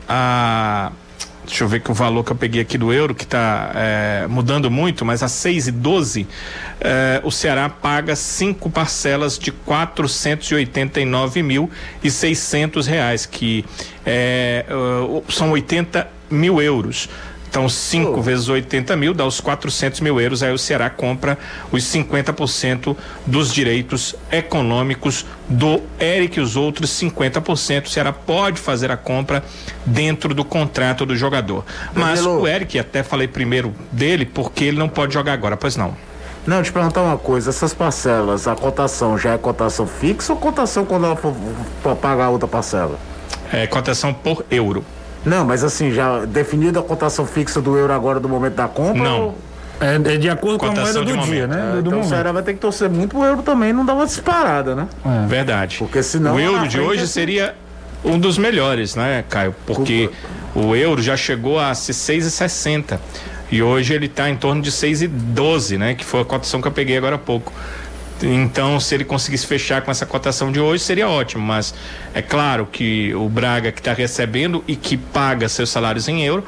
a 0.09 0.92
deixa 1.49 1.64
eu 1.64 1.68
ver 1.68 1.81
que 1.81 1.90
o 1.90 1.94
valor 1.94 2.23
que 2.23 2.31
eu 2.31 2.37
peguei 2.37 2.61
aqui 2.61 2.77
do 2.77 2.92
euro, 2.92 3.14
que 3.14 3.25
está 3.25 3.73
é, 3.75 4.27
mudando 4.29 4.71
muito, 4.71 5.05
mas 5.05 5.23
a 5.23 5.29
6 5.29 5.68
e 5.68 5.73
12, 5.73 6.27
é, 6.81 7.21
o 7.25 7.31
Ceará 7.31 7.68
paga 7.71 8.14
cinco 8.14 8.68
parcelas 8.68 9.38
de 9.38 9.51
489 9.51 11.42
mil 11.42 11.71
e 12.05 12.11
600 12.11 12.87
reais, 12.87 13.25
que 13.25 13.64
é, 14.05 14.66
são 15.31 15.51
80 15.53 16.09
mil 16.31 16.61
euros. 16.61 17.09
Então, 17.48 17.68
5 17.68 18.11
oh. 18.11 18.22
vezes 18.22 18.48
80 18.48 18.94
mil 18.96 19.14
dá 19.14 19.24
os 19.24 19.40
400 19.40 20.00
mil 20.00 20.20
euros. 20.20 20.42
Aí 20.42 20.52
o 20.52 20.58
Ceará 20.58 20.90
compra 20.90 21.38
os 21.72 21.82
50% 21.84 22.96
dos 23.26 23.52
direitos 23.52 24.14
econômicos 24.30 25.24
do 25.48 25.80
Eric. 25.98 26.40
Os 26.40 26.56
outros 26.56 26.90
50% 26.90 27.87
o 27.87 27.88
Ceará 27.88 28.12
pode 28.12 28.61
fazer 28.61 28.90
a 28.90 28.96
compra 28.96 29.42
dentro 29.84 30.34
do 30.34 30.44
contrato 30.44 31.06
do 31.06 31.16
jogador. 31.16 31.64
Mas 31.94 32.20
Danilo. 32.20 32.42
o 32.42 32.46
Eric, 32.46 32.78
até 32.78 33.02
falei 33.02 33.26
primeiro 33.26 33.74
dele, 33.90 34.26
porque 34.26 34.64
ele 34.64 34.78
não 34.78 34.88
pode 34.88 35.14
jogar 35.14 35.32
agora, 35.32 35.56
pois 35.56 35.76
não. 35.76 35.96
Não, 36.46 36.62
te 36.62 36.72
perguntar 36.72 37.02
uma 37.02 37.18
coisa, 37.18 37.50
essas 37.50 37.74
parcelas, 37.74 38.48
a 38.48 38.54
cotação 38.54 39.18
já 39.18 39.34
é 39.34 39.38
cotação 39.38 39.87
fixa 39.87 40.32
ou 40.32 40.38
cotação 40.38 40.84
quando 40.84 41.04
ela 41.04 41.16
for, 41.16 41.34
for 41.82 41.94
pagar 41.96 42.30
outra 42.30 42.48
parcela? 42.48 42.98
É 43.52 43.66
cotação 43.66 44.14
por 44.14 44.44
euro. 44.50 44.84
Não, 45.28 45.44
mas 45.44 45.62
assim, 45.62 45.92
já 45.92 46.24
definida 46.24 46.80
a 46.80 46.82
cotação 46.82 47.26
fixa 47.26 47.60
do 47.60 47.76
euro 47.76 47.92
agora 47.92 48.18
do 48.18 48.28
momento 48.28 48.54
da 48.54 48.68
compra? 48.68 49.02
Não. 49.02 49.20
Ou... 49.20 49.38
É, 49.80 49.94
é, 49.94 50.16
de 50.16 50.28
acordo 50.28 50.58
Cotação 50.58 50.74
com 50.82 50.88
a 50.88 50.92
moeda 50.92 51.00
do 51.00 51.24
dia, 51.30 51.46
momento. 51.46 51.50
né? 51.50 51.68
É, 51.68 51.72
do 51.74 51.78
então 51.78 51.92
momento. 51.92 52.06
o 52.06 52.08
Ceará 52.08 52.32
vai 52.32 52.42
ter 52.42 52.54
que 52.54 52.58
torcer 52.58 52.90
muito 52.90 53.16
o 53.16 53.24
euro 53.24 53.42
também, 53.42 53.72
não 53.72 53.86
dá 53.86 53.94
uma 53.94 54.06
disparada, 54.06 54.74
né? 54.74 54.88
É. 55.04 55.26
Verdade. 55.26 55.76
Porque 55.78 56.02
senão. 56.02 56.34
O 56.34 56.40
euro 56.40 56.66
de 56.66 56.80
hoje 56.80 57.06
seria 57.06 57.54
um 58.04 58.18
dos 58.18 58.38
melhores, 58.38 58.96
né, 58.96 59.24
Caio? 59.28 59.54
Porque 59.66 60.10
o 60.54 60.74
euro 60.74 61.00
já 61.00 61.16
chegou 61.16 61.60
a 61.60 61.72
6,60 61.72 62.98
e 63.50 63.62
hoje 63.62 63.94
ele 63.94 64.06
está 64.06 64.28
em 64.28 64.36
torno 64.36 64.60
de 64.60 64.70
6,12, 64.72 65.78
né? 65.78 65.94
Que 65.94 66.04
foi 66.04 66.22
a 66.22 66.24
cotação 66.24 66.60
que 66.60 66.66
eu 66.66 66.72
peguei 66.72 66.96
agora 66.96 67.14
há 67.14 67.18
pouco. 67.18 67.52
Então, 68.22 68.81
se 68.81 68.94
ele 68.94 69.04
conseguisse 69.04 69.46
fechar 69.46 69.83
com 69.83 69.90
essa 69.90 70.04
cotação 70.04 70.50
de 70.50 70.59
hoje, 70.59 70.83
seria 70.83 71.09
ótimo. 71.09 71.44
Mas 71.44 71.74
é 72.14 72.22
claro 72.22 72.66
que 72.66 73.14
o 73.14 73.28
Braga, 73.28 73.70
que 73.70 73.81
está 73.81 73.92
recebendo 73.92 74.64
e 74.66 74.74
que 74.74 74.96
paga 74.96 75.48
seus 75.48 75.70
salários 75.70 76.09
em 76.09 76.24
euro, 76.24 76.44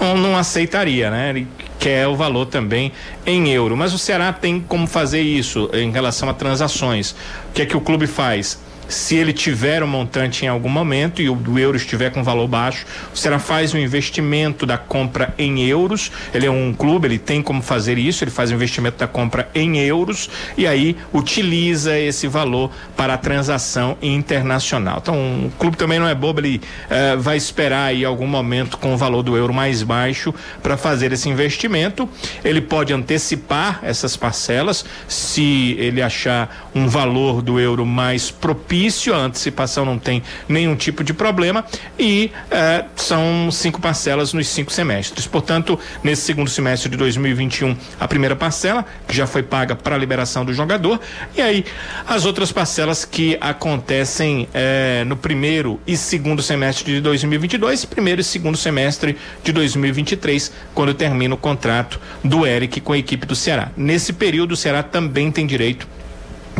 não, 0.00 0.16
não, 0.16 0.36
aceitaria, 0.36 1.10
né? 1.10 1.30
Ele 1.30 1.48
quer 1.78 2.06
o 2.08 2.16
valor 2.16 2.46
também 2.46 2.92
em 3.24 3.48
euro. 3.50 3.76
Mas 3.76 3.92
o 3.92 3.98
Ceará 3.98 4.32
tem 4.32 4.60
como 4.60 4.86
fazer 4.86 5.22
isso 5.22 5.70
em 5.72 5.90
relação 5.90 6.28
a 6.28 6.34
transações. 6.34 7.12
O 7.50 7.52
que 7.54 7.62
é 7.62 7.66
que 7.66 7.76
o 7.76 7.80
clube 7.80 8.06
faz? 8.06 8.58
Se 8.88 9.16
ele 9.16 9.32
tiver 9.32 9.82
um 9.82 9.86
montante 9.86 10.44
em 10.44 10.48
algum 10.48 10.68
momento 10.68 11.22
e 11.22 11.28
o, 11.28 11.58
euro 11.58 11.76
estiver 11.76 12.10
com 12.10 12.22
valor 12.22 12.46
baixo, 12.46 12.84
o 13.12 13.16
Ceará 13.16 13.38
faz 13.38 13.72
um 13.72 13.78
investimento 13.78 14.66
da 14.66 14.76
compra 14.76 15.34
em 15.38 15.64
euros. 15.66 16.12
Ele 16.32 16.46
é 16.46 16.50
um 16.50 16.72
clube, 16.72 17.06
ele 17.08 17.18
tem 17.18 17.42
como 17.42 17.62
fazer 17.62 17.98
isso, 17.98 18.24
ele 18.24 18.30
faz 18.30 18.50
o 18.50 18.54
investimento 18.54 18.98
da 18.98 19.06
compra 19.06 19.48
em 19.54 19.78
euros 19.78 20.28
e 20.56 20.66
aí 20.66 20.96
utiliza 21.12 21.98
esse 21.98 22.28
valor 22.28 22.70
para 22.96 23.14
a 23.14 23.18
transação 23.18 23.96
internacional. 24.02 24.98
Então, 25.00 25.14
o 25.46 25.52
clube 25.58 25.76
também 25.76 25.98
não 25.98 26.08
é 26.08 26.14
bobo, 26.14 26.40
ele 26.40 26.60
uh, 26.90 27.20
vai 27.20 27.36
esperar 27.36 27.86
aí 27.86 28.04
algum 28.04 28.26
momento 28.26 28.76
com 28.76 28.94
o 28.94 28.96
valor 28.96 29.22
do 29.22 29.36
euro 29.36 29.54
mais 29.54 29.82
baixo 29.82 30.34
para 30.62 30.76
fazer 30.76 31.12
esse 31.12 31.28
investimento. 31.28 32.08
Ele 32.44 32.60
pode 32.60 32.92
antecipar 32.92 33.80
essas 33.82 34.16
parcelas 34.16 34.84
se 35.08 35.74
ele 35.78 36.02
achar 36.02 36.70
um 36.74 36.86
valor 36.86 37.40
do 37.40 37.58
euro 37.58 37.86
mais 37.86 38.30
propício 38.30 38.73
propício, 38.74 39.14
a 39.14 39.18
antecipação 39.18 39.84
não 39.84 39.96
tem 39.96 40.20
nenhum 40.48 40.74
tipo 40.74 41.04
de 41.04 41.14
problema 41.14 41.64
e 41.96 42.32
eh, 42.50 42.84
são 42.96 43.48
cinco 43.52 43.80
parcelas 43.80 44.32
nos 44.32 44.48
cinco 44.48 44.72
semestres. 44.72 45.28
Portanto, 45.28 45.78
nesse 46.02 46.22
segundo 46.22 46.50
semestre 46.50 46.90
de 46.90 46.96
2021, 46.96 47.76
a 48.00 48.08
primeira 48.08 48.34
parcela, 48.34 48.84
que 49.06 49.14
já 49.14 49.28
foi 49.28 49.44
paga 49.44 49.76
para 49.76 49.94
a 49.94 49.98
liberação 49.98 50.44
do 50.44 50.52
jogador, 50.52 51.00
e 51.36 51.40
aí 51.40 51.64
as 52.04 52.26
outras 52.26 52.50
parcelas 52.50 53.04
que 53.04 53.38
acontecem 53.40 54.48
eh, 54.52 55.04
no 55.06 55.16
primeiro 55.16 55.80
e 55.86 55.96
segundo 55.96 56.42
semestre 56.42 56.94
de 56.94 57.00
2022, 57.00 57.84
primeiro 57.84 58.20
e 58.22 58.24
segundo 58.24 58.56
semestre 58.56 59.16
de 59.44 59.52
2023, 59.52 60.50
quando 60.74 60.92
termina 60.94 61.32
o 61.32 61.38
contrato 61.38 62.00
do 62.24 62.44
Eric 62.44 62.80
com 62.80 62.92
a 62.92 62.98
equipe 62.98 63.24
do 63.24 63.36
Ceará. 63.36 63.70
Nesse 63.76 64.12
período, 64.12 64.52
o 64.52 64.56
Ceará 64.56 64.82
também 64.82 65.30
tem 65.30 65.46
direito 65.46 65.86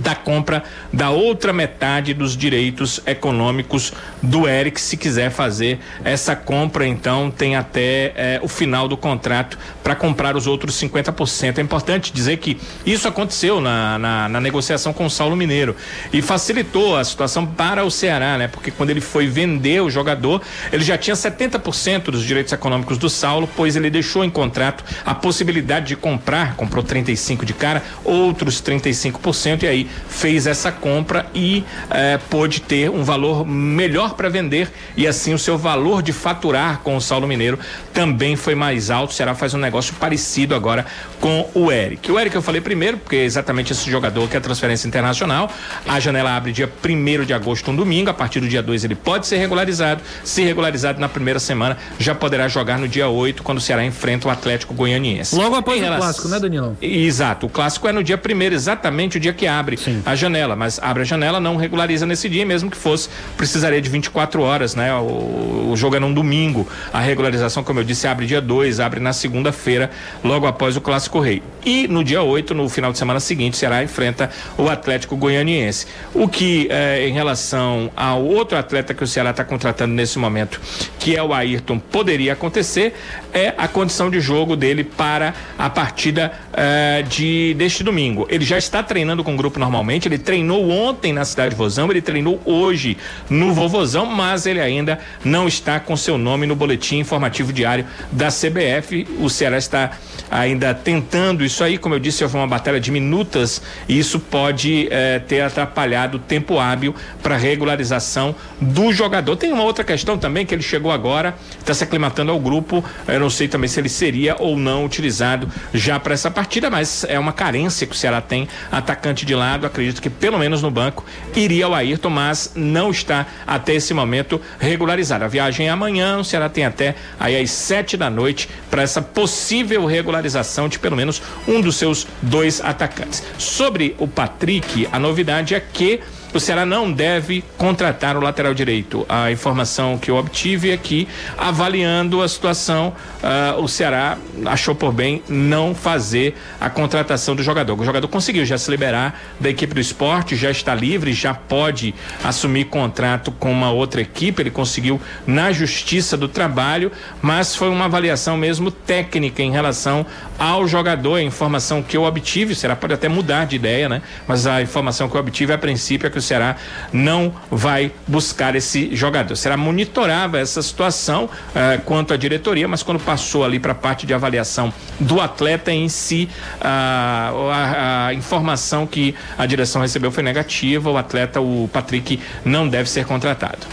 da 0.01 0.15
compra 0.15 0.65
da 0.93 1.11
outra 1.11 1.53
metade 1.53 2.15
dos 2.15 2.37
direitos 2.37 3.01
econômicos 3.07 3.93
do 4.23 4.49
Eric, 4.49 4.81
se 4.81 4.97
quiser 4.97 5.31
fazer 5.31 5.79
essa 6.05 6.35
compra, 6.35 6.87
então 6.87 7.31
tem 7.31 7.57
até 7.57 8.13
eh, 8.17 8.41
o 8.43 8.49
final 8.49 8.89
do 8.89 8.97
contrato 8.97 9.59
para 9.83 9.95
comprar 9.95 10.37
os 10.37 10.47
outros 10.47 10.75
50%. 10.81 11.59
É 11.59 11.61
importante 11.61 12.13
dizer 12.13 12.39
que 12.39 12.59
isso 12.85 13.07
aconteceu 13.07 13.61
na, 13.61 13.99
na, 13.99 14.29
na, 14.29 14.41
negociação 14.41 14.93
com 14.93 15.07
o 15.07 15.11
Saulo 15.11 15.37
Mineiro 15.37 15.77
e 16.13 16.21
facilitou 16.21 16.97
a 16.97 17.05
situação 17.05 17.47
para 17.47 17.85
o 17.85 17.91
Ceará, 17.91 18.37
né? 18.37 18.49
Porque 18.49 18.71
quando 18.71 18.91
ele 18.91 19.01
foi 19.01 19.27
vender 19.27 19.81
o 19.81 19.91
jogador, 19.91 20.43
ele 20.73 20.83
já 20.83 20.99
tinha 20.99 21.15
70% 21.15 22.05
dos 22.05 22.25
direitos 22.25 22.53
econômicos 22.53 22.99
do 22.99 23.09
Saulo, 23.09 23.49
pois 23.57 23.77
ele 23.77 23.91
deixou 23.91 24.25
em 24.25 24.31
contrato 24.31 24.85
a 25.05 25.15
possibilidade 25.15 25.87
de 25.87 25.97
comprar, 25.97 26.57
comprou 26.57 26.83
35 26.83 27.45
de 27.47 27.53
cara, 27.53 27.83
outros 28.05 28.61
35% 28.63 29.63
e 29.63 29.67
aí 29.67 29.84
fez 30.09 30.47
essa 30.47 30.71
compra 30.71 31.27
e 31.35 31.65
eh, 31.91 32.19
pôde 32.31 32.61
ter 32.61 32.91
um 32.91 33.03
valor 33.03 33.47
melhor 33.47 34.15
para 34.15 34.29
vender 34.29 34.71
e 34.97 35.07
assim 35.07 35.35
o 35.35 35.39
seu 35.39 35.57
valor 35.57 36.03
de 36.03 36.13
faturar 36.13 36.81
com 36.81 36.97
o 36.97 37.01
Saulo 37.01 37.27
Mineiro 37.27 37.59
também 37.93 38.37
foi 38.37 38.55
mais 38.55 38.91
alto. 38.91 39.11
O 39.11 39.15
Ceará 39.15 39.35
faz 39.35 39.55
um 39.55 39.59
negócio 39.59 39.95
parecido 39.95 40.55
agora 40.55 40.85
com 41.21 41.49
o 41.55 41.71
Eric. 41.71 42.11
O 42.11 42.19
Eric 42.19 42.35
eu 42.35 42.43
falei 42.43 42.61
primeiro, 42.61 42.99
porque 42.99 43.17
é 43.17 43.25
exatamente 43.25 43.73
esse 43.73 43.91
jogador 43.91 44.29
que 44.29 44.37
é 44.37 44.41
transferência 44.41 44.87
internacional. 44.87 45.51
A 45.87 46.01
janela 46.01 46.37
abre 46.37 46.53
dia 46.53 46.71
1 46.85 47.25
de 47.25 47.33
agosto, 47.33 47.71
um 47.71 47.77
domingo. 47.77 48.11
A 48.11 48.15
partir 48.15 48.41
do 48.41 48.49
dia 48.49 48.63
2 48.63 48.85
ele 48.85 48.95
pode 48.95 49.27
ser 49.27 49.37
regularizado. 49.37 50.03
Se 50.25 50.43
regularizado 50.43 51.01
na 51.01 51.09
primeira 51.09 51.39
semana, 51.39 51.77
já 51.99 52.15
poderá 52.15 52.49
jogar 52.49 52.79
no 52.79 52.89
dia 52.89 53.09
8, 53.09 53.43
quando 53.43 53.59
o 53.59 53.61
Ceará 53.61 53.85
enfrenta 53.85 54.29
o 54.29 54.31
Atlético 54.31 54.75
Goianiense. 54.75 55.35
Logo 55.35 55.55
após 55.55 55.79
em 55.79 55.81
o 55.81 55.85
relação... 55.85 56.07
clássico, 56.07 56.29
né, 56.29 56.41
Danilo? 56.41 56.77
Exato. 56.81 57.47
O 57.47 57.49
clássico 57.49 57.89
é 57.89 57.93
no 57.93 58.03
dia 58.03 58.21
1 58.21 58.43
exatamente 58.53 59.17
o 59.17 59.21
dia 59.21 59.33
que 59.33 59.47
abre 59.47 59.74
abre 59.75 59.77
Sim. 59.77 60.03
a 60.05 60.15
janela, 60.15 60.57
mas 60.57 60.79
abre 60.83 61.03
a 61.03 61.05
janela, 61.05 61.41
não 61.41 61.57
regulariza 61.57 62.07
nesse 62.07 62.29
dia, 62.29 62.47
mesmo 62.47 62.71
que 62.71 62.77
fosse, 62.77 63.09
precisaria 63.37 63.81
de 63.81 63.89
24 63.89 64.43
horas, 64.43 64.75
né? 64.75 64.95
O, 64.95 65.71
o 65.73 65.77
jogo 65.77 65.97
é 65.97 66.01
num 66.01 66.13
domingo. 66.13 66.67
A 66.93 67.01
regularização, 67.01 67.63
como 67.63 67.81
eu 67.81 67.85
disse, 67.85 68.07
abre 68.07 68.27
dia 68.27 68.41
2, 68.41 68.81
abre 68.81 69.01
na 69.01 69.13
segunda-feira, 69.13 69.91
logo 70.23 70.47
após 70.47 70.77
o 70.77 70.81
Clássico 70.81 71.21
Rei. 71.21 71.43
E 71.65 71.89
no 71.89 72.05
dia 72.05 72.23
8, 72.23 72.55
no 72.55 72.69
final 72.69 72.93
de 72.93 72.99
semana 72.99 73.21
seguinte, 73.21 73.57
será 73.57 73.83
enfrenta 73.83 74.31
o 74.57 74.69
Atlético 74.69 75.17
Goianiense. 75.17 75.87
O 76.13 76.29
que, 76.29 76.69
eh, 76.71 77.09
em 77.09 77.13
relação 77.13 77.91
ao 77.97 78.25
outro 78.25 78.57
atleta 78.57 78.95
que 78.95 79.03
o 79.03 79.07
Ceará 79.07 79.31
está 79.31 79.45
contratando 79.45 79.95
nesse 79.95 80.19
momento, 80.19 80.61
que 80.99 81.17
é 81.17 81.23
o 81.23 81.33
Ayrton, 81.33 81.79
poderia 81.79 82.35
acontecer, 82.35 82.95
é 83.33 83.55
a 83.57 83.67
condição 83.67 84.11
de 84.11 84.21
jogo 84.21 84.57
dele 84.57 84.85
para 84.85 85.35
a 85.59 85.71
partida 85.71 86.33
eh, 86.53 87.05
de 87.09 87.55
deste 87.55 87.83
domingo. 87.83 88.27
Ele 88.31 88.45
já 88.45 88.59
está 88.59 88.83
treinando 88.83 89.25
com 89.25 89.35
o 89.35 89.37
grupo 89.37 89.59
normalmente, 89.65 90.07
ele 90.09 90.19
treinou 90.19 90.71
ontem 90.71 91.13
na 91.13 91.25
cidade 91.25 91.51
de 91.51 91.57
Vozão, 91.57 91.91
ele 91.91 92.03
treinou 92.03 92.39
hoje 92.45 92.99
no 93.31 93.55
Vovozão, 93.55 94.05
mas 94.05 94.45
ele 94.45 94.61
ainda 94.61 94.99
não 95.25 95.49
está 95.49 95.81
com 95.81 95.97
seu 95.97 96.19
nome 96.19 96.47
no 96.47 96.55
boletim 96.55 96.99
informativo 96.99 97.51
diário 97.51 97.87
da 98.13 98.29
CBF. 98.29 99.07
O 99.19 99.31
Ceará 99.31 99.57
está 99.57 99.93
ainda 100.31 100.75
tentando 100.75 101.45
isso 101.45 101.65
aí, 101.65 101.79
como 101.79 101.95
eu 101.95 101.99
disse, 101.99 102.23
houve 102.23 102.37
uma 102.37 102.47
batalha 102.47 102.79
de 102.79 102.91
minutas 102.91 103.63
e 103.89 103.99
isso 103.99 104.21
pode 104.21 104.87
eh, 104.91 105.19
ter 105.21 105.41
atrapalhado 105.41 106.19
o 106.19 106.21
tempo 106.21 106.59
hábil 106.59 106.95
para 107.23 107.37
regularização 107.37 108.35
do 108.61 108.93
jogador. 108.93 109.37
Tem 109.37 109.51
uma 109.51 109.63
outra 109.63 109.83
questão 109.83 110.19
também 110.19 110.45
que 110.45 110.55
ele 110.55 110.63
chegou 110.63 110.93
agora, 110.93 111.35
está 111.59 111.73
se 111.73 111.85
aclimatando 111.85 112.31
ao 112.31 112.39
grupo. 112.39 112.85
Eu 113.09 113.21
não 113.21 113.31
sei 113.31 113.49
também 113.49 113.69
se 113.69 113.81
ele 113.81 113.89
seria 113.89 114.37
ou 114.39 114.59
não 114.59 114.85
utilizado 114.85 115.49
já 115.73 115.99
para 115.99 116.13
essa 116.13 116.31
partida, 116.31 116.69
mas 116.69 117.05
é 117.09 117.19
uma 117.19 117.33
carência 117.33 117.87
que 117.87 117.95
o 117.95 117.97
Ceará 117.97 118.21
tem. 118.21 118.47
Atacante 118.71 119.25
de 119.25 119.35
acredito 119.63 120.01
que 120.01 120.11
pelo 120.11 120.39
menos 120.39 120.63
no 120.63 120.71
banco 120.71 121.05
iria 121.35 121.69
o 121.69 121.75
Ayrton, 121.75 122.11
mas 122.11 122.53
não 122.55 122.91
está 122.91 123.27
até 123.47 123.75
esse 123.75 123.95
momento 123.95 124.41
regularizado. 124.59 125.25
A 125.25 125.29
viagem 125.29 125.69
é 125.69 125.71
amanhã, 125.71 126.19
o 126.19 126.25
Ceará 126.25 126.49
tem 126.49 126.65
até 126.65 126.95
aí 127.19 127.41
às 127.41 127.51
sete 127.51 127.97
da 127.97 128.11
noite 128.11 128.49
para 128.71 128.83
essa 128.83 129.01
possível 129.01 129.85
regularização 129.87 130.69
de 130.69 130.79
pelo 130.79 130.97
menos 130.97 131.23
um 131.47 131.61
dos 131.61 131.77
seus 131.77 132.07
dois 132.23 132.61
atacantes. 132.61 133.23
Sobre 133.39 133.95
o 133.99 134.09
Patrick, 134.09 134.89
a 134.91 134.99
novidade 134.99 135.55
é 135.55 135.61
que 135.61 136.01
o 136.35 136.41
Ceará 136.41 136.67
não 136.67 136.93
deve 136.93 137.45
contratar 137.57 138.17
o 138.17 138.21
lateral 138.21 138.53
direito. 138.53 139.07
A 139.09 139.31
informação 139.31 139.97
que 139.97 140.11
eu 140.11 140.17
obtive 140.17 140.71
é 140.71 140.77
que, 140.77 141.07
avaliando 141.39 142.21
a 142.23 142.29
situação, 142.29 142.93
uh, 143.23 143.61
o 143.63 143.69
Ceará 143.69 144.19
achou 144.47 144.75
por 144.75 144.93
bem 144.93 145.23
não 145.29 145.75
fazer 145.75 146.35
a 146.61 146.69
contratação 146.69 147.37
do 147.37 147.43
jogador. 147.43 147.79
O 147.79 147.85
jogador 147.85 148.09
conseguiu 148.09 148.45
já 148.45 148.59
se 148.59 148.71
liberar 148.71 149.21
da 149.39 149.49
equipe 149.49 149.75
do 149.75 149.81
esporte, 149.81 150.35
já 150.35 150.51
está 150.51 150.75
livre, 150.75 151.13
já 151.13 151.33
pode 151.33 151.95
assumir 152.23 152.65
contrato 152.65 153.31
com 153.31 153.53
uma 153.53 153.71
outra 153.71 154.01
equipe. 154.01 154.43
Ele 154.43 154.51
conseguiu 154.51 155.01
na 155.27 155.53
Justiça 155.53 156.17
do 156.17 156.29
Trabalho, 156.29 156.91
mas 157.23 157.55
foi 157.55 157.69
uma 157.69 157.85
avaliação 157.85 158.37
mesmo 158.37 158.71
técnica 158.73 159.41
em 159.41 159.53
relação 159.53 160.05
ao 160.37 160.67
jogador. 160.67 161.17
A 161.17 161.23
informação 161.23 161.81
que 161.83 161.97
eu 161.97 162.03
obtive, 162.03 162.55
o 162.55 162.57
Ceará 162.57 162.75
pode 162.75 162.93
até 162.93 163.09
mudar 163.09 163.45
de 163.45 163.55
ideia, 163.55 163.89
né? 163.89 164.03
Mas 164.27 164.49
a 164.49 164.61
informação 164.61 165.09
que 165.09 165.15
eu 165.15 165.21
obtive 165.21 165.53
a 165.53 165.59
princípio 165.59 166.07
é 166.09 166.11
que 166.11 166.19
o 166.19 166.24
Ceará 166.25 166.57
não 166.93 167.33
vai 167.51 167.93
buscar 168.07 168.55
esse 168.57 168.95
jogador. 168.95 169.37
Será 169.37 169.57
monitorava 169.57 170.39
essa 170.39 170.63
situação 170.63 171.25
uh, 171.25 171.81
quanto 171.85 172.13
à 172.13 172.17
diretoria, 172.17 172.67
mas 172.67 172.83
quando 172.83 173.01
passou 173.01 173.45
ali 173.45 173.59
para 173.59 173.73
a 173.73 173.75
parte 173.75 174.07
de 174.07 174.15
avaliação 174.15 174.73
do 174.99 175.21
atleta 175.21 175.73
em 175.73 175.89
si, 175.89 176.29
uh, 176.61 177.51
a, 177.51 178.07
a, 178.09 178.15
informação 178.15 178.87
que 178.87 179.15
a 179.39 179.47
direção 179.47 179.83
recebeu 179.83 180.11
foi 180.11 180.23
negativa. 180.23 180.91
O 180.91 180.97
atleta, 180.97 181.41
o 181.41 181.69
Patrick, 181.73 182.21
não 182.45 182.69
deve 182.69 182.89
ser 182.89 183.05
contratado. 183.05 183.67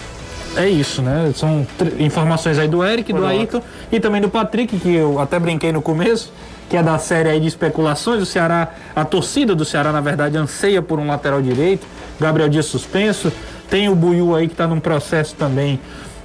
É 0.56 0.68
isso, 0.68 1.02
né? 1.02 1.32
São 1.34 1.66
informações 1.98 2.60
aí 2.60 2.68
do 2.68 2.84
Eric, 2.84 3.14
do 3.14 3.26
Ayrton 3.26 3.62
e 3.90 4.00
também 4.02 4.20
do 4.20 4.30
Patrick, 4.30 4.78
que 4.80 4.94
eu 4.94 5.20
até 5.20 5.40
brinquei 5.40 5.72
no 5.72 5.82
começo 5.82 6.32
que 6.72 6.78
é 6.78 6.82
da 6.82 6.98
série 6.98 7.28
aí 7.28 7.38
de 7.38 7.48
especulações. 7.48 8.24
O 8.24 8.26
Ceará, 8.26 8.70
a 8.96 9.04
torcida 9.04 9.54
do 9.54 9.66
Ceará, 9.66 9.92
na 9.92 10.00
verdade, 10.00 10.38
anseia 10.38 10.82
por 10.82 11.00
um 11.00 11.08
lateral 11.08 11.42
direito. 11.42 11.86
Gabriel 12.18 12.48
Dias 12.48 12.66
suspenso. 12.66 13.30
Tem 13.70 13.90
o 13.90 13.96
Buiu 13.96 14.34
aí 14.34 14.48
que 14.48 14.54
está 14.54 14.66
num 14.66 14.80
processo 14.80 15.36
também 15.36 15.82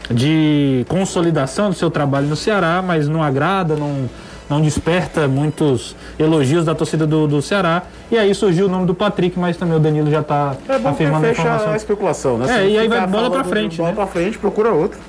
de 0.09 0.87
consolidação 0.89 1.71
do 1.71 1.75
seu 1.75 1.91
trabalho 1.91 2.29
no 2.29 2.37
Ceará, 2.37 2.81
mas 2.81 3.09
não 3.09 3.25
agrada, 3.25 3.75
não, 3.75 4.09
não 4.49 4.61
desperta 4.61 5.27
muitos 5.27 5.97
elogios 6.17 6.65
da 6.65 6.77
torcida 6.77 7.09
do, 7.09 7.27
do 7.27 7.43
Ceará. 7.43 7.83
E 8.09 8.17
aí 8.17 8.33
surgiu 8.33 8.67
o 8.67 8.69
nome 8.69 8.87
do 8.87 8.95
Patrick, 8.95 9.37
mas 9.37 9.57
também 9.57 9.77
o 9.77 9.81
Danilo 9.81 10.09
já 10.09 10.21
está 10.21 10.55
é 10.69 10.75
afirmando 10.77 11.27
a 11.27 11.31
informação. 11.33 11.73
a 11.73 11.77
especulação, 11.77 12.39
né? 12.39 12.63
É, 12.63 12.69
e 12.69 12.79
aí 12.79 12.87
vai 12.87 13.05
bola 13.05 13.33
para 13.33 13.43
frente. 13.43 13.79
Bola 13.79 13.89
né? 13.89 13.97
para 13.97 14.07
frente, 14.07 14.39
procura 14.39 14.71
outro. 14.71 15.01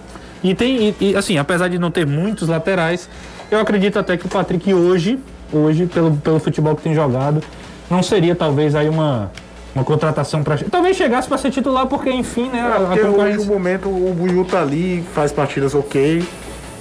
E 0.43 0.55
tem, 0.55 0.95
e, 0.99 1.11
e, 1.11 1.15
assim, 1.15 1.37
apesar 1.37 1.67
de 1.67 1.77
não 1.77 1.91
ter 1.91 2.07
muitos 2.07 2.47
laterais, 2.47 3.07
eu 3.49 3.59
acredito 3.59 3.97
até 3.97 4.17
que 4.17 4.25
o 4.25 4.29
Patrick 4.29 4.73
hoje, 4.73 5.19
hoje, 5.51 5.85
pelo, 5.85 6.15
pelo 6.17 6.39
futebol 6.39 6.75
que 6.75 6.81
tem 6.81 6.93
jogado, 6.93 7.41
não 7.89 8.03
seria 8.03 8.35
talvez 8.35 8.75
aí 8.75 8.89
uma, 8.89 9.31
uma 9.73 9.83
contratação 9.83 10.43
para 10.43 10.57
talvez 10.69 10.97
chegasse 10.97 11.27
para 11.27 11.37
ser 11.37 11.51
titular 11.51 11.87
porque 11.87 12.09
enfim 12.09 12.49
né 12.49 12.59
é, 12.59 12.79
porque 12.79 12.99
a 12.99 13.05
concorrência... 13.05 13.39
hoje 13.39 13.47
no 13.47 13.53
momento 13.53 13.89
o 13.89 14.13
Buiu 14.13 14.43
tá 14.43 14.61
ali 14.61 15.03
faz 15.13 15.31
partidas 15.31 15.73
ok. 15.73 16.23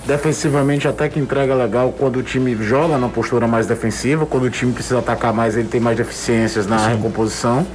Defensivamente 0.07 0.87
até 0.87 1.09
que 1.09 1.19
entrega 1.19 1.53
legal 1.53 1.93
quando 1.99 2.21
o 2.21 2.23
time 2.23 2.55
joga 2.55 2.97
na 2.97 3.09
postura 3.09 3.49
mais 3.49 3.67
defensiva. 3.67 4.25
Quando 4.25 4.45
o 4.45 4.51
time 4.51 4.73
precisa 4.73 5.01
atacar 5.01 5.33
mais 5.33 5.57
ele 5.57 5.67
tem 5.67 5.81
mais 5.81 5.97
deficiências 5.97 6.65
na 6.65 6.79
Sim. 6.79 6.91
recomposição 6.91 7.67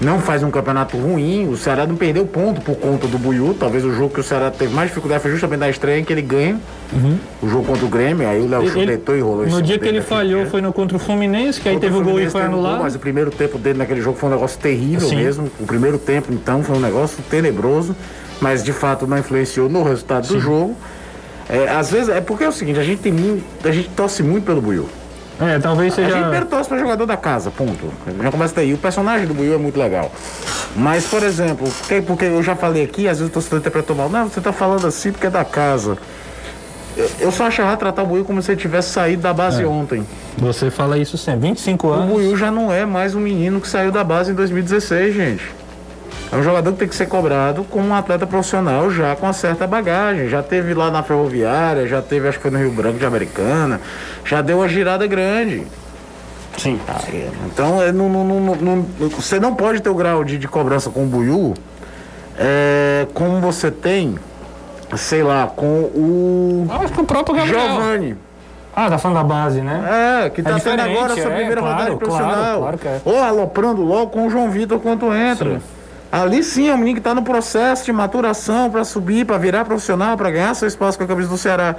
não 0.00 0.18
faz 0.18 0.42
um 0.42 0.50
campeonato 0.50 0.96
ruim. 0.96 1.48
O 1.48 1.56
Ceará 1.56 1.86
não 1.86 1.94
perdeu 1.94 2.26
ponto 2.26 2.60
por 2.60 2.74
conta 2.76 3.06
do 3.06 3.18
Buiú. 3.18 3.54
Talvez 3.54 3.84
o 3.84 3.92
jogo 3.92 4.14
que 4.14 4.20
o 4.20 4.22
Ceará 4.22 4.50
teve 4.50 4.74
mais 4.74 4.88
dificuldade 4.88 5.22
foi 5.22 5.30
justamente 5.30 5.60
da 5.60 5.68
estreia 5.68 6.00
em 6.00 6.04
que 6.04 6.12
ele 6.12 6.22
ganha. 6.22 6.58
Uhum. 6.92 7.18
O 7.42 7.48
jogo 7.48 7.64
contra 7.66 7.84
o 7.84 7.88
Grêmio, 7.88 8.26
aí 8.26 8.40
o 8.40 8.48
Léo 8.48 8.68
chuletou 8.68 9.16
e 9.16 9.20
rolou 9.20 9.46
No 9.46 9.60
dia 9.60 9.78
que 9.78 9.86
ele 9.86 10.00
falhou 10.00 10.46
foi 10.46 10.60
no 10.60 10.72
contra 10.72 10.96
o 10.96 11.00
Fluminense, 11.00 11.60
que 11.60 11.68
aí 11.68 11.78
teve 11.78 11.96
o 11.96 12.02
gol 12.02 12.18
e 12.18 12.30
foi 12.30 12.42
anulado. 12.42 12.76
Gol, 12.76 12.84
mas 12.84 12.94
o 12.94 12.98
primeiro 12.98 13.30
tempo 13.30 13.58
dele 13.58 13.78
naquele 13.78 14.00
jogo 14.00 14.16
foi 14.16 14.30
um 14.30 14.32
negócio 14.32 14.58
terrível 14.58 15.08
Sim. 15.08 15.16
mesmo. 15.16 15.50
O 15.60 15.66
primeiro 15.66 15.98
tempo, 15.98 16.32
então, 16.32 16.62
foi 16.62 16.76
um 16.76 16.80
negócio 16.80 17.22
tenebroso. 17.28 17.94
Mas 18.40 18.64
de 18.64 18.72
fato 18.72 19.06
não 19.06 19.18
influenciou 19.18 19.68
no 19.68 19.82
resultado 19.82 20.26
Sim. 20.26 20.34
do 20.34 20.40
jogo. 20.40 20.76
É, 21.46 21.68
às 21.68 21.90
vezes 21.90 22.08
é 22.08 22.20
porque 22.20 22.44
é 22.44 22.48
o 22.48 22.52
seguinte, 22.52 22.78
a 22.78 22.84
gente 22.84 23.02
tem 23.02 23.12
muito, 23.12 23.44
a 23.68 23.72
gente 23.72 23.90
torce 23.90 24.22
muito 24.22 24.44
pelo 24.44 24.62
Buiú. 24.62 24.88
É, 25.40 25.58
talvez 25.58 25.94
seja. 25.94 26.08
A 26.08 26.10
gente 26.12 26.22
primeiro 26.22 26.46
torce 26.46 26.68
pra 26.68 26.78
jogador 26.78 27.06
da 27.06 27.16
casa, 27.16 27.50
ponto. 27.50 27.92
Já 28.22 28.30
começa 28.30 28.54
daí. 28.54 28.74
O 28.74 28.78
personagem 28.78 29.26
do 29.26 29.32
Buiu 29.32 29.54
é 29.54 29.58
muito 29.58 29.78
legal. 29.78 30.12
Mas, 30.76 31.06
por 31.06 31.22
exemplo, 31.22 31.68
porque, 31.78 32.02
porque 32.02 32.24
eu 32.26 32.42
já 32.42 32.54
falei 32.54 32.84
aqui, 32.84 33.08
às 33.08 33.18
vezes 33.18 33.30
o 33.30 33.32
torcedor 33.32 33.58
interpretou 33.58 33.96
mal. 33.96 34.08
Não, 34.08 34.28
você 34.28 34.40
tá 34.40 34.52
falando 34.52 34.86
assim 34.86 35.12
porque 35.12 35.26
é 35.26 35.30
da 35.30 35.44
casa. 35.44 35.96
Eu 37.18 37.32
só 37.32 37.46
achava 37.46 37.76
tratar 37.76 38.02
o 38.02 38.06
Buiu 38.06 38.24
como 38.24 38.42
se 38.42 38.52
ele 38.52 38.60
tivesse 38.60 38.90
saído 38.90 39.22
da 39.22 39.32
base 39.32 39.62
é. 39.62 39.66
ontem. 39.66 40.06
Você 40.36 40.70
fala 40.70 40.98
isso 40.98 41.16
sempre, 41.16 41.48
25 41.48 41.88
anos. 41.88 42.04
O 42.04 42.14
Buiu 42.14 42.36
já 42.36 42.50
não 42.50 42.72
é 42.72 42.84
mais 42.84 43.14
um 43.14 43.20
menino 43.20 43.60
que 43.60 43.68
saiu 43.68 43.90
da 43.90 44.04
base 44.04 44.32
em 44.32 44.34
2016, 44.34 45.14
gente. 45.14 45.59
É 46.32 46.36
um 46.36 46.42
jogador 46.42 46.72
que 46.72 46.78
tem 46.78 46.88
que 46.88 46.94
ser 46.94 47.06
cobrado 47.06 47.64
como 47.64 47.88
um 47.88 47.94
atleta 47.94 48.24
profissional 48.26 48.90
já 48.90 49.16
com 49.16 49.26
uma 49.26 49.32
certa 49.32 49.66
bagagem. 49.66 50.28
Já 50.28 50.42
teve 50.42 50.74
lá 50.74 50.90
na 50.90 51.02
Ferroviária, 51.02 51.86
já 51.88 52.00
teve, 52.00 52.28
acho 52.28 52.38
que 52.38 52.42
foi 52.42 52.50
no 52.52 52.58
Rio 52.58 52.70
Branco 52.70 52.98
de 52.98 53.04
Americana, 53.04 53.80
já 54.24 54.40
deu 54.40 54.58
uma 54.58 54.68
girada 54.68 55.06
grande. 55.06 55.66
Sim. 56.56 56.78
então, 57.46 57.82
é, 57.82 57.90
não, 57.90 58.08
não, 58.08 58.24
não, 58.56 58.86
você 59.08 59.40
não 59.40 59.54
pode 59.54 59.80
ter 59.80 59.88
o 59.88 59.94
grau 59.94 60.22
de, 60.22 60.36
de 60.36 60.46
cobrança 60.46 60.90
com 60.90 61.04
o 61.04 61.06
Buiu 61.06 61.54
é, 62.38 63.06
como 63.14 63.40
você 63.40 63.70
tem, 63.70 64.18
sei 64.96 65.22
lá, 65.22 65.46
com 65.46 65.66
o. 65.66 66.66
Acho 66.70 66.92
que 66.92 67.00
o 67.00 67.04
próprio 67.04 67.36
Gabriel. 67.36 67.60
Giovanni. 67.60 68.16
Ah, 68.74 68.88
tá 68.88 68.98
falando 68.98 69.18
da 69.18 69.24
base, 69.24 69.60
né? 69.60 70.24
É, 70.24 70.30
que 70.30 70.42
tá 70.42 70.56
é 70.56 70.58
sendo 70.58 70.80
agora 70.80 71.12
a 71.12 71.16
sua 71.16 71.32
é, 71.32 71.36
primeira 71.36 71.60
claro, 71.60 71.76
rodada 71.76 71.96
profissional. 71.96 72.34
Claro, 72.34 72.60
claro 72.60 72.78
que 72.78 72.88
é. 72.88 73.00
Ou 73.04 73.22
aloprando 73.22 73.82
logo 73.82 74.10
com 74.10 74.26
o 74.26 74.30
João 74.30 74.50
Vitor 74.50 74.80
quando 74.80 75.12
entra. 75.14 75.58
Sim. 75.58 75.79
Ali 76.12 76.42
sim 76.42 76.68
é 76.68 76.74
um 76.74 76.78
menino 76.78 76.96
que 76.96 77.00
está 77.00 77.14
no 77.14 77.22
processo 77.22 77.84
de 77.84 77.92
maturação 77.92 78.68
para 78.68 78.82
subir, 78.82 79.24
para 79.24 79.38
virar 79.38 79.64
profissional, 79.64 80.16
para 80.16 80.30
ganhar 80.30 80.54
seu 80.54 80.66
espaço 80.66 80.98
com 80.98 81.04
a 81.04 81.06
camisa 81.06 81.28
do 81.28 81.38
Ceará. 81.38 81.76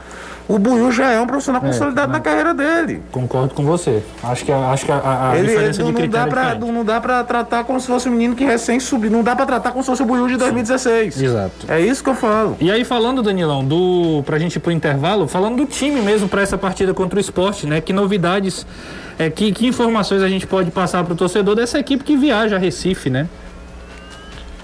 O 0.47 0.57
Buiu 0.57 0.91
já 0.91 1.11
é 1.11 1.19
um 1.19 1.27
profissional 1.27 1.61
é, 1.61 1.67
consolidado 1.67 2.11
na 2.11 2.19
carreira 2.19 2.53
dele. 2.53 3.01
Concordo 3.11 3.53
com 3.53 3.63
você. 3.63 4.01
Acho 4.23 4.45
que, 4.45 4.51
acho 4.51 4.85
que 4.85 4.91
a, 4.91 5.31
a 5.31 5.37
ele, 5.37 5.47
diferença 5.47 5.81
ele, 5.81 5.91
não, 5.91 6.01
de 6.01 6.07
dá 6.07 6.27
pra, 6.27 6.55
Não 6.55 6.85
dá 6.85 7.01
para 7.01 7.23
tratar 7.23 7.63
como 7.65 7.79
se 7.79 7.87
fosse 7.87 8.07
um 8.07 8.11
menino 8.13 8.35
que 8.35 8.43
recém 8.45 8.79
subiu. 8.79 9.11
Não 9.11 9.21
dá 9.21 9.35
para 9.35 9.45
tratar 9.45 9.71
como 9.71 9.83
se 9.83 9.89
fosse 9.89 10.01
o 10.01 10.05
Buiu 10.05 10.27
de 10.27 10.37
2016. 10.37 11.13
Sim, 11.13 11.25
exato. 11.25 11.51
É 11.67 11.79
isso 11.81 12.03
que 12.03 12.09
eu 12.09 12.15
falo. 12.15 12.55
E 12.59 12.71
aí 12.71 12.85
falando, 12.85 13.21
Danilão, 13.21 13.63
do 13.63 14.23
pra 14.25 14.39
gente 14.39 14.55
ir 14.55 14.59
pro 14.59 14.71
intervalo, 14.71 15.27
falando 15.27 15.57
do 15.57 15.65
time 15.65 16.01
mesmo 16.01 16.27
para 16.27 16.41
essa 16.41 16.57
partida 16.57 16.93
contra 16.93 17.17
o 17.17 17.21
esporte, 17.21 17.67
né? 17.67 17.81
Que 17.81 17.91
novidades, 17.93 18.65
é, 19.19 19.29
que, 19.29 19.51
que 19.51 19.67
informações 19.67 20.21
a 20.21 20.29
gente 20.29 20.47
pode 20.47 20.71
passar 20.71 21.03
para 21.03 21.13
o 21.13 21.17
torcedor 21.17 21.55
dessa 21.55 21.79
equipe 21.79 22.03
que 22.03 22.15
viaja 22.15 22.55
a 22.55 22.59
Recife, 22.59 23.09
né? 23.09 23.27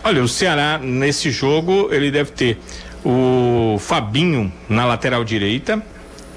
Olha, 0.08 0.24
o 0.24 0.28
Ceará 0.30 0.80
nesse 0.82 1.30
jogo 1.30 1.90
ele 1.92 2.10
deve 2.10 2.32
ter 2.32 2.58
o 3.04 3.78
Fabinho 3.78 4.50
na 4.70 4.86
lateral 4.86 5.22
direita 5.22 5.84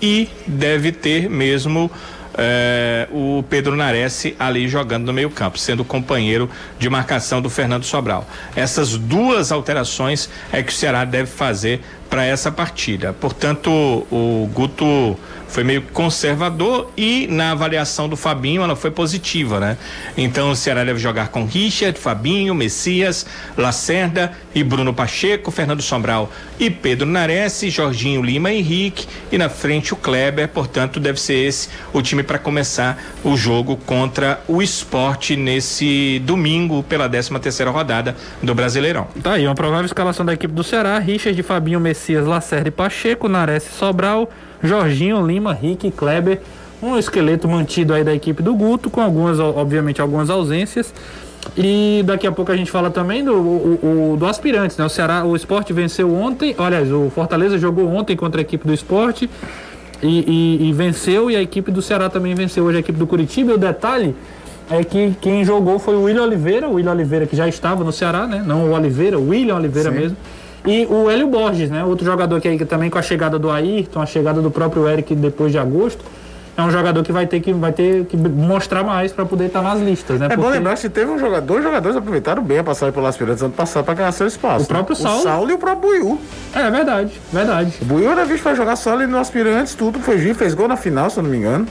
e 0.03 0.29
deve 0.45 0.91
ter 0.91 1.31
mesmo 1.31 1.89
é, 2.37 3.07
o 3.13 3.45
Pedro 3.49 3.77
Nares 3.77 4.27
ali 4.41 4.67
jogando 4.67 5.07
no 5.07 5.13
meio-campo, 5.13 5.57
sendo 5.57 5.85
companheiro 5.85 6.51
de 6.81 6.91
marcação 6.91 7.41
do 7.41 7.49
Fernando 7.49 7.85
Sobral. 7.85 8.29
Essas 8.57 8.97
duas 8.97 9.53
alterações 9.53 10.29
é 10.53 10.65
que 10.65 10.73
o 10.73 10.75
Ceará 10.75 11.05
deve 11.05 11.31
fazer 11.31 11.81
para 12.11 12.27
essa 12.27 12.51
partida. 12.51 13.13
Portanto, 13.13 13.71
o 13.71 14.51
Guto 14.53 15.17
foi 15.51 15.65
meio 15.65 15.83
conservador 15.93 16.91
e 16.97 17.27
na 17.29 17.51
avaliação 17.51 18.09
do 18.09 18.17
Fabinho 18.17 18.63
ela 18.63 18.77
foi 18.77 18.91
positiva, 18.91 19.59
né? 19.59 19.77
Então 20.17 20.51
o 20.51 20.57
Ceará 20.57 20.85
deve 20.85 20.99
jogar 20.99 21.29
com 21.29 21.45
Richard, 21.45 21.99
Fabinho, 21.99 22.55
Messias, 22.55 23.27
Lacerda 23.57 24.33
e 24.55 24.63
Bruno 24.63 24.95
Pacheco, 24.95 25.51
Fernando 25.51 25.83
Sombral 25.83 26.31
e 26.59 26.71
Pedro 26.71 27.07
Nares, 27.07 27.61
Jorginho 27.69 28.23
Lima 28.23 28.53
Henrique 28.53 29.07
e 29.33 29.37
na 29.37 29.49
frente 29.49 29.93
o 29.93 29.97
Kleber, 29.97 30.49
portanto 30.49 31.01
deve 31.01 31.21
ser 31.21 31.35
esse 31.35 31.69
o 31.93 32.01
time 32.01 32.23
para 32.23 32.39
começar 32.39 33.03
o 33.25 33.37
jogo 33.37 33.77
contra 33.77 34.41
o 34.47 34.63
esporte 34.63 35.37
nesse 35.37 36.21
domingo 36.25 36.83
pela 36.85 37.09
13 37.09 37.39
terceira 37.41 37.71
rodada 37.71 38.17
do 38.43 38.55
Brasileirão. 38.55 39.09
Tá 39.23 39.33
aí, 39.33 39.47
uma 39.47 39.55
provável 39.55 39.87
escalação 39.87 40.25
da 40.25 40.33
equipe 40.33 40.55
do 40.55 40.63
Ceará, 40.63 40.99
Richard, 40.99 41.43
Fabinho, 41.43 41.81
Messias, 41.81 42.00
Lacerda 42.09 42.69
e 42.69 42.71
Pacheco, 42.71 43.29
Nares 43.29 43.65
Sobral, 43.65 44.29
Jorginho, 44.63 45.25
Lima, 45.27 45.53
Rick 45.53 45.91
Kleber. 45.91 46.41
Um 46.83 46.97
esqueleto 46.97 47.47
mantido 47.47 47.93
aí 47.93 48.03
da 48.03 48.15
equipe 48.15 48.43
do 48.43 48.55
Guto, 48.55 48.89
com 48.89 49.03
algumas, 49.03 49.39
obviamente, 49.39 50.01
algumas 50.01 50.31
ausências. 50.31 50.95
E 51.57 52.03
daqui 52.07 52.27
a 52.27 52.33
pouco 52.33 52.53
a 52.53 52.57
gente 52.57 52.71
fala 52.71 52.91
também 52.91 53.25
do, 53.25 53.35
o, 53.35 54.13
o, 54.13 54.17
do 54.17 54.27
aspirantes, 54.27 54.77
né? 54.77 54.85
O 54.85 54.89
Ceará, 54.89 55.25
o 55.25 55.35
esporte 55.35 55.73
venceu 55.73 56.15
ontem, 56.15 56.55
aliás, 56.59 56.93
o 56.93 57.11
Fortaleza 57.11 57.59
jogou 57.59 57.89
ontem 57.89 58.17
contra 58.17 58.41
a 58.41 58.43
equipe 58.43 58.67
do 58.67 58.73
esporte 58.73 59.29
e, 60.03 60.59
e, 60.61 60.69
e 60.69 60.73
venceu, 60.73 61.31
e 61.31 61.37
a 61.37 61.43
equipe 61.43 61.71
do 61.71 61.83
Ceará 61.83 62.09
também 62.09 62.35
venceu 62.35 62.65
hoje 62.65 62.79
a 62.79 62.81
equipe 62.81 62.99
do 62.99 63.07
Curitiba. 63.07 63.53
E 63.53 63.55
o 63.55 63.59
detalhe 63.59 64.15
é 64.71 64.85
que 64.85 65.15
quem 65.21 65.45
jogou 65.45 65.79
foi 65.79 65.97
o 65.97 66.03
William 66.03 66.23
Oliveira, 66.23 66.69
o 66.69 66.75
William 66.75 66.93
Oliveira 66.93 67.27
que 67.27 67.35
já 67.35 67.49
estava 67.49 67.83
no 67.83 67.93
Ceará, 67.93 68.27
né? 68.27 68.43
Não 68.47 68.71
o 68.71 68.73
Oliveira, 68.73 69.19
o 69.19 69.29
William 69.29 69.57
Oliveira 69.57 69.91
Sim. 69.91 69.99
mesmo. 69.99 70.17
E 70.67 70.87
o 70.87 71.11
Hélio 71.11 71.27
Borges, 71.27 71.71
né? 71.71 71.85
Outro 71.85 72.05
jogador 72.05 72.41
que 72.41 72.49
aí 72.49 72.59
também 72.65 72.91
com 72.91 72.99
a 72.99 73.03
chegada 73.03 73.39
do 73.39 73.51
Ayrton, 73.51 74.01
a 74.01 74.07
chegada 74.07 74.43
do 74.43 74.51
próprio 74.51 74.89
Eric 74.89 75.15
depois 75.15 75.53
de 75.53 75.59
agosto, 75.59 76.05
é 76.57 76.63
um 76.63 76.71
jogador 76.71 77.03
que 77.03 77.13
vai 77.13 77.27
ter 77.27 77.41
que, 77.41 77.53
vai 77.53 77.73
ter 77.73 78.05
que 78.05 78.17
mostrar 78.17 78.85
mais 78.85 79.13
para 79.13 79.25
poder 79.25 79.47
estar 79.47 79.63
nas 79.63 79.81
listas, 79.81 80.21
né? 80.21 80.27
É 80.27 80.29
Porque... 80.29 80.43
bom 80.43 80.51
lembrar 80.51 80.77
que 80.77 80.89
teve 80.89 81.11
um 81.11 81.19
jogador, 81.19 81.47
dois 81.47 81.63
jogadores 81.63 81.97
aproveitaram 81.97 82.43
bem 82.43 82.59
a 82.59 82.65
passagem 82.65 82.93
pelo 82.93 83.07
Aspirantes 83.07 83.43
ano 83.43 83.53
passado 83.53 83.85
para 83.85 83.95
ganhar 83.95 84.13
seu 84.13 84.27
espaço. 84.27 84.65
O 84.65 84.69
próprio 84.69 84.97
né? 84.97 85.03
Saulo. 85.03 85.21
O 85.21 85.23
Saulo 85.23 85.51
e 85.51 85.55
o 85.55 85.59
próprio 85.59 85.91
Buiu. 85.91 86.21
É 86.55 86.71
verdade, 86.71 87.13
verdade. 87.33 87.73
O 87.81 87.85
Buiu 87.87 88.11
era 88.11 88.25
visto 88.25 88.43
para 88.43 88.55
jogar 88.55 88.77
só 88.77 88.93
ali 88.93 89.07
no 89.07 89.19
Aspirantes, 89.19 89.75
tudo, 89.75 89.99
foi 90.01 90.19
fez 90.35 90.55
gol 90.55 90.69
na 90.69 90.77
final, 90.77 91.09
se 91.09 91.19
eu 91.19 91.23
não 91.23 91.31
me 91.31 91.39
engano. 91.39 91.67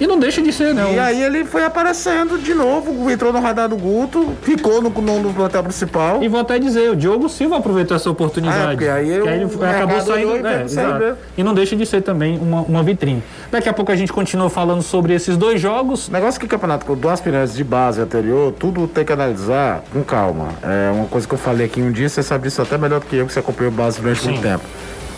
E 0.00 0.06
não 0.06 0.18
deixa 0.18 0.40
de 0.40 0.50
ser, 0.50 0.74
não. 0.74 0.92
E 0.92 0.98
aí 0.98 1.22
ele 1.22 1.44
foi 1.44 1.62
aparecendo 1.62 2.38
de 2.38 2.54
novo, 2.54 3.10
entrou 3.10 3.32
no 3.32 3.40
radar 3.40 3.68
do 3.68 3.76
Guto, 3.76 4.32
ficou 4.40 4.80
no, 4.80 4.88
no, 4.88 5.20
no 5.20 5.34
plantel 5.34 5.62
principal. 5.62 6.22
E 6.22 6.28
vou 6.28 6.40
até 6.40 6.58
dizer, 6.58 6.90
o 6.90 6.96
Diogo 6.96 7.28
Silva 7.28 7.58
aproveitou 7.58 7.94
essa 7.94 8.08
oportunidade. 8.08 8.62
Ah, 8.62 8.68
porque 8.68 8.88
aí, 8.88 9.10
eu, 9.10 9.28
aí 9.28 9.42
ele 9.42 9.44
acabou 9.44 10.00
saindo. 10.00 10.46
É, 10.46 10.66
sair 10.68 11.14
e 11.36 11.42
não 11.42 11.52
deixa 11.52 11.76
de 11.76 11.84
ser 11.84 12.00
também 12.00 12.38
uma, 12.38 12.62
uma 12.62 12.82
vitrine. 12.82 13.22
Daqui 13.50 13.68
a 13.68 13.74
pouco 13.74 13.92
a 13.92 13.96
gente 13.96 14.10
continua 14.10 14.48
falando 14.48 14.82
sobre 14.82 15.12
esses 15.12 15.36
dois 15.36 15.60
jogos. 15.60 16.08
Negócio 16.08 16.40
que 16.40 16.46
o 16.46 16.48
campeonato 16.48 16.96
do 16.96 17.08
aspirantes 17.08 17.54
de 17.54 17.62
base 17.62 18.00
anterior, 18.00 18.52
tudo 18.58 18.88
tem 18.88 19.04
que 19.04 19.12
analisar 19.12 19.82
com 19.92 20.02
calma. 20.02 20.48
É 20.62 20.90
uma 20.90 21.06
coisa 21.06 21.28
que 21.28 21.34
eu 21.34 21.38
falei 21.38 21.66
aqui 21.66 21.82
um 21.82 21.92
dia, 21.92 22.08
você 22.08 22.22
sabe 22.22 22.44
disso 22.44 22.62
até 22.62 22.78
melhor 22.78 23.00
do 23.00 23.06
que 23.06 23.16
eu, 23.16 23.26
que 23.26 23.32
você 23.32 23.40
acompanhou 23.40 23.70
base 23.70 24.00
durante 24.00 24.20
Sim. 24.20 24.30
muito 24.30 24.42
tempo. 24.42 24.64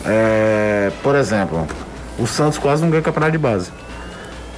É, 0.05 0.91
por 1.03 1.15
exemplo, 1.15 1.67
o 2.19 2.27
Santos 2.27 2.59
quase 2.59 2.83
não 2.83 2.91
ganha 2.91 3.03
campeonato 3.03 3.33
de 3.33 3.39
base. 3.39 3.71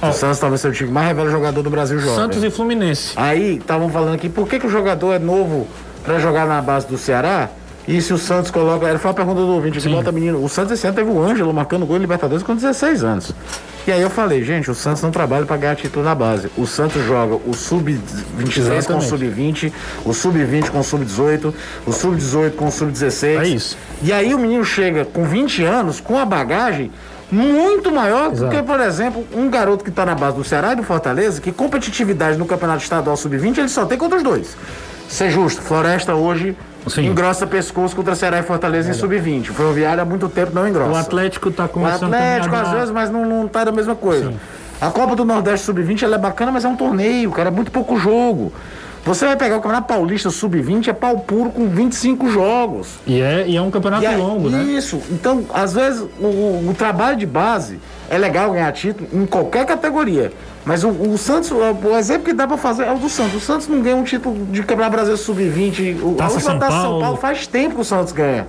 O 0.09 0.13
Santos 0.13 0.39
talvez 0.39 0.61
seja 0.61 0.73
o 0.73 0.77
time 0.77 0.91
mais 0.91 1.07
revela 1.07 1.29
jogador 1.29 1.61
do 1.61 1.69
Brasil 1.69 1.99
jovem. 1.99 2.15
Santos 2.15 2.43
e 2.43 2.49
Fluminense. 2.49 3.13
Aí 3.15 3.57
estavam 3.57 3.89
falando 3.89 4.15
aqui, 4.15 4.29
por 4.29 4.47
que, 4.47 4.59
que 4.59 4.67
o 4.67 4.69
jogador 4.69 5.13
é 5.13 5.19
novo 5.19 5.67
para 6.03 6.19
jogar 6.19 6.45
na 6.45 6.61
base 6.61 6.87
do 6.87 6.97
Ceará? 6.97 7.49
E 7.87 8.01
se 8.01 8.13
o 8.13 8.17
Santos 8.17 8.49
coloca. 8.49 8.87
Era 8.87 8.97
foi 8.97 9.09
uma 9.09 9.15
pergunta 9.15 9.41
do 9.41 9.47
ouvinte 9.47 9.79
que 9.79 9.89
bota 9.89 10.11
menino. 10.11 10.43
O 10.43 10.49
Santos 10.49 10.71
esse 10.71 10.87
ano 10.87 10.95
teve 10.95 11.09
o 11.09 11.21
Ângelo 11.21 11.53
marcando 11.53 11.85
gol 11.85 11.97
em 11.97 11.99
Libertadores 11.99 12.43
com 12.43 12.55
16 12.55 13.03
anos. 13.03 13.31
E 13.87 13.91
aí 13.91 14.01
eu 14.01 14.09
falei, 14.09 14.43
gente, 14.43 14.71
o 14.71 14.73
Santos 14.73 15.03
não 15.03 15.11
trabalha 15.11 15.45
para 15.45 15.57
ganhar 15.57 15.75
título 15.75 16.03
na 16.03 16.15
base. 16.15 16.49
O 16.57 16.65
Santos 16.65 17.05
joga 17.05 17.35
o 17.35 17.53
sub-23 17.53 18.87
com 18.87 18.97
o 18.97 19.01
sub-20, 19.01 19.71
o 20.03 20.11
sub-20 20.11 20.69
com 20.71 20.79
o 20.79 20.83
sub-18, 20.83 21.53
o 21.85 21.91
sub-18 21.91 22.55
com 22.55 22.67
o 22.67 22.71
sub-16. 22.71 23.39
É 23.39 23.47
isso. 23.47 23.77
E 24.01 24.11
aí 24.11 24.33
o 24.33 24.39
menino 24.39 24.65
chega 24.65 25.05
com 25.05 25.23
20 25.23 25.63
anos, 25.63 25.99
com 26.01 26.17
a 26.17 26.25
bagagem 26.25 26.91
muito 27.35 27.91
maior 27.91 28.31
Exato. 28.31 28.49
do 28.49 28.49
que, 28.49 28.63
por 28.63 28.79
exemplo, 28.79 29.25
um 29.33 29.49
garoto 29.49 29.83
que 29.83 29.89
está 29.89 30.05
na 30.05 30.15
base 30.15 30.37
do 30.37 30.43
Ceará 30.43 30.73
e 30.73 30.75
do 30.75 30.83
Fortaleza, 30.83 31.41
que 31.41 31.51
competitividade 31.51 32.37
no 32.37 32.45
Campeonato 32.45 32.83
Estadual 32.83 33.17
Sub-20 33.17 33.57
ele 33.57 33.69
só 33.69 33.85
tem 33.85 33.97
contra 33.97 34.17
os 34.17 34.23
dois. 34.23 34.57
Ser 35.07 35.29
justo, 35.29 35.61
Floresta 35.61 36.15
hoje 36.15 36.55
Sim. 36.87 37.07
engrossa 37.07 37.45
pescoço 37.45 37.95
contra 37.95 38.15
Ceará 38.15 38.39
e 38.39 38.43
Fortaleza 38.43 38.89
é. 38.89 38.91
em 38.91 38.93
Sub-20. 38.93 39.49
O 39.49 39.53
Ferroviário 39.53 40.01
há 40.01 40.05
muito 40.05 40.27
tempo 40.29 40.51
não 40.53 40.67
engrossa. 40.67 40.91
O 40.91 40.95
Atlético 40.95 41.49
está 41.49 41.67
começando 41.67 42.11
O 42.11 42.15
Atlético 42.15 42.55
às 42.55 42.71
vezes, 42.71 42.91
mas 42.91 43.09
não, 43.09 43.25
não 43.25 43.47
tá 43.47 43.63
da 43.63 43.71
mesma 43.71 43.95
coisa. 43.95 44.29
Sim. 44.29 44.37
A 44.79 44.89
Copa 44.91 45.15
do 45.15 45.23
Nordeste 45.23 45.65
Sub-20 45.65 46.03
ela 46.03 46.15
é 46.15 46.19
bacana, 46.19 46.51
mas 46.51 46.65
é 46.65 46.67
um 46.67 46.75
torneio, 46.75 47.31
cara, 47.31 47.49
é 47.49 47.51
muito 47.51 47.71
pouco 47.71 47.97
jogo. 47.97 48.51
Você 49.05 49.23
vai 49.23 49.37
pegar 49.37 49.57
o 49.57 49.61
Campeonato 49.61 49.87
Paulista 49.87 50.31
Sub-20, 50.31 50.87
é 50.87 50.93
pau 50.93 51.19
puro 51.19 51.51
com 51.51 51.69
25 51.69 52.27
jogos. 52.27 52.95
E 53.05 53.21
é, 53.21 53.47
e 53.47 53.55
é 53.55 53.61
um 53.61 53.69
campeonato 53.69 54.03
é, 54.03 54.17
longo, 54.17 54.49
né? 54.49 54.63
Isso. 54.63 54.99
Então, 55.11 55.45
às 55.53 55.73
vezes, 55.73 56.01
o, 56.19 56.25
o, 56.25 56.75
trabalho 56.75 57.15
de 57.15 57.27
base 57.27 57.79
é 58.09 58.17
legal 58.17 58.51
ganhar 58.51 58.71
título 58.71 59.07
em 59.13 59.27
qualquer 59.27 59.63
categoria. 59.67 60.33
Mas 60.65 60.83
o, 60.83 60.89
o 60.89 61.19
Santos, 61.19 61.51
o, 61.51 61.95
exemplo 61.95 62.23
que 62.23 62.33
dá 62.33 62.47
para 62.47 62.57
fazer 62.57 62.85
é 62.85 62.91
o 62.91 62.97
do 62.97 63.07
Santos. 63.07 63.35
O 63.35 63.39
Santos 63.39 63.67
não 63.67 63.79
ganha 63.79 63.95
um 63.95 64.03
título 64.03 64.43
de 64.47 64.63
Campeonato 64.63 64.93
Brasileiro 64.93 65.21
Sub-20. 65.21 66.03
O 66.03 66.15
Taça 66.15 66.39
São, 66.39 66.57
Paulo. 66.57 66.73
São 66.73 66.99
Paulo 66.99 67.17
faz 67.17 67.45
tempo 67.45 67.75
que 67.75 67.81
o 67.81 67.85
Santos 67.85 68.11
ganha. 68.11 68.47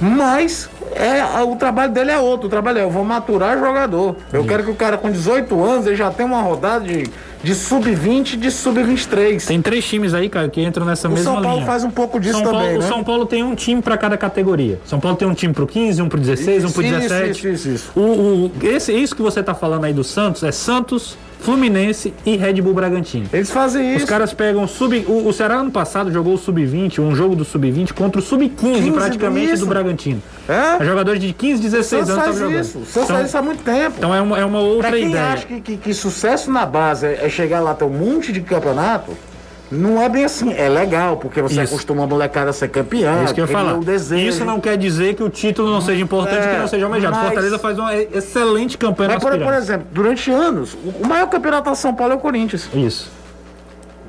Mas 0.00 0.68
é, 0.94 1.42
o 1.42 1.56
trabalho 1.56 1.92
dele 1.92 2.10
é 2.10 2.18
outro. 2.18 2.46
O 2.46 2.50
trabalho 2.50 2.78
é, 2.78 2.82
eu 2.82 2.90
vou 2.90 3.04
maturar 3.04 3.58
jogador. 3.58 4.16
Eu 4.32 4.44
quero 4.44 4.64
que 4.64 4.70
o 4.70 4.74
cara 4.74 4.96
com 4.96 5.10
18 5.10 5.64
anos 5.64 5.86
ele 5.86 5.96
já 5.96 6.10
tenha 6.10 6.28
uma 6.28 6.42
rodada 6.42 6.84
de 6.84 7.10
de 7.42 7.54
sub-20 7.54 8.32
e 8.32 8.36
de 8.36 8.50
sub-23. 8.50 9.46
Tem 9.46 9.62
três 9.62 9.84
times 9.84 10.14
aí, 10.14 10.28
cara, 10.28 10.48
que 10.48 10.60
entram 10.60 10.84
nessa 10.84 11.06
o 11.06 11.12
mesma 11.12 11.30
linha. 11.30 11.40
O 11.40 11.42
São 11.42 11.50
Paulo 11.50 11.66
faz 11.66 11.84
um 11.84 11.90
pouco 11.90 12.18
disso 12.18 12.34
São 12.34 12.42
também, 12.42 12.60
Paulo, 12.60 12.78
né? 12.78 12.84
O 12.84 12.88
São 12.88 13.04
Paulo 13.04 13.26
tem 13.26 13.44
um 13.44 13.54
time 13.54 13.80
para 13.80 13.96
cada 13.96 14.16
categoria. 14.16 14.80
São 14.84 14.98
Paulo 14.98 15.16
tem 15.16 15.28
um 15.28 15.34
time 15.34 15.54
pro 15.54 15.66
15, 15.66 16.02
um 16.02 16.08
pro 16.08 16.18
16, 16.18 16.64
isso, 16.64 16.66
um 16.66 16.72
pro 16.72 16.82
17. 16.82 17.30
Isso, 17.30 17.48
isso, 17.48 17.68
isso. 17.68 17.92
O, 17.94 18.00
o, 18.00 18.52
esse, 18.62 18.92
isso 18.92 19.14
que 19.14 19.22
você 19.22 19.42
tá 19.42 19.54
falando 19.54 19.84
aí 19.84 19.92
do 19.92 20.02
Santos 20.02 20.42
é 20.42 20.50
Santos, 20.50 21.16
Fluminense 21.40 22.12
e 22.24 22.36
Red 22.36 22.60
Bull 22.60 22.74
Bragantino. 22.74 23.26
Eles 23.32 23.50
fazem 23.50 23.94
isso. 23.94 24.04
Os 24.04 24.10
caras 24.10 24.32
pegam 24.32 24.66
sub. 24.66 25.04
O, 25.06 25.28
o 25.28 25.32
Ceará 25.32 25.56
ano 25.56 25.70
passado 25.70 26.10
jogou 26.10 26.34
o 26.34 26.38
sub-20, 26.38 26.98
um 26.98 27.14
jogo 27.14 27.36
do 27.36 27.44
sub-20 27.44 27.92
contra 27.92 28.20
o 28.20 28.22
sub-15 28.22 28.92
praticamente 28.92 29.52
isso. 29.52 29.64
do 29.64 29.68
Bragantino. 29.68 30.22
É? 30.48 30.84
Jogadores 30.84 31.20
de 31.20 31.32
15, 31.32 31.62
16 31.62 32.10
anos 32.10 32.22
estavam 32.22 32.40
jogando. 32.40 32.60
Isso. 32.60 32.72
Santos 32.72 32.92
então, 32.92 33.06
faz 33.06 33.28
isso 33.28 33.38
há 33.38 33.42
muito 33.42 33.62
tempo. 33.62 33.94
Então 33.98 34.14
é 34.14 34.20
uma, 34.20 34.38
é 34.38 34.44
uma 34.44 34.60
outra 34.60 34.88
pra 34.88 34.98
quem 34.98 35.10
ideia. 35.10 35.24
acha 35.26 35.46
que, 35.46 35.60
que, 35.60 35.76
que, 35.76 35.94
sucesso 35.94 36.50
na 36.50 36.66
base 36.66 37.06
é 37.06 37.28
chegar 37.28 37.60
lá 37.60 37.74
ter 37.74 37.84
um 37.84 37.90
monte 37.90 38.32
de 38.32 38.40
campeonato. 38.40 39.12
Não 39.70 40.00
é 40.00 40.08
bem 40.08 40.24
assim, 40.24 40.52
é 40.52 40.68
legal, 40.68 41.16
porque 41.16 41.42
você 41.42 41.62
Isso. 41.62 41.74
acostuma 41.74 42.04
a 42.04 42.06
molecada 42.06 42.50
a 42.50 42.52
ser 42.52 42.68
campeã. 42.68 43.24
Isso 43.24 43.34
que 43.34 43.40
eu 43.40 43.46
ia 43.46 43.52
falar. 43.52 43.78
Isso 44.16 44.44
não 44.44 44.60
quer 44.60 44.76
dizer 44.76 45.14
que 45.14 45.22
o 45.22 45.28
título 45.28 45.70
não 45.70 45.80
seja 45.80 46.02
importante, 46.02 46.46
é, 46.46 46.54
que 46.54 46.58
não 46.58 46.68
seja 46.68 46.86
almejado. 46.86 47.16
Mas... 47.16 47.26
Fortaleza 47.26 47.58
faz 47.58 47.78
uma 47.78 47.94
excelente 47.96 48.78
campanha 48.78 49.14
mas, 49.14 49.22
por, 49.22 49.36
por, 49.38 49.54
exemplo, 49.54 49.86
durante 49.90 50.30
anos, 50.30 50.76
o 50.84 51.06
maior 51.06 51.28
campeonato 51.28 51.68
da 51.68 51.74
São 51.74 51.94
Paulo 51.94 52.12
é 52.12 52.16
o 52.16 52.20
Corinthians. 52.20 52.68
Isso. 52.72 53.10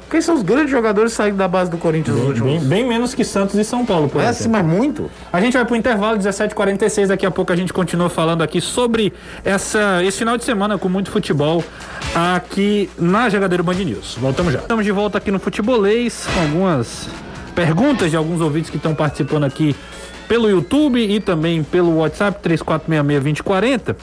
Quem 0.10 0.22
são 0.22 0.36
os 0.36 0.42
grandes 0.42 0.72
jogadores 0.72 1.12
saídos 1.12 1.38
da 1.38 1.48
base 1.48 1.70
do 1.70 1.78
Corinthians 1.78 2.16
bem, 2.16 2.26
nos 2.26 2.40
últimos? 2.40 2.64
Bem, 2.64 2.70
bem, 2.84 2.88
menos 2.88 3.14
que 3.14 3.24
Santos 3.26 3.56
e 3.56 3.64
São 3.64 3.86
Paulo, 3.86 4.08
por 4.08 4.22
é 4.22 4.28
assim, 4.28 4.48
mas 4.48 4.66
muito. 4.66 5.12
A 5.32 5.42
gente 5.42 5.54
vai 5.54 5.66
pro 5.66 5.76
intervalo, 5.76 6.18
17h46. 6.18 7.08
Daqui 7.08 7.26
a 7.26 7.32
pouco 7.32 7.52
a 7.52 7.56
gente 7.56 7.74
continua 7.74 8.10
falando 8.10 8.42
aqui 8.42 8.62
sobre 8.62 9.14
essa, 9.44 10.04
esse 10.04 10.20
final 10.20 10.38
de 10.38 10.46
semana 10.46 10.78
com 10.78 10.88
muito 10.88 11.12
futebol 11.12 11.64
aqui 12.16 12.90
na 12.98 13.30
Jogadeiro 13.30 13.64
Band 13.64 13.76
News. 13.76 14.18
Voltamos 14.20 14.54
já. 14.54 14.60
Estamos 14.60 14.86
de 14.86 14.92
volta 14.92 15.18
aqui 15.18 15.30
no 15.30 15.40
Futebolês 15.40 16.26
com 16.34 16.40
algumas 16.42 17.10
perguntas 17.54 18.10
de 18.10 18.16
alguns 18.16 18.40
ouvintes 18.40 18.70
que 18.70 18.78
estão 18.78 18.96
participando 18.96 19.44
aqui 19.44 19.76
pelo 20.28 20.50
YouTube 20.50 21.00
e 21.00 21.20
também 21.20 21.64
pelo 21.64 21.98
WhatsApp 21.98 22.48
3466-2040. 22.48 23.96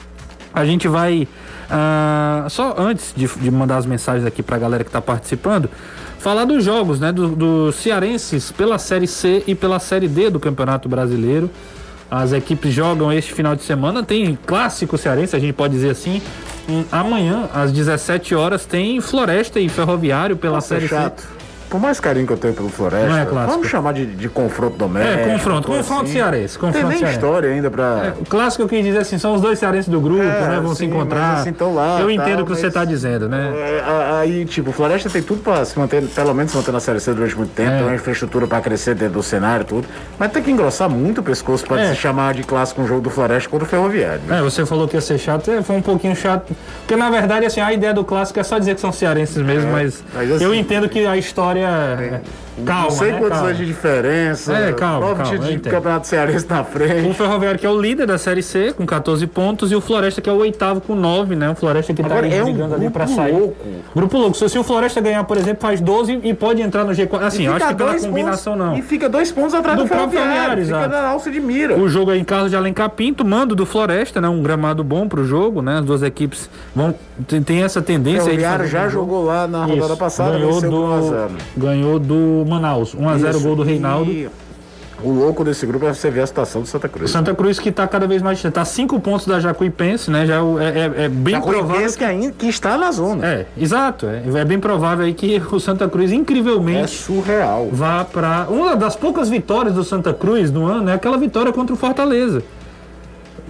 A 0.53 0.65
gente 0.65 0.87
vai. 0.87 1.27
Uh, 1.65 2.49
só 2.49 2.75
antes 2.77 3.13
de, 3.15 3.27
de, 3.27 3.51
mandar 3.51 3.77
as 3.77 3.85
mensagens 3.85 4.25
aqui 4.25 4.43
para 4.43 4.55
a 4.55 4.59
galera 4.59 4.83
que 4.83 4.89
está 4.89 5.01
participando, 5.01 5.69
falar 6.19 6.45
dos 6.45 6.63
jogos, 6.63 6.99
né? 6.99 7.11
Dos 7.11 7.31
do 7.31 7.71
cearenses 7.71 8.51
pela 8.51 8.77
Série 8.77 9.07
C 9.07 9.43
e 9.47 9.55
pela 9.55 9.79
Série 9.79 10.07
D 10.07 10.29
do 10.29 10.39
Campeonato 10.39 10.87
Brasileiro. 10.87 11.49
As 12.09 12.33
equipes 12.33 12.71
jogam 12.71 13.11
este 13.11 13.33
final 13.33 13.55
de 13.55 13.63
semana. 13.63 14.03
Tem 14.03 14.37
clássico 14.45 14.97
cearense, 14.97 15.35
a 15.35 15.39
gente 15.39 15.53
pode 15.53 15.73
dizer 15.73 15.89
assim. 15.89 16.21
Amanhã, 16.91 17.49
às 17.53 17.71
17 17.71 18.33
horas, 18.35 18.65
tem 18.65 18.99
Floresta 19.01 19.59
e 19.59 19.69
Ferroviário 19.69 20.35
pela 20.35 20.55
Nossa, 20.55 20.67
Série 20.67 20.85
é 20.85 20.87
chato. 20.87 21.21
C. 21.21 21.44
por 21.69 21.79
mais 21.79 21.99
carinho 21.99 22.25
que 22.27 22.33
eu 22.33 22.37
tenho 22.37 22.53
pelo 22.53 22.69
Floresta, 22.69 23.19
é 23.19 23.25
vamos 23.25 23.67
chamar 23.67 23.93
de, 23.93 24.05
de 24.05 24.29
confronto 24.29 24.77
doméstico. 24.77 25.29
É, 25.29 25.33
confronto, 25.33 25.67
confronto 25.67 26.03
assim. 26.03 26.13
cearense, 26.13 26.55
Não 26.55 26.71
tem 26.71 26.81
confronto 26.81 26.87
nem 26.89 26.97
cearense. 26.99 27.17
história 27.19 27.49
ainda 27.49 27.69
pra. 27.71 27.83
É, 28.17 28.21
o 28.21 28.25
clássico 28.25 28.63
eu 28.63 28.67
quis 28.67 28.83
dizer 28.83 28.99
assim, 28.99 29.17
são 29.17 29.33
os 29.33 29.41
dois 29.41 29.59
cearenses 29.59 29.89
do 29.89 29.99
grupo, 29.99 30.21
É, 30.23 30.47
né? 30.47 30.59
Vão 30.61 30.71
se 30.73 30.79
sim, 30.79 30.85
encontrar. 30.85 31.43
mas 31.45 31.47
assim, 31.47 31.55
lá, 31.73 31.99
eu 32.01 32.09
entendo 32.11 32.41
o 32.41 32.45
que 32.45 32.51
mas- 32.51 32.59
você 32.59 32.67
está 32.67 32.85
dizendo, 32.85 33.27
né? 33.29 33.51
É, 33.55 33.83
Aí, 34.15 34.45
tipo, 34.45 34.69
o 34.69 34.73
Floresta 34.73 35.09
tem 35.09 35.21
tudo 35.21 35.41
pra 35.43 35.63
se 35.65 35.77
manter, 35.77 36.01
pelo 36.03 36.33
menos 36.33 36.51
se 36.51 36.57
manter 36.57 36.71
na 36.71 36.79
Série 36.79 36.99
C 36.99 37.13
durante 37.13 37.35
muito 37.35 37.51
tempo, 37.53 37.71
É. 37.71 37.77
tem 37.77 37.83
uma 37.87 37.95
infraestrutura 37.95 38.47
pra 38.47 38.61
crescer 38.61 38.95
dentro 38.95 39.15
do 39.15 39.23
cenário 39.23 39.65
tudo. 39.65 39.85
Mas 40.17 40.31
tem 40.31 40.41
que 40.41 40.49
engrossar 40.51 40.89
muito 40.89 41.21
o 41.21 41.23
pescoço 41.23 41.65
pra 41.65 41.81
É. 41.81 41.89
se 41.89 41.95
chamar 41.95 42.33
de 42.33 42.43
clássico 42.43 42.81
um 42.81 42.87
jogo 42.87 43.01
do 43.01 43.09
Floresta 43.09 43.49
contra 43.49 43.65
o 43.65 43.69
Ferroviário. 43.69 44.21
É, 44.29 44.41
você 44.41 44.65
falou 44.65 44.87
que 44.87 44.95
ia 44.95 45.01
ser 45.01 45.17
chato, 45.17 45.51
foi 45.63 45.75
um 45.75 45.81
pouquinho 45.81 46.15
chato. 46.15 46.55
Porque 46.81 46.95
na 46.95 47.09
verdade, 47.09 47.45
assim, 47.45 47.59
a 47.59 47.71
ideia 47.73 47.93
do 47.93 48.03
clássico 48.03 48.39
é 48.39 48.43
só 48.43 48.57
dizer 48.57 48.75
que 48.75 48.81
são 48.81 48.91
cearenses 48.91 49.37
mesmo, 49.37 49.71
mas, 49.71 50.03
mas 50.13 50.31
assim- 50.31 50.43
eu 50.43 50.55
entendo 50.55 50.87
que 50.89 51.05
a 51.05 51.17
história. 51.17 51.54
É- 51.61 52.21
Calma, 52.65 52.83
Não 52.83 52.91
sei 52.91 53.11
né? 53.11 53.17
quantos 53.17 53.29
Calma. 53.33 53.45
anos 53.47 53.57
de 53.57 53.65
diferença. 53.65 54.53
É, 54.53 54.71
calma, 54.71 55.07
Nove 55.07 55.23
títulos 55.23 55.49
de 55.49 55.59
campeonato 55.59 56.07
cearense 56.07 56.45
na 56.49 56.61
O 56.61 56.63
frente. 56.63 57.13
Ferroviário 57.13 57.59
que 57.59 57.65
é 57.65 57.69
o 57.69 57.77
líder 57.81 58.07
da 58.07 58.17
Série 58.17 58.41
C, 58.41 58.71
com 58.71 58.85
14 58.85 59.27
pontos, 59.27 59.73
e 59.73 59.75
o 59.75 59.81
Floresta 59.81 60.21
que 60.21 60.29
é 60.29 60.31
o 60.31 60.37
oitavo 60.37 60.79
com 60.79 60.95
9, 60.95 61.35
né? 61.35 61.49
O 61.49 61.55
Floresta 61.55 61.93
que 61.93 62.01
tá 62.01 62.07
Agora, 62.07 62.25
aí 62.25 62.33
é 62.33 62.41
um 62.41 62.45
brigando 62.45 62.75
ali 62.75 62.83
grupo 62.83 62.93
pra 62.97 63.07
sair. 63.07 63.33
louco. 63.33 63.55
Grupo 63.93 64.17
louco. 64.17 64.37
Se, 64.37 64.47
se 64.47 64.57
o 64.57 64.63
Floresta 64.63 65.01
ganhar, 65.01 65.21
por 65.25 65.35
exemplo, 65.35 65.57
faz 65.61 65.81
12 65.81 66.17
e 66.23 66.33
pode 66.33 66.61
entrar 66.61 66.85
no 66.85 66.93
G4. 66.93 67.23
Assim, 67.25 67.45
eu 67.45 67.53
acho 67.55 67.67
que 67.67 67.75
pela 67.75 67.99
combinação 67.99 68.53
pontos- 68.53 68.67
não. 68.69 68.77
E 68.77 68.81
fica 68.81 69.09
dois 69.09 69.31
pontos 69.33 69.53
atrás 69.53 69.77
Do 69.77 69.83
do, 69.83 69.89
próprio 69.89 70.11
Ferroviário. 70.11 70.65
Ferroviário, 70.65 70.85
Fica 70.93 71.01
na 71.01 71.09
alça 71.09 71.29
de 71.29 71.41
mira. 71.41 71.77
O 71.77 71.89
jogo 71.89 72.11
é 72.11 72.17
em 72.17 72.23
Carlos 72.23 72.51
de 72.51 72.55
Alencar 72.55 72.89
Pinto, 72.91 73.25
mando 73.25 73.53
do 73.53 73.65
Floresta, 73.65 74.21
né? 74.21 74.29
Um 74.29 74.41
gramado 74.41 74.81
bom 74.81 75.09
pro 75.09 75.25
jogo, 75.25 75.61
né? 75.61 75.79
As 75.79 75.85
duas 75.85 76.01
equipes 76.03 76.49
vão 76.73 76.95
tem, 77.27 77.41
tem 77.43 77.63
essa 77.63 77.79
O 77.79 77.83
tendência 77.83 78.31
aí 78.31 78.37
de 78.37 78.43
Ferroviário 78.43 78.67
já 78.67 78.85
um 78.85 78.89
jogo. 78.89 79.11
jogou 79.11 79.25
lá 79.25 79.45
na 79.45 79.65
rodada 79.65 79.87
Isso, 79.87 79.97
passada, 79.97 80.37
ganhou 80.37 80.61
do, 80.61 80.69
por 80.69 80.73
1 80.79 80.93
a 80.93 81.01
0. 81.01 81.29
Ganhou 81.55 81.99
do 81.99 82.45
Manaus, 82.47 82.93
1 82.93 83.09
a 83.09 83.17
0 83.17 83.37
Isso, 83.37 83.45
gol 83.47 83.55
do 83.55 83.63
Reinaldo. 83.63 84.11
e 84.11 84.29
O 85.03 85.09
louco 85.11 85.43
desse 85.43 85.65
grupo 85.65 85.85
é 85.85 85.93
você 85.93 86.09
ver 86.09 86.21
a 86.21 86.25
situação 86.27 86.61
do 86.61 86.67
Santa 86.67 86.87
Cruz. 86.87 87.11
Santa 87.11 87.35
Cruz 87.35 87.59
que 87.59 87.69
tá 87.69 87.85
cada 87.85 88.07
vez 88.07 88.21
mais 88.21 88.37
distante, 88.37 88.53
tá 88.53 88.63
5 88.63 88.97
pontos 89.01 89.27
da 89.27 89.41
Jacuipense, 89.41 90.09
né? 90.09 90.25
Já 90.25 90.35
é 90.35 90.41
o- 90.41 90.57
é, 90.57 90.67
é- 90.69 91.03
é 91.03 91.09
bem 91.09 91.39
provável. 91.41 91.93
Que 91.93 92.03
ainda 92.05 92.31
que 92.31 92.47
está 92.47 92.77
na 92.77 92.91
zona. 92.93 93.25
É, 93.27 93.45
exato, 93.57 94.05
é, 94.07 94.23
é 94.39 94.45
bem 94.45 94.57
provável 94.57 95.05
aí 95.05 95.13
que 95.13 95.39
o 95.51 95.59
Santa 95.59 95.87
Cruz 95.89 96.11
É 96.11 96.15
incrivelmente 96.15 96.91
surreal. 96.91 97.67
vá 97.71 98.05
pra 98.05 98.47
uma 98.49 98.75
das 98.77 98.95
poucas 98.95 99.27
vitórias 99.29 99.75
do 99.75 99.83
Santa 99.83 100.13
Cruz 100.13 100.49
no 100.49 100.65
ano 100.65 100.89
é 100.89 100.93
aquela 100.93 101.17
vitória 101.17 101.51
contra 101.51 101.73
o 101.73 101.77
Fortaleza. 101.77 102.41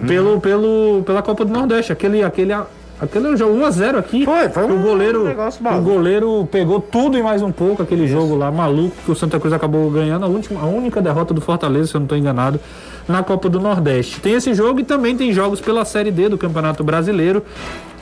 Uhum. 0.00 0.06
Pelo, 0.08 0.40
pelo, 0.40 1.02
pela 1.06 1.22
Copa 1.22 1.44
do 1.44 1.52
Nordeste, 1.52 1.92
aquele 1.92 2.22
aquele 2.24 2.52
aquele 3.00 3.36
jogo 3.36 3.54
1 3.54 3.64
a 3.64 3.70
0 3.70 3.98
aqui. 3.98 4.24
Foi, 4.24 4.48
foi 4.48 4.66
que 4.66 4.72
o 4.72 4.76
um 4.76 4.82
goleiro 4.82 5.24
negócio 5.24 5.60
o 5.66 5.80
goleiro 5.82 6.48
pegou 6.50 6.80
tudo 6.80 7.18
e 7.18 7.22
mais 7.22 7.42
um 7.42 7.52
pouco 7.52 7.82
aquele 7.82 8.06
jogo 8.06 8.36
lá 8.36 8.50
maluco 8.50 8.96
que 9.04 9.10
o 9.10 9.14
Santa 9.14 9.38
Cruz 9.38 9.52
acabou 9.52 9.90
ganhando 9.90 10.24
a 10.24 10.28
última 10.28 10.60
a 10.60 10.66
única 10.66 11.00
derrota 11.02 11.34
do 11.34 11.40
Fortaleza, 11.40 11.88
se 11.88 11.94
eu 11.94 12.00
não 12.00 12.06
estou 12.06 12.18
enganado, 12.18 12.60
na 13.08 13.22
Copa 13.22 13.48
do 13.48 13.60
Nordeste. 13.60 14.20
Tem 14.20 14.34
esse 14.34 14.54
jogo 14.54 14.80
e 14.80 14.84
também 14.84 15.16
tem 15.16 15.32
jogos 15.32 15.60
pela 15.60 15.84
Série 15.84 16.10
D 16.10 16.28
do 16.28 16.38
Campeonato 16.38 16.82
Brasileiro. 16.82 17.42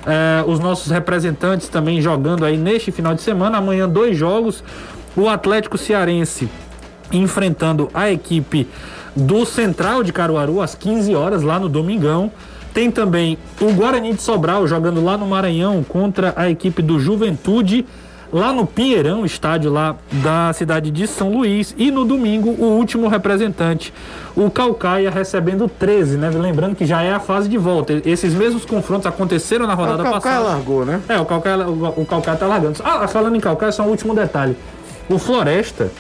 É, 0.07 0.45
os 0.47 0.59
nossos 0.59 0.91
representantes 0.91 1.69
também 1.69 2.01
jogando 2.01 2.45
aí 2.45 2.57
neste 2.57 2.93
final 2.93 3.15
de 3.15 3.23
semana. 3.23 3.59
Amanhã, 3.59 3.89
dois 3.89 4.17
jogos. 4.17 4.63
O 5.17 5.29
Atlético 5.29 5.79
Cearense 5.79 6.49
enfrentando 7.13 7.89
a 7.95 8.11
equipe 8.11 8.69
do 9.15 9.45
Central 9.47 10.03
de 10.03 10.13
Caruaru 10.13 10.61
às 10.61 10.75
15 10.75 11.15
horas, 11.15 11.43
lá 11.43 11.59
no 11.59 11.69
Domingão. 11.69 12.31
Tem 12.75 12.91
também 12.91 13.39
o 13.61 13.73
Guarani 13.73 14.13
de 14.13 14.21
Sobral 14.21 14.67
jogando 14.67 15.03
lá 15.03 15.17
no 15.17 15.27
Maranhão 15.27 15.85
contra 15.85 16.33
a 16.37 16.51
equipe 16.51 16.83
do 16.83 16.99
Juventude, 16.99 17.87
lá 18.33 18.53
no 18.53 18.67
Pinheirão, 18.67 19.25
estádio 19.25 19.73
lá 19.73 19.95
da 20.11 20.53
cidade 20.53 20.91
de 20.91 21.07
São 21.07 21.33
Luís. 21.33 21.73
E 21.79 21.93
no 21.93 22.05
domingo, 22.05 22.51
o 22.51 22.77
último 22.77 23.07
representante, 23.07 23.95
o 24.35 24.51
Calcaia, 24.51 25.09
recebendo 25.09 25.69
13, 25.69 26.17
né? 26.19 26.31
Lembrando 26.31 26.75
que 26.75 26.85
já 26.85 27.01
é 27.01 27.13
a 27.13 27.21
fase 27.21 27.49
de 27.49 27.57
volta. 27.57 28.03
Esses 28.05 28.35
mesmos 28.35 28.65
confrontos 28.65 29.07
aconteceram 29.07 29.69
na 29.69 29.75
rodada 29.75 30.03
o 30.03 30.11
Calcaia 30.11 30.21
passada. 30.21 30.45
largou, 30.57 30.85
né? 30.85 31.01
É, 31.09 31.17
o 31.21 31.25
Calcaia, 31.25 31.69
o, 31.69 32.03
o 32.03 32.05
Calcaia 32.05 32.37
tá 32.37 32.47
largando. 32.49 32.81
Ah, 32.83 33.07
falando 33.07 33.37
em 33.37 33.41
Calcaia, 33.41 33.71
só 33.71 33.85
um 33.85 33.91
último 33.91 34.17
detalhe. 34.17 34.57
O 35.09 35.17
Floresta, 35.17 35.93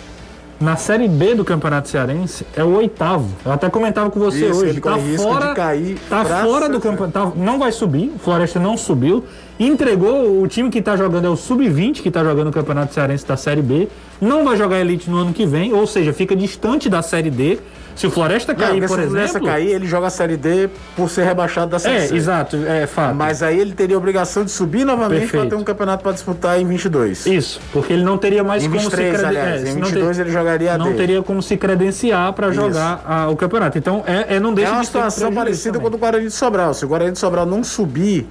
na 0.60 0.76
Série 0.76 1.08
B 1.08 1.34
do 1.34 1.44
Campeonato 1.44 1.88
Cearense, 1.88 2.46
é 2.56 2.62
o 2.62 2.76
oitavo. 2.76 3.28
Eu 3.44 3.52
até 3.52 3.68
comentava 3.68 4.10
com 4.10 4.18
você 4.20 4.48
Isso, 4.48 4.60
hoje. 4.60 4.70
ele 4.70 4.80
Tá 4.80 4.98
fora, 4.98 5.54
cair 5.54 5.98
tá 6.08 6.24
fora 6.24 6.68
do 6.68 6.80
campeonato. 6.80 7.32
Não 7.36 7.58
vai 7.58 7.72
subir. 7.72 8.12
O 8.14 8.18
Floresta 8.18 8.58
não 8.60 8.76
subiu. 8.76 9.24
Entregou 9.58 10.42
o 10.42 10.48
time 10.48 10.68
que 10.70 10.82
tá 10.82 10.96
jogando, 10.96 11.26
é 11.26 11.30
o 11.30 11.36
Sub-20 11.36 12.02
que 12.02 12.10
tá 12.10 12.24
jogando 12.24 12.48
o 12.48 12.52
Campeonato 12.52 12.92
Cearense 12.92 13.26
da 13.26 13.36
Série 13.36 13.62
B. 13.62 13.88
Não 14.20 14.44
vai 14.44 14.56
jogar 14.56 14.80
Elite 14.80 15.08
no 15.08 15.18
ano 15.18 15.32
que 15.32 15.46
vem, 15.46 15.72
ou 15.72 15.86
seja, 15.86 16.12
fica 16.12 16.34
distante 16.34 16.88
da 16.88 17.02
Série 17.02 17.30
D. 17.30 17.58
Se 17.94 18.06
o 18.06 18.10
Floresta 18.10 18.52
Não, 18.52 18.58
cair, 18.60 18.80
porque 18.80 18.86
por 18.88 19.00
se 19.00 19.06
o 19.08 19.18
exemplo. 19.18 19.46
cair, 19.46 19.68
ele 19.70 19.86
joga 19.86 20.08
a 20.08 20.10
Série 20.10 20.36
D 20.36 20.68
por 20.96 21.08
ser 21.08 21.22
rebaixado 21.24 21.70
da 21.70 21.78
Série 21.78 21.96
É, 21.96 22.06
C. 22.08 22.16
exato, 22.16 22.56
é 22.66 22.86
fato. 22.86 23.14
Mas 23.14 23.42
aí 23.42 23.58
ele 23.58 23.72
teria 23.72 23.94
a 23.94 23.98
obrigação 23.98 24.44
de 24.44 24.50
subir 24.50 24.84
novamente 24.84 25.28
para 25.30 25.46
ter 25.46 25.54
um 25.54 25.62
campeonato 25.62 26.02
para 26.02 26.12
disputar 26.12 26.58
em 26.60 26.66
22. 26.66 27.24
Isso, 27.26 27.60
porque 27.72 27.92
ele 27.92 28.02
não 28.02 28.18
teria 28.18 28.42
mais 28.42 28.64
Em 28.64 28.68
como 28.68 28.80
23, 28.80 29.12
se 29.16 29.22
creden- 29.22 29.40
aliás. 29.40 29.60
é, 29.62 29.68
em 29.68 29.72
se 29.74 29.78
não 29.78 29.86
22 29.86 30.18
ele 30.18 30.30
jogaria 30.30 30.74
a 30.74 30.78
não 30.78 30.90
D. 30.90 30.94
teria 30.96 31.22
como 31.22 31.40
se 31.40 31.56
credenciar 31.56 32.32
para 32.32 32.50
jogar 32.50 33.02
a- 33.06 33.28
o 33.30 33.36
campeonato. 33.36 33.78
Então 33.78 34.02
é, 34.06 34.36
é 34.36 34.40
não 34.40 34.52
deixa 34.52 34.70
É 34.70 34.74
uma 34.74 34.80
de 34.80 34.86
situação 34.86 35.32
parecida 35.32 35.78
com 35.78 35.86
o 35.86 35.90
do 35.90 35.96
Guarani 35.98 36.24
de 36.26 36.32
Sobral. 36.32 36.74
Se 36.74 36.84
o 36.84 36.88
Guarani 36.88 37.12
de 37.12 37.18
Sobral 37.20 37.46
não 37.46 37.62
subir 37.62 38.26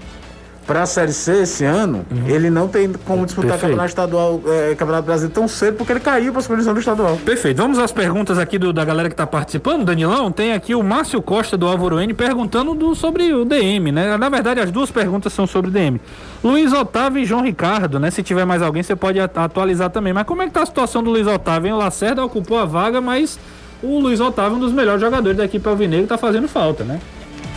para 0.65 0.83
a 0.83 0.85
Série 0.85 1.11
C 1.11 1.41
esse 1.43 1.65
ano, 1.65 2.05
ele 2.27 2.49
não 2.49 2.67
tem 2.67 2.91
como 3.05 3.25
disputar 3.25 3.51
Uhum. 3.51 3.57
Perfeito. 3.59 3.61
campeonato 3.61 3.89
estadual, 3.89 4.41
é, 4.47 4.75
campeonato 4.75 5.05
brasileiro 5.05 5.33
tão 5.33 5.47
cedo 5.47 5.75
porque 5.77 5.91
ele 5.93 5.99
caiu 5.99 6.31
para 6.31 6.39
a 6.39 6.41
supervisão 6.41 6.73
do 6.73 6.79
estadual. 6.79 7.17
Perfeito. 7.25 7.57
Vamos 7.57 7.77
às 7.79 7.91
perguntas 7.91 8.37
aqui 8.39 8.57
do- 8.57 8.71
da 8.71 8.85
galera 8.85 9.09
que 9.09 9.13
está 9.13 9.27
participando, 9.27 9.83
Danilão. 9.85 10.31
Tem 10.31 10.53
aqui 10.53 10.73
o 10.73 10.81
Márcio 10.81 11.21
Costa 11.21 11.57
do 11.57 11.67
Álvaro 11.67 11.99
N 11.99 12.13
perguntando 12.13 12.73
do- 12.73 12.95
sobre 12.95 13.33
o 13.33 13.43
DM, 13.45 13.91
né? 13.91 14.15
Na 14.17 14.29
verdade, 14.29 14.59
as 14.59 14.71
duas 14.71 14.89
perguntas 14.89 15.33
são 15.33 15.45
sobre 15.45 15.69
DM. 15.69 15.99
Luiz 16.43 16.71
Otávio 16.73 17.21
e 17.21 17.25
João 17.25 17.41
Ricardo, 17.43 17.99
né? 17.99 18.09
Se 18.11 18.23
tiver 18.23 18.45
mais 18.45 18.61
alguém, 18.61 18.83
você 18.83 18.95
pode 18.95 19.19
atualizar 19.19 19.89
também. 19.89 20.13
Mas 20.13 20.25
como 20.25 20.41
é 20.41 20.45
que 20.47 20.51
tá 20.53 20.61
a 20.63 20.65
situação 20.65 21.03
do 21.03 21.09
Luiz 21.09 21.27
Otávio? 21.27 21.67
Hein? 21.67 21.73
O 21.73 21.77
Lacerda 21.77 22.23
ocupou 22.23 22.57
a 22.57 22.65
vaga, 22.65 23.01
mas 23.01 23.37
o 23.81 23.99
Luiz 23.99 24.19
Otávio, 24.21 24.57
um 24.57 24.59
dos 24.59 24.71
melhores 24.71 25.01
jogadores 25.01 25.37
da 25.37 25.45
equipe 25.45 25.67
Alvinegro, 25.67 26.07
tá 26.07 26.17
fazendo 26.17 26.47
falta, 26.47 26.83
né? 26.83 26.99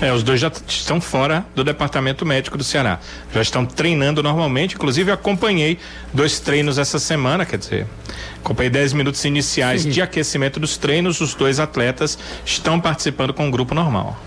É, 0.01 0.13
os 0.13 0.23
dois 0.23 0.39
já 0.39 0.53
estão 0.69 1.01
fora 1.01 1.47
do 1.55 1.65
departamento 1.65 2.27
médico 2.27 2.59
do 2.59 2.65
Ceará. 2.65 2.99
Já 3.33 3.41
estão 3.41 3.65
treinando 3.65 4.23
normalmente. 4.23 4.75
Inclusive, 4.75 5.11
acompanhei 5.11 5.79
dois 6.13 6.39
treinos 6.39 6.77
essa 6.77 6.99
semana, 6.99 7.47
quer 7.47 7.57
dizer, 7.57 7.87
acompanhei 8.45 8.69
10 8.69 8.93
minutos 8.93 9.25
iniciais 9.25 9.85
de 9.87 10.03
aquecimento 10.03 10.61
dos 10.61 10.77
treinos. 10.77 11.21
Os 11.23 11.35
dois 11.35 11.59
atletas 11.59 12.19
estão 12.45 12.79
participando 12.79 13.33
com 13.33 13.49
o 13.49 13.51
grupo 13.51 13.75
normal. 13.75 14.21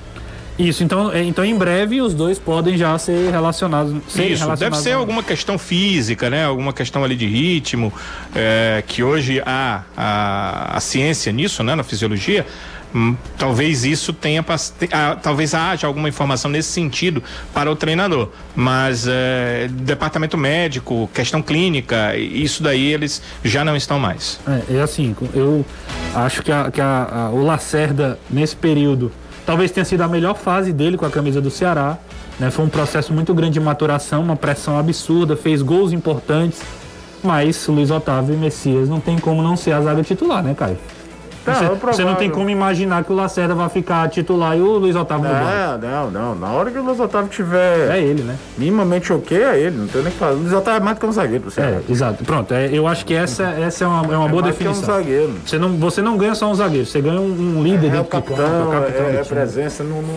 Isso, 0.58 0.84
então, 0.84 1.10
é, 1.14 1.24
então 1.24 1.46
em 1.46 1.56
breve 1.56 2.02
os 2.02 2.14
dois 2.14 2.38
podem 2.38 2.76
já 2.76 2.98
ser 2.98 3.30
relacionados. 3.32 3.94
Isso, 4.08 4.18
deve 4.18 4.36
relacionados 4.36 4.80
ser 4.80 4.92
ao- 4.94 5.00
alguma 5.02 5.24
questão 5.24 5.58
física, 5.58 6.30
né? 6.30 6.44
Alguma 6.46 6.74
questão 6.74 7.02
ali 7.04 7.16
de 7.16 7.26
ritmo, 7.28 7.94
é, 8.36 8.84
que 8.86 9.02
hoje 9.02 9.42
há 9.46 9.84
a, 9.96 10.76
a 10.78 10.80
ciência 10.82 11.32
nisso, 11.32 11.64
né? 11.64 11.76
Na 11.76 11.84
fisiologia. 11.84 12.46
Hum, 12.94 13.16
talvez 13.38 13.86
isso 13.86 14.12
tenha, 14.12 14.44
ah, 14.92 15.16
talvez 15.22 15.54
haja 15.54 15.86
alguma 15.86 16.10
informação 16.10 16.50
nesse 16.50 16.70
sentido 16.70 17.22
para 17.54 17.70
o 17.72 17.76
treinador, 17.76 18.30
mas 18.56 19.06
é, 19.08 19.68
departamento 19.72 20.36
médico, 20.38 21.08
questão 21.14 21.40
clínica, 21.42 22.18
isso 22.18 22.64
daí 22.64 22.92
eles 22.92 23.22
já 23.44 23.64
não 23.64 23.76
estão 23.76 24.00
mais. 24.00 24.40
É, 24.70 24.78
é 24.78 24.82
assim, 24.82 25.16
eu 25.36 25.64
acho 26.16 26.42
que, 26.42 26.52
a- 26.52 26.72
que 26.72 26.82
a- 26.82 27.08
a- 27.12 27.30
o 27.30 27.44
Lacerda, 27.44 28.18
nesse 28.30 28.56
período, 28.56 29.12
talvez 29.46 29.70
tenha 29.70 29.86
sido 29.86 30.02
a 30.02 30.08
melhor 30.08 30.36
fase 30.36 30.74
dele 30.74 30.98
com 30.98 31.06
a 31.06 31.12
camisa 31.12 31.40
do 31.40 31.52
Ceará. 31.52 31.98
Né? 32.40 32.50
Foi 32.50 32.66
um 32.66 32.70
processo 32.70 33.14
muito 33.14 33.34
grande 33.34 33.54
de 33.54 33.60
maturação, 33.60 34.24
uma 34.24 34.36
pressão 34.36 34.80
absurda, 34.80 35.36
fez 35.36 35.62
gols 35.62 35.92
importantes. 35.92 36.60
Mas 37.22 37.68
Luiz 37.68 37.92
Otávio 37.92 38.34
e 38.34 38.38
Messias 38.38 38.88
não 38.88 39.00
tem 39.02 39.18
como 39.20 39.42
não 39.44 39.58
ser 39.58 39.74
a 39.74 39.82
zaga 39.82 40.02
titular, 40.04 40.42
né, 40.42 40.54
Caio? 40.58 40.78
Não, 41.50 41.56
você, 41.56 41.66
é 41.66 41.92
você 41.94 42.06
não 42.06 42.16
tem 42.16 42.30
como 42.30 42.50
imaginar 42.50 43.04
que 43.04 43.12
o 43.12 43.16
Lacerda 43.16 43.54
vai 43.56 43.70
ficar 43.70 44.08
titular 44.10 44.58
e 44.58 44.62
o 44.62 44.78
Luiz 44.78 44.96
Otávio 44.96 45.28
no 45.28 45.34
banco. 45.34 45.46
Não, 45.86 46.12
não, 46.12 46.12
não. 46.12 46.36
Na 46.36 46.48
hora 46.54 46.72
que 46.72 46.78
o 46.78 46.84
Luiz 46.84 47.00
Otávio 47.00 47.30
tiver 47.30 47.90
É 47.96 48.00
ele, 48.02 48.24
né? 48.24 48.36
minimamente 48.58 49.12
ok, 49.14 49.38
é 49.42 49.60
ele. 49.60 49.78
Não 49.78 49.88
tem 49.88 50.02
nem 50.02 50.10
o 50.10 50.14
que 50.14 50.18
falar. 50.20 50.34
O 50.34 50.38
Luiz 50.38 50.54
Otávio 50.54 50.82
é 50.82 50.84
mais 50.84 50.98
do 50.98 51.00
que 51.02 51.06
um 51.06 51.12
zagueiro 51.12 51.50
Ceará. 51.52 51.78
É, 51.88 51.92
exato. 51.92 52.24
Pronto, 52.24 52.54
é, 52.54 52.70
eu 52.72 52.88
acho 52.88 53.06
que 53.06 53.14
essa, 53.14 53.44
essa 53.44 53.84
é 53.84 53.88
uma, 53.88 54.14
é 54.14 54.18
uma 54.18 54.28
boa 54.30 54.42
mais 54.42 54.56
do 54.56 54.58
que 54.58 54.68
um 54.68 54.72
definição. 54.72 54.96
zagueiro. 54.96 55.34
Você 55.46 55.58
não, 55.58 55.70
você 55.78 56.02
não 56.02 56.18
ganha 56.18 56.36
só 56.36 56.50
um 56.50 56.56
zagueiro, 56.56 56.86
você 56.86 57.02
ganha 57.02 57.20
um, 57.20 57.58
um 57.60 57.64
líder 57.64 57.88
É 57.88 57.90
o 57.90 57.92
dentro 57.92 58.04
do 58.04 58.10
campo, 58.10 58.34
capitão, 58.36 58.68
o 58.68 58.72
capitão 58.72 59.06
é, 59.06 59.12
do 59.12 59.18
é 59.18 59.22
time. 59.24 59.36
presença, 59.36 59.84
não, 59.84 60.02
não, 60.02 60.16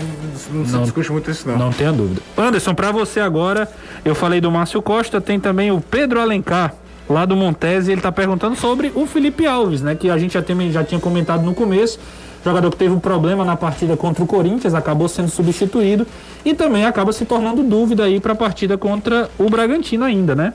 não 0.55 0.64
se 0.66 0.72
Não. 0.72 0.83
discute 0.83 1.12
muito 1.12 1.30
isso 1.30 1.49
não. 1.49 1.57
Não 1.59 1.70
tenha 1.72 1.93
dúvida. 1.93 2.20
Anderson, 2.37 2.74
para 2.74 2.91
você 2.91 3.20
agora, 3.20 3.68
eu 4.05 4.14
falei 4.14 4.41
do 4.41 4.51
Márcio 4.51 4.80
Costa, 4.83 5.20
tem 5.20 5.39
também 5.41 5.70
o 5.70 5.80
Pedro 5.80 6.20
Alencar, 6.20 6.74
lá 7.09 7.24
do 7.24 7.36
Montese, 7.36 7.90
ele 7.90 8.00
está 8.00 8.12
perguntando 8.12 8.57
sobre 8.57 8.92
o 8.94 9.07
Felipe 9.07 9.46
Alves, 9.46 9.82
né? 9.82 9.94
Que 9.94 10.11
a 10.11 10.18
gente 10.18 10.34
já, 10.34 10.42
tem, 10.42 10.70
já 10.70 10.84
tinha 10.84 11.00
comentado 11.00 11.42
no 11.42 11.55
começo. 11.55 11.98
Jogador 12.44 12.70
que 12.70 12.76
teve 12.76 12.92
um 12.92 12.98
problema 12.98 13.44
na 13.44 13.57
partida 13.57 13.96
contra 13.96 14.24
o 14.24 14.26
Corinthians, 14.26 14.74
acabou 14.74 15.09
sendo 15.09 15.28
substituído 15.28 16.07
e 16.44 16.53
também 16.53 16.84
acaba 16.84 17.12
se 17.12 17.24
tornando 17.24 17.62
dúvida 17.62 18.05
aí 18.05 18.18
para 18.18 18.32
a 18.32 18.36
partida 18.36 18.76
contra 18.76 19.30
o 19.38 19.48
Bragantino 19.48 20.05
ainda, 20.05 20.34
né? 20.34 20.53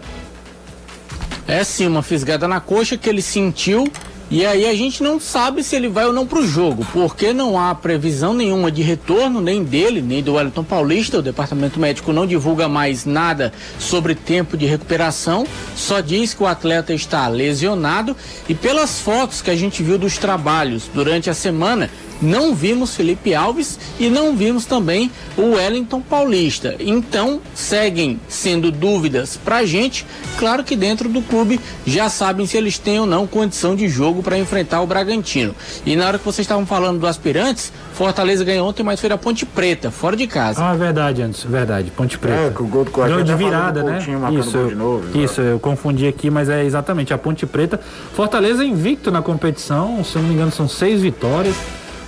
É 1.48 1.64
sim, 1.64 1.88
uma 1.88 2.04
fisgada 2.04 2.45
na 2.45 2.60
coxa 2.60 2.98
que 2.98 3.10
ele 3.10 3.22
sentiu 3.22 3.88
e 4.30 4.46
aí 4.46 4.66
a 4.66 4.74
gente 4.76 5.02
não 5.02 5.22
sabe 5.22 5.64
se 5.64 5.74
ele 5.74 5.88
vai 5.88 6.06
ou 6.06 6.12
não 6.12 6.28
para 6.28 6.40
o 6.40 6.48
jogo, 6.48 6.86
porque 6.92 7.32
não 7.32 7.58
há 7.58 7.74
previsão 7.74 8.34
nenhuma 8.34 8.70
de 8.70 8.82
retorno, 8.82 9.40
nem 9.40 9.64
dele, 9.64 10.02
nem 10.02 10.22
do 10.22 10.34
Wellington 10.34 10.66
Paulista. 10.66 11.20
O 11.20 11.22
departamento 11.22 11.80
médico 11.80 12.12
não 12.12 12.28
divulga 12.28 12.68
mais 12.68 13.06
nada 13.06 13.54
sobre 13.80 14.14
tempo 14.16 14.58
de 14.58 14.66
recuperação, 14.66 15.48
só 15.78 16.02
diz 16.02 16.34
que 16.34 16.44
o 16.44 16.48
atleta 16.48 16.94
está 16.94 17.26
lesionado. 17.30 18.18
E 18.50 18.54
pelas 18.54 19.00
fotos 19.00 19.42
que 19.42 19.50
a 19.50 19.56
gente 19.56 19.82
viu 19.82 19.98
dos 19.98 20.18
trabalhos 20.18 20.90
durante 20.94 21.30
a 21.30 21.34
semana, 21.34 21.90
não 22.22 22.53
vimos 22.55 22.95
Felipe 22.95 23.34
Alves 23.34 23.80
e 23.99 24.09
não 24.09 24.36
vimos 24.36 24.65
também 24.65 25.11
o 25.38 25.55
Wellington 25.55 26.01
Paulista. 26.01 26.76
Então, 26.80 27.41
seguem 27.53 28.20
sendo 28.28 28.72
dúvidas 28.72 29.38
para 29.38 29.57
a 29.57 29.65
gente. 29.65 30.05
Claro 30.38 30.63
que 30.63 30.76
dentro 30.76 31.09
do 31.09 31.22
clube 31.22 31.59
já 31.86 32.09
sabem 32.09 32.45
se 32.45 32.57
eles 32.57 32.78
têm 32.78 32.99
ou 32.99 33.05
não 33.05 33.28
condição 33.28 33.76
de 33.76 33.88
jogo 33.88 34.24
para 34.24 34.38
enfrentar 34.38 34.82
o 34.82 34.88
Bragantino. 34.88 35.55
E 35.86 35.95
na 35.95 36.07
hora 36.07 36.20
que 36.20 36.26
vocês 36.26 36.45
estavam 36.45 36.65
falando 36.65 36.99
do 36.99 37.07
aspirantes, 37.07 37.72
Fortaleza 37.93 38.43
ganhou 38.43 38.68
ontem, 38.68 38.84
mas 38.84 38.99
foi 38.99 39.09
da 39.09 39.18
Ponte 39.18 39.45
Preta, 39.45 39.89
fora 39.89 40.15
de 40.15 40.28
casa. 40.28 40.63
Ah, 40.63 40.76
verdade, 40.76 41.22
antes, 41.22 41.43
verdade. 41.43 41.91
Ponte 41.91 42.18
Preta. 42.18 42.41
É, 42.41 42.49
que 42.49 42.61
o 42.61 42.68
gol 42.68 42.86
do 42.86 42.91
Gol 42.91 43.24
de 43.24 43.36
virada, 43.36 43.84
né? 43.84 43.99
Isso, 44.39 44.51
gol 44.51 44.68
de 44.68 44.76
novo, 44.76 45.05
né? 45.05 45.24
isso, 45.24 45.41
eu 45.41 45.59
confundi 45.59 46.07
aqui, 46.07 46.30
mas 46.30 46.49
é 46.49 46.63
exatamente 46.63 47.13
a 47.13 47.18
Ponte 47.18 47.45
Preta. 47.45 47.80
Fortaleza 48.13 48.63
invicto 48.63 49.11
na 49.11 49.22
competição, 49.22 50.03
se 50.03 50.15
eu 50.15 50.22
não 50.22 50.30
me 50.30 50.36
engano, 50.36 50.51
são 50.51 50.68
seis 50.68 51.01
vitórias. 51.01 51.55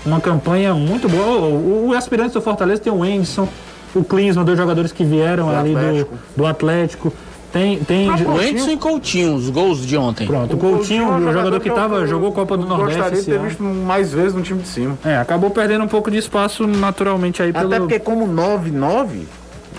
Uma 0.06 0.20
campanha 0.22 0.74
muito 0.74 1.08
boa. 1.10 1.48
O, 1.48 1.86
o, 1.86 1.88
o 1.90 1.94
aspirante 1.94 2.34
do 2.34 2.42
Fortaleza 2.42 2.82
tem 2.82 2.92
o 2.94 3.04
Anderson, 3.04 3.48
o 3.96 4.04
Klinsmann, 4.04 4.46
dois 4.46 4.58
jogadores 4.58 4.92
que 4.92 5.04
vieram 5.04 5.48
Do 5.50 5.56
ali 5.56 5.76
Atlético. 5.76 6.16
do, 6.16 6.20
do 6.38 6.46
Atlético. 6.46 7.14
Tem, 7.52 7.80
tem 7.80 8.08
O 8.12 8.40
Edson 8.40 8.70
e 8.70 8.78
Coutinho, 8.78 9.34
os 9.34 9.50
gols 9.50 9.84
de 9.84 9.98
ontem. 9.98 10.28
pronto, 10.28 10.56
o 10.56 10.60
Coutinho 10.60 10.78
Coutinho, 10.78 11.04
é 11.04 11.08
um 11.08 11.30
o 11.30 11.34
jogador 11.34 11.60
que 11.60 11.70
eu- 11.70 11.74
tava, 11.74 11.96
eu 11.96 12.06
jogou 12.08 12.32
Copa 12.32 12.56
do 12.56 12.64
Nordeste. 12.68 13.00
Gostaria 13.00 13.20
de 13.22 13.26
ter 13.26 13.36
ano. 13.38 13.46
visto 13.48 13.64
mais 13.64 14.14
vezes 14.14 14.36
no 14.36 14.44
time 14.44 14.62
de 14.62 14.68
cima. 14.68 14.96
É, 15.04 15.18
acabou 15.18 15.50
perdendo 15.50 15.84
um 15.84 15.88
pouco 15.88 16.12
de 16.12 16.18
espaço 16.20 16.68
naturalmente 16.68 17.42
aí 17.42 17.52
pelo. 17.52 17.66
Até 17.66 17.80
porque 17.80 17.98
como 18.00 18.28
9-9, 18.28 19.24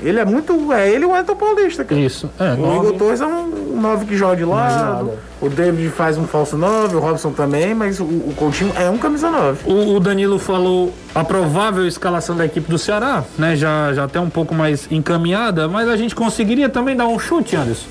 ele 0.03 0.19
é 0.19 0.25
muito. 0.25 0.73
É 0.73 0.91
ele 0.91 1.05
e 1.05 1.07
o 1.07 1.17
Elton 1.17 1.37
Paulista, 1.37 1.85
cara. 1.85 2.01
Isso, 2.01 2.31
é, 2.39 2.53
O 2.53 2.57
nove- 2.57 2.87
Igor 2.89 2.99
Torres 2.99 3.21
é 3.21 3.27
um 3.27 3.81
9 3.81 4.07
que 4.07 4.17
joga 4.17 4.37
de 4.37 4.45
lado. 4.45 5.13
O 5.41 5.49
David 5.49 5.89
faz 5.91 6.19
um 6.19 6.27
falso 6.27 6.57
9, 6.57 6.97
o 6.97 7.01
Robson 7.01 7.33
também, 7.33 7.75
mas 7.75 7.99
o, 7.99 8.05
o 8.05 8.35
Coutinho 8.37 8.73
é 8.77 8.91
um 8.91 8.99
camisa 8.99 9.31
9. 9.31 9.71
O, 9.71 9.97
o 9.97 10.01
Danilo 10.01 10.39
falou 10.39 10.93
a 11.15 11.25
provável 11.25 11.87
escalação 11.87 12.37
da 12.37 12.45
equipe 12.45 12.71
do 12.71 12.79
Ceará, 12.79 13.25
né? 13.39 13.57
Já, 13.57 13.93
já 13.95 14.05
até 14.05 14.21
um 14.21 14.29
pouco 14.31 14.55
mais 14.55 14.87
encaminhada, 14.91 15.67
mas 15.69 15.89
a 15.89 15.97
gente 15.97 16.15
conseguiria 16.15 16.69
também 16.69 16.95
dar 16.95 17.07
um 17.07 17.19
chute, 17.19 17.57
Anderson. 17.57 17.87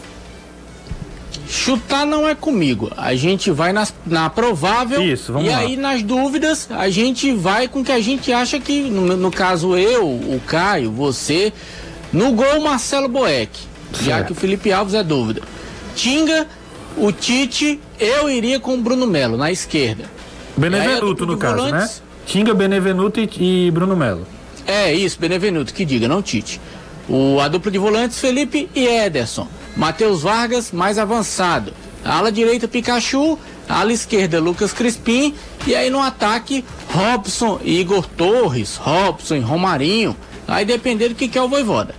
Chutar 1.48 2.06
não 2.06 2.28
é 2.30 2.36
comigo. 2.36 2.92
A 2.96 3.16
gente 3.16 3.50
vai 3.50 3.74
nas- 3.74 3.94
na 4.06 4.30
provável. 4.30 5.02
Isso, 5.02 5.34
vamos 5.34 5.48
e 5.48 5.52
lá. 5.52 5.58
aí, 5.58 5.76
nas 5.76 6.04
dúvidas, 6.04 6.68
a 6.70 6.90
gente 6.90 7.34
vai 7.34 7.68
com 7.68 7.80
o 7.80 7.84
que 7.84 7.92
a 7.92 8.00
gente 8.00 8.32
acha 8.32 8.60
que, 8.60 8.82
no, 8.84 9.18
no 9.18 9.32
caso, 9.32 9.76
eu, 9.76 10.06
o 10.08 10.40
Caio, 10.46 10.92
você. 10.92 11.52
No 12.12 12.32
gol, 12.34 12.62
Marcelo 12.62 13.08
Boeck. 13.08 13.52
Já 14.02 14.24
que 14.24 14.32
o 14.32 14.36
Felipe 14.36 14.72
Alves 14.72 14.94
é 14.94 15.04
dúvida. 15.04 15.42
Tinga, 15.96 16.48
o 16.98 17.12
Tite, 17.12 17.80
eu 18.00 18.30
iria 18.30 18.60
com 18.60 18.76
o 18.76 18.78
Bruno 18.78 19.08
Melo 19.08 19.38
na 19.38 19.52
esquerda. 19.52 20.06
Benevenuto, 20.56 21.26
dupla 21.26 21.26
no 21.28 21.38
caso, 21.38 21.56
volantes? 21.58 21.98
né? 21.98 22.02
Tinga, 22.26 22.54
Benevenuto 22.54 23.20
e, 23.20 23.68
e 23.68 23.72
Bruno 23.72 23.96
Melo. 23.96 24.28
É 24.68 24.94
isso, 24.94 25.20
Benevenuto, 25.20 25.74
que 25.74 25.86
diga, 25.86 26.08
não 26.08 26.22
Tite. 26.22 26.60
O, 27.08 27.40
a 27.40 27.48
dupla 27.48 27.72
de 27.72 27.78
volantes, 27.78 28.20
Felipe 28.20 28.70
e 28.76 28.86
Ederson. 28.86 29.48
Matheus 29.76 30.22
Vargas, 30.22 30.72
mais 30.72 30.98
avançado. 30.98 31.74
Ala 32.04 32.32
direita, 32.32 32.68
Pikachu. 32.68 33.38
Ala 33.68 33.94
esquerda, 33.94 34.40
Lucas 34.40 34.74
Crispim. 34.74 35.34
E 35.66 35.76
aí 35.76 35.90
no 35.90 36.02
ataque, 36.02 36.64
Robson 36.92 37.60
e 37.64 37.80
Igor 37.80 38.06
Torres. 38.06 38.76
Robson 38.76 39.36
e 39.36 39.40
Romarinho. 39.40 40.16
Aí 40.50 40.66
dependendo 40.66 41.14
do 41.14 41.18
que 41.18 41.28
quer 41.28 41.42
o 41.42 41.48
Voivoda. 41.48 41.94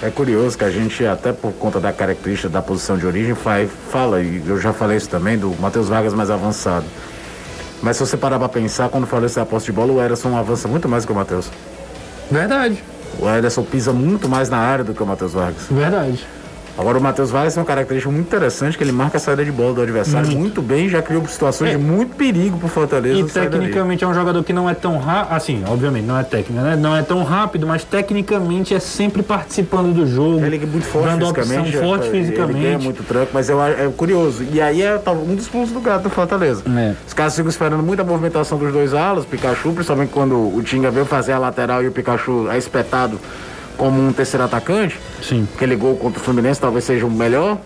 É 0.00 0.10
curioso 0.10 0.56
que 0.56 0.64
a 0.64 0.70
gente, 0.70 1.04
até 1.04 1.32
por 1.32 1.52
conta 1.54 1.80
da 1.80 1.92
característica 1.92 2.48
da 2.48 2.62
posição 2.62 2.96
de 2.96 3.04
origem, 3.04 3.34
faz, 3.34 3.68
fala, 3.90 4.22
e 4.22 4.40
eu 4.46 4.60
já 4.60 4.72
falei 4.72 4.96
isso 4.96 5.08
também, 5.08 5.36
do 5.36 5.50
Matheus 5.60 5.88
Vargas 5.88 6.14
mais 6.14 6.30
avançado. 6.30 6.84
Mas 7.82 7.96
se 7.96 8.06
você 8.06 8.16
parar 8.16 8.38
pra 8.38 8.48
pensar, 8.48 8.88
quando 8.88 9.06
fala 9.06 9.26
essa 9.26 9.44
posse 9.44 9.66
de 9.66 9.72
bola, 9.72 9.92
o 9.92 10.02
Ederson 10.02 10.36
avança 10.36 10.68
muito 10.68 10.88
mais 10.88 11.04
que 11.04 11.10
o 11.12 11.14
Matheus. 11.14 11.50
Verdade, 12.30 12.82
O 13.18 13.28
Ederson 13.28 13.64
pisa 13.64 13.92
muito 13.92 14.28
mais 14.28 14.48
na 14.48 14.58
área 14.58 14.84
do 14.84 14.94
que 14.94 15.02
o 15.02 15.06
Matheus 15.06 15.32
Vargas. 15.32 15.62
verdade. 15.70 16.24
Agora 16.78 16.96
o 16.96 17.00
Matheus 17.00 17.30
Vargas 17.32 17.54
tem 17.54 17.60
uma 17.60 17.66
característica 17.66 18.08
muito 18.12 18.26
interessante 18.28 18.78
que 18.78 18.84
ele 18.84 18.92
marca 18.92 19.16
a 19.16 19.20
saída 19.20 19.44
de 19.44 19.50
bola 19.50 19.74
do 19.74 19.82
adversário 19.82 20.30
muito 20.30 20.62
bem 20.62 20.86
e 20.86 20.88
já 20.88 21.02
criou 21.02 21.26
situações 21.26 21.70
É. 21.72 21.76
de 21.76 21.82
muito 21.82 22.14
perigo 22.14 22.56
pro 22.56 22.68
Fortaleza. 22.68 23.18
E 23.18 23.24
tecnicamente 23.24 24.04
é 24.04 24.06
um 24.06 24.14
jogador 24.14 24.44
que 24.44 24.52
não 24.52 24.70
é 24.70 24.74
tão 24.74 24.96
rápido, 24.98 25.34
assim, 25.34 25.64
obviamente 25.66 26.04
não 26.06 26.16
é 26.16 26.22
técnico, 26.22 26.62
né? 26.62 26.76
Não 26.76 26.94
é 26.96 27.02
tão 27.02 27.24
rápido, 27.24 27.66
mas 27.66 27.82
tecnicamente 27.82 28.74
é 28.74 28.78
sempre 28.78 29.24
participando 29.24 29.92
do 29.92 30.06
jogo. 30.06 30.44
Ele 30.44 30.54
é 30.56 30.66
muito 30.66 30.86
forte 30.86 31.08
dando 31.08 31.28
opção, 31.28 31.44
fisicamente. 31.64 31.78
forte 31.78 32.04
é, 32.04 32.08
Ele 32.10 32.20
fisicamente. 32.26 32.84
muito 32.84 33.02
tranco, 33.02 33.30
mas 33.34 33.48
eu, 33.48 33.60
é 33.60 33.90
curioso. 33.96 34.44
E 34.52 34.60
aí 34.60 34.80
é 34.80 34.96
tal- 34.98 35.16
um 35.16 35.34
dos 35.34 35.48
pontos 35.48 35.72
do 35.72 35.80
gato 35.80 36.04
do 36.04 36.10
Fortaleza. 36.10 36.62
É. 36.78 36.94
Os 37.04 37.12
caras 37.12 37.34
ficam 37.34 37.50
esperando 37.50 37.82
muita 37.82 38.04
movimentação 38.04 38.56
dos 38.56 38.72
dois 38.72 38.94
alas, 38.94 39.24
Pikachu, 39.24 39.72
principalmente 39.72 40.10
quando 40.12 40.34
o 40.36 40.62
Tinga 40.62 40.92
veio 40.92 41.04
fazer 41.06 41.32
a 41.32 41.38
lateral 41.40 41.82
e 41.82 41.88
o 41.88 41.90
Pikachu 41.92 42.48
é 42.50 42.56
espetado 42.56 43.18
como 43.78 44.06
um 44.06 44.12
terceiro 44.12 44.44
atacante. 44.44 44.98
Sim. 45.22 45.48
Aquele 45.54 45.76
gol 45.76 45.96
contra 45.96 46.20
o 46.20 46.22
Fluminense 46.22 46.60
talvez 46.60 46.84
seja 46.84 47.06
o 47.06 47.10
melhor 47.10 47.56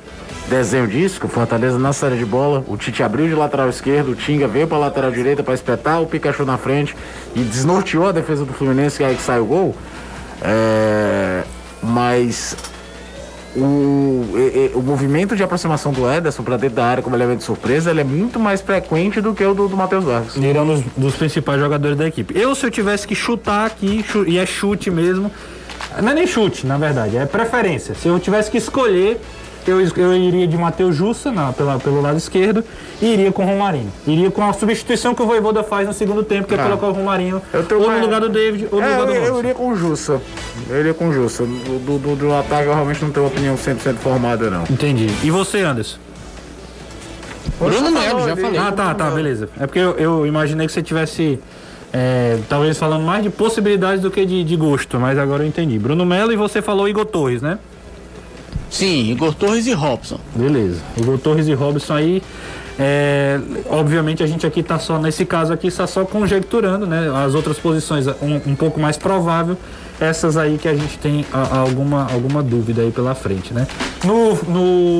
desenho 0.48 0.86
disso, 0.86 1.18
que 1.18 1.26
o 1.26 1.28
Fortaleza 1.28 1.78
na 1.78 1.92
saída 1.92 2.16
de 2.16 2.26
bola, 2.26 2.64
o 2.68 2.76
Tite 2.76 3.02
abriu 3.02 3.26
de 3.26 3.34
lateral 3.34 3.68
esquerdo, 3.68 4.10
o 4.10 4.14
Tinga 4.14 4.46
veio 4.46 4.68
para 4.68 4.76
lateral 4.76 5.10
direita 5.10 5.42
para 5.42 5.54
espetar 5.54 6.00
o 6.02 6.06
Pikachu 6.06 6.44
na 6.44 6.58
frente 6.58 6.94
e 7.34 7.40
desnorteou 7.40 8.08
a 8.08 8.12
defesa 8.12 8.44
do 8.44 8.52
Fluminense, 8.52 8.98
que 8.98 9.04
é 9.04 9.06
aí 9.06 9.16
que 9.16 9.22
sai 9.22 9.40
o 9.40 9.46
gol. 9.46 9.74
É, 10.42 11.42
mas 11.82 12.56
o, 13.54 14.24
o 14.74 14.82
movimento 14.82 15.36
de 15.36 15.42
aproximação 15.42 15.92
do 15.92 16.10
Ederson 16.10 16.42
para 16.42 16.56
dentro 16.56 16.76
da 16.76 16.84
área 16.84 17.02
como 17.02 17.14
elemento 17.14 17.38
de 17.38 17.44
surpresa, 17.44 17.90
ele 17.90 18.00
é 18.00 18.04
muito 18.04 18.40
mais 18.40 18.60
frequente 18.60 19.20
do 19.20 19.34
que 19.34 19.44
o 19.44 19.54
do, 19.54 19.68
do 19.68 19.76
Matheus 19.76 20.04
Vargas. 20.04 20.36
Ele 20.36 20.56
é 20.56 20.60
um 20.60 20.66
dos, 20.66 20.82
dos 20.96 21.14
principais 21.14 21.60
jogadores 21.60 21.96
da 21.96 22.06
equipe. 22.06 22.38
Eu, 22.38 22.54
se 22.54 22.66
eu 22.66 22.70
tivesse 22.70 23.06
que 23.06 23.14
chutar 23.14 23.66
aqui, 23.66 24.04
e 24.26 24.38
é 24.38 24.44
chute 24.44 24.90
mesmo, 24.90 25.30
não 26.00 26.10
é 26.10 26.14
nem 26.14 26.26
chute, 26.26 26.66
na 26.66 26.76
verdade, 26.78 27.16
é 27.16 27.26
preferência. 27.26 27.94
Se 27.94 28.08
eu 28.08 28.18
tivesse 28.18 28.50
que 28.50 28.58
escolher, 28.58 29.20
eu, 29.66 29.80
eu 29.80 30.14
iria 30.16 30.46
de 30.46 30.56
Matheus 30.56 30.96
Jussa 30.96 31.30
na, 31.30 31.52
pela, 31.52 31.78
pelo 31.78 32.00
lado 32.00 32.16
esquerdo 32.18 32.64
e 33.00 33.06
iria 33.06 33.30
com 33.30 33.44
o 33.44 33.46
Romarinho. 33.46 33.92
Iria 34.06 34.30
com 34.30 34.42
a 34.42 34.52
substituição 34.52 35.14
que 35.14 35.22
o 35.22 35.26
Voivoda 35.26 35.62
faz 35.62 35.86
no 35.86 35.92
segundo 35.94 36.22
tempo, 36.24 36.48
que 36.48 36.54
é 36.54 36.58
Ah. 36.58 36.64
colocar 36.64 36.86
o 36.88 36.92
Romarinho 36.92 37.40
Eu 37.52 37.62
tenho 37.64 37.80
ou 37.80 37.86
uma- 37.86 37.96
no 37.96 38.02
lugar 38.04 38.20
do 38.20 38.28
David 38.28 38.68
ou 38.72 38.80
no 38.80 38.86
É, 38.86 38.96
lugar 38.98 39.00
eu, 39.00 39.06
do 39.06 39.12
eu 39.14 39.20
Robson. 39.34 39.38
iria 39.40 39.54
com 39.54 39.68
o 39.70 39.76
Jussa. 39.76 40.20
Eu 40.68 40.80
iria 40.80 40.94
com 40.94 41.08
o 41.08 41.12
Jussa. 41.12 41.44
Do, 41.44 41.78
do, 41.78 41.98
do- 41.98 42.16
do 42.16 42.34
ataque 42.34 42.66
eu 42.66 42.74
realmente 42.74 43.02
não 43.04 43.10
tenho 43.12 43.26
opinião 43.26 43.56
100% 43.56 43.96
formada, 43.98 44.50
não. 44.50 44.64
Entendi. 44.70 45.06
E 45.22 45.30
você, 45.30 45.60
Anderson? 45.60 45.98
Bruno 47.58 47.90
Melo, 47.92 48.26
já 48.28 48.36
falei. 48.36 48.58
Ah, 48.58 48.72
tá, 48.72 48.94
tá, 48.94 49.10
beleza. 49.10 49.48
É 49.60 49.66
porque 49.66 49.78
eu, 49.78 49.96
eu 49.96 50.26
imaginei 50.26 50.66
que 50.66 50.72
você 50.72 50.82
tivesse. 50.82 51.38
É, 51.92 52.38
talvez 52.48 52.78
falando 52.78 53.04
mais 53.04 53.22
de 53.22 53.30
possibilidades 53.30 54.00
do 54.02 54.10
que 54.10 54.24
de, 54.24 54.42
de 54.44 54.56
gosto, 54.56 54.98
mas 54.98 55.18
agora 55.18 55.42
eu 55.42 55.46
entendi. 55.48 55.78
Bruno 55.78 56.04
Melo 56.06 56.32
e 56.32 56.36
você 56.36 56.62
falou 56.62 56.88
Igor 56.88 57.04
Torres, 57.06 57.42
né? 57.42 57.58
Sim, 58.70 59.10
Igor 59.10 59.34
Torres 59.34 59.66
e 59.66 59.72
Robson. 59.72 60.18
Beleza. 60.34 60.80
Igor 60.96 61.18
Torres 61.18 61.46
e 61.46 61.52
Robson 61.54 61.94
aí. 61.94 62.22
é, 62.78 63.38
obviamente 63.68 64.22
a 64.22 64.26
gente 64.26 64.46
aqui 64.46 64.62
tá 64.62 64.78
só, 64.78 64.98
nesse 64.98 65.26
caso 65.26 65.52
aqui, 65.52 65.66
está 65.66 65.86
só 65.86 66.04
conjecturando, 66.06 66.86
né? 66.86 67.10
As 67.24 67.34
outras 67.34 67.58
posições 67.58 68.06
um, 68.06 68.40
um 68.46 68.54
pouco 68.56 68.80
mais 68.80 68.96
provável, 68.96 69.58
essas 70.00 70.38
aí 70.38 70.56
que 70.56 70.66
a 70.66 70.74
gente 70.74 70.96
tem 70.98 71.26
a- 71.30 71.58
alguma, 71.58 72.10
alguma 72.10 72.42
dúvida 72.42 72.80
aí 72.80 72.90
pela 72.90 73.14
frente, 73.14 73.52
né? 73.52 73.66
No, 74.04 74.34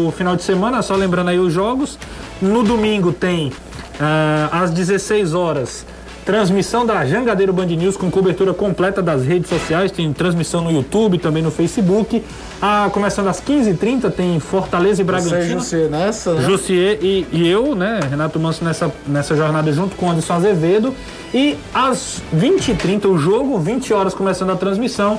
no 0.05 0.12
final 0.12 0.36
de 0.36 0.43
semana, 0.43 0.82
só 0.82 0.95
lembrando 0.95 1.30
aí 1.30 1.38
os 1.38 1.51
jogos, 1.53 1.99
no 2.43 2.62
domingo 2.62 3.11
tem 3.11 3.51
ah, 3.99 4.51
às 4.53 4.70
16 4.70 5.32
horas. 5.32 5.86
Transmissão 6.24 6.86
da 6.86 7.04
Jangadeiro 7.04 7.52
Band 7.52 7.66
News 7.66 7.96
com 7.96 8.08
cobertura 8.10 8.54
completa 8.54 9.02
das 9.02 9.24
redes 9.24 9.48
sociais, 9.48 9.90
tem 9.90 10.12
transmissão 10.12 10.62
no 10.62 10.70
YouTube, 10.70 11.18
também 11.18 11.42
no 11.42 11.50
Facebook. 11.50 12.22
Ah, 12.60 12.88
começando 12.92 13.26
às 13.26 13.40
15h30 13.40 14.10
tem 14.12 14.38
Fortaleza 14.38 15.00
e 15.00 15.04
Bragantino. 15.04 15.60
Você 15.60 15.88
nessa, 15.88 16.34
né? 16.34 16.42
Jussier 16.42 16.98
e, 17.02 17.26
e 17.32 17.48
eu, 17.48 17.74
né, 17.74 17.98
Renato 18.08 18.38
Manso 18.38 18.64
nessa, 18.64 18.92
nessa 19.04 19.34
jornada 19.34 19.72
junto 19.72 19.96
com 19.96 20.06
o 20.06 20.10
Anderson 20.10 20.34
Azevedo. 20.34 20.94
E 21.34 21.56
às 21.74 22.22
20h30 22.36 23.06
o 23.06 23.18
jogo, 23.18 23.58
20 23.58 23.92
horas 23.92 24.14
começando 24.14 24.50
a 24.50 24.56
transmissão. 24.56 25.18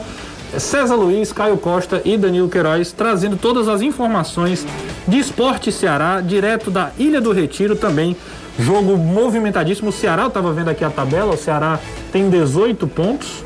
César 0.57 0.95
Luiz, 0.95 1.33
Caio 1.33 1.57
Costa 1.57 2.01
e 2.05 2.17
Danilo 2.17 2.47
Queiroz 2.47 2.91
trazendo 2.91 3.35
todas 3.35 3.67
as 3.67 3.81
informações 3.81 4.65
de 5.07 5.17
esporte 5.17 5.71
Ceará, 5.71 6.21
direto 6.21 6.69
da 6.71 6.91
Ilha 6.97 7.19
do 7.19 7.31
Retiro 7.31 7.75
também. 7.75 8.15
Jogo 8.59 8.97
movimentadíssimo. 8.97 9.89
O 9.89 9.93
Ceará, 9.93 10.23
eu 10.23 10.27
estava 10.27 10.51
vendo 10.51 10.69
aqui 10.69 10.83
a 10.83 10.89
tabela, 10.89 11.33
o 11.33 11.37
Ceará 11.37 11.79
tem 12.11 12.29
18 12.29 12.87
pontos. 12.87 13.43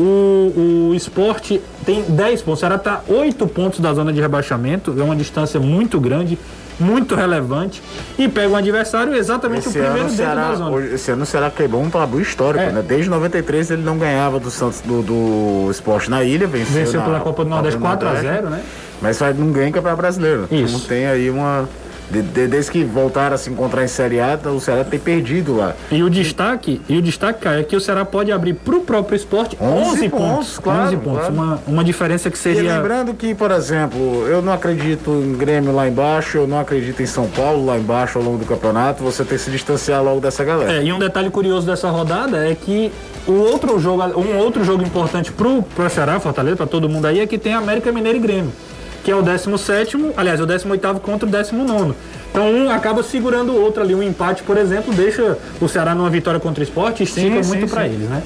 O, 0.00 0.90
o 0.90 0.94
esporte 0.94 1.60
tem 1.84 2.02
10 2.02 2.42
pontos. 2.42 2.58
O 2.58 2.60
Ceará 2.60 2.76
está 2.76 3.00
8 3.08 3.46
pontos 3.48 3.80
da 3.80 3.92
zona 3.92 4.12
de 4.12 4.20
rebaixamento. 4.20 4.94
É 4.98 5.02
uma 5.02 5.16
distância 5.16 5.58
muito 5.60 5.98
grande 6.00 6.38
muito 6.80 7.16
relevante 7.16 7.82
e 8.16 8.28
pega 8.28 8.48
um 8.50 8.54
adversário 8.54 9.12
exatamente 9.12 9.66
Esse 9.66 9.70
o 9.70 9.72
primeiro 9.72 9.94
ano, 9.96 10.04
dentro 10.10 10.16
Ceará, 10.16 10.48
da 10.50 10.54
zona. 10.54 10.70
hoje- 10.70 10.94
esse 10.94 11.10
ano 11.10 11.24
o 11.24 11.26
Ceará 11.26 11.50
quebrou 11.50 11.82
um 11.82 11.90
tabu 11.90 12.20
histórico, 12.20 12.62
É. 12.62 12.70
né? 12.70 12.84
Desde 12.86 13.10
93 13.10 13.72
ele 13.72 13.82
não 13.82 13.98
ganhava 13.98 14.38
do 14.38 14.48
Santos 14.48 14.80
do, 14.82 15.02
do 15.02 15.68
esporte 15.72 16.08
na 16.08 16.22
ilha, 16.22 16.46
venceu, 16.46 16.72
Venceu 16.84 17.00
na 17.00 17.06
pela 17.06 17.18
Copa 17.18 17.42
do 17.42 17.50
Nordeste 17.50 17.80
4 17.80 18.08
a 18.08 18.14
0 18.14 18.48
né? 18.50 18.62
Mas 19.02 19.18
não 19.36 19.50
ganha 19.50 19.72
Campeonato 19.72 20.00
Brasileiro. 20.00 20.46
Isso. 20.52 20.76
Então 20.76 20.80
tem 20.88 21.04
aí 21.08 21.28
uma. 21.28 21.68
De- 22.10 22.22
de- 22.22 22.46
desde 22.46 22.70
que 22.70 22.84
voltaram 22.84 23.34
a 23.34 23.38
se 23.38 23.50
encontrar 23.50 23.84
em 23.84 23.88
Série 23.88 24.20
A, 24.20 24.38
o 24.54 24.60
Ceará 24.60 24.84
tem 24.84 24.98
perdido 24.98 25.56
lá. 25.56 25.74
E 25.90 26.02
o 26.02 26.08
destaque, 26.10 26.80
e 26.88 26.96
o 26.96 27.02
destaque, 27.02 27.40
Caio, 27.40 27.60
é 27.60 27.62
que 27.62 27.76
o 27.76 27.80
Ceará 27.80 28.04
pode 28.04 28.32
abrir 28.32 28.54
pro 28.54 28.80
próprio 28.80 29.16
esporte 29.16 29.56
11, 29.60 29.90
11 29.90 30.08
pontos. 30.08 30.28
pontos, 30.28 30.58
claro, 30.58 30.82
11 30.86 30.96
pontos. 30.96 31.18
claro. 31.20 31.34
Uma, 31.34 31.58
uma 31.66 31.84
diferença 31.84 32.30
que 32.30 32.36
E 32.36 32.40
seria. 32.40 32.76
lembrando 32.76 33.14
que, 33.14 33.34
por 33.34 33.50
exemplo, 33.50 34.26
eu 34.28 34.40
não 34.42 34.52
acredito 34.52 35.10
em 35.10 35.34
Grêmio 35.34 35.74
lá 35.74 35.86
embaixo, 35.88 36.38
eu 36.38 36.46
não 36.46 36.58
acredito 36.60 37.02
em 37.02 37.06
São 37.06 37.26
Paulo 37.28 37.66
lá 37.66 37.76
embaixo 37.78 38.18
ao 38.18 38.24
longo 38.24 38.38
do 38.38 38.44
campeonato, 38.46 39.02
você 39.02 39.24
tem 39.24 39.36
que 39.36 39.44
se 39.44 39.50
distanciar 39.50 40.02
logo 40.02 40.20
dessa 40.20 40.44
galera. 40.44 40.72
É, 40.72 40.82
e 40.84 40.92
um 40.92 40.98
detalhe 40.98 41.30
curioso 41.30 41.66
dessa 41.66 41.88
rodada 41.90 42.48
é 42.48 42.54
que 42.54 42.90
o 43.26 43.32
outro 43.32 43.78
jogo, 43.78 44.02
um 44.18 44.38
outro 44.38 44.64
jogo 44.64 44.82
importante 44.82 45.30
pro, 45.30 45.62
pro 45.62 45.88
Ceará, 45.90 46.18
Fortaleza, 46.18 46.56
para 46.56 46.66
todo 46.66 46.88
mundo 46.88 47.06
aí, 47.06 47.20
é 47.20 47.26
que 47.26 47.36
tem 47.36 47.52
América 47.54 47.92
Mineiro 47.92 48.16
e 48.18 48.20
Grêmio, 48.20 48.52
que 49.04 49.10
é 49.10 49.16
o 49.16 49.22
17, 49.22 49.96
aliás, 50.16 50.40
o 50.40 50.46
18 50.46 51.00
contra 51.00 51.26
o 51.26 51.30
19. 51.30 51.94
Então 52.30 52.50
um 52.50 52.70
acaba 52.70 53.02
segurando 53.02 53.52
o 53.52 53.60
outro 53.60 53.82
ali, 53.82 53.94
um 53.94 54.02
empate, 54.02 54.42
por 54.42 54.56
exemplo, 54.56 54.92
deixa 54.92 55.38
o 55.60 55.68
Ceará 55.68 55.94
numa 55.94 56.10
vitória 56.10 56.38
contra 56.38 56.60
o 56.60 56.64
esporte, 56.64 57.02
estica 57.02 57.42
Sim, 57.42 57.48
muito 57.48 57.70
para 57.70 57.86
eles, 57.86 58.08
né? 58.08 58.22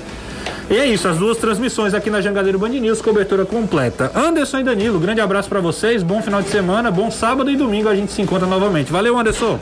E 0.71 0.77
é 0.77 0.87
isso, 0.87 1.07
as 1.07 1.19
duas 1.19 1.37
transmissões 1.37 1.93
aqui 1.93 2.09
na 2.09 2.21
Jangadeiro 2.21 2.59
Band 2.59 2.71
News, 2.71 3.03
cobertura 3.03 3.45
completa. 3.45 4.11
Anderson 4.15 4.61
e 4.61 4.65
Danilo, 4.65 4.99
grande 4.99 5.21
abraço 5.21 5.49
para 5.49 5.61
vocês, 5.61 6.03
bom 6.03 6.23
final 6.23 6.41
de 6.41 6.49
semana, 6.49 6.91
bom 6.91 7.11
sábado 7.11 7.51
e 7.51 7.57
domingo 7.57 7.89
a 7.89 7.95
gente 7.95 8.11
se 8.11 8.23
encontra 8.23 8.47
novamente. 8.47 8.91
Valeu, 8.91 9.19
Anderson. 9.19 9.59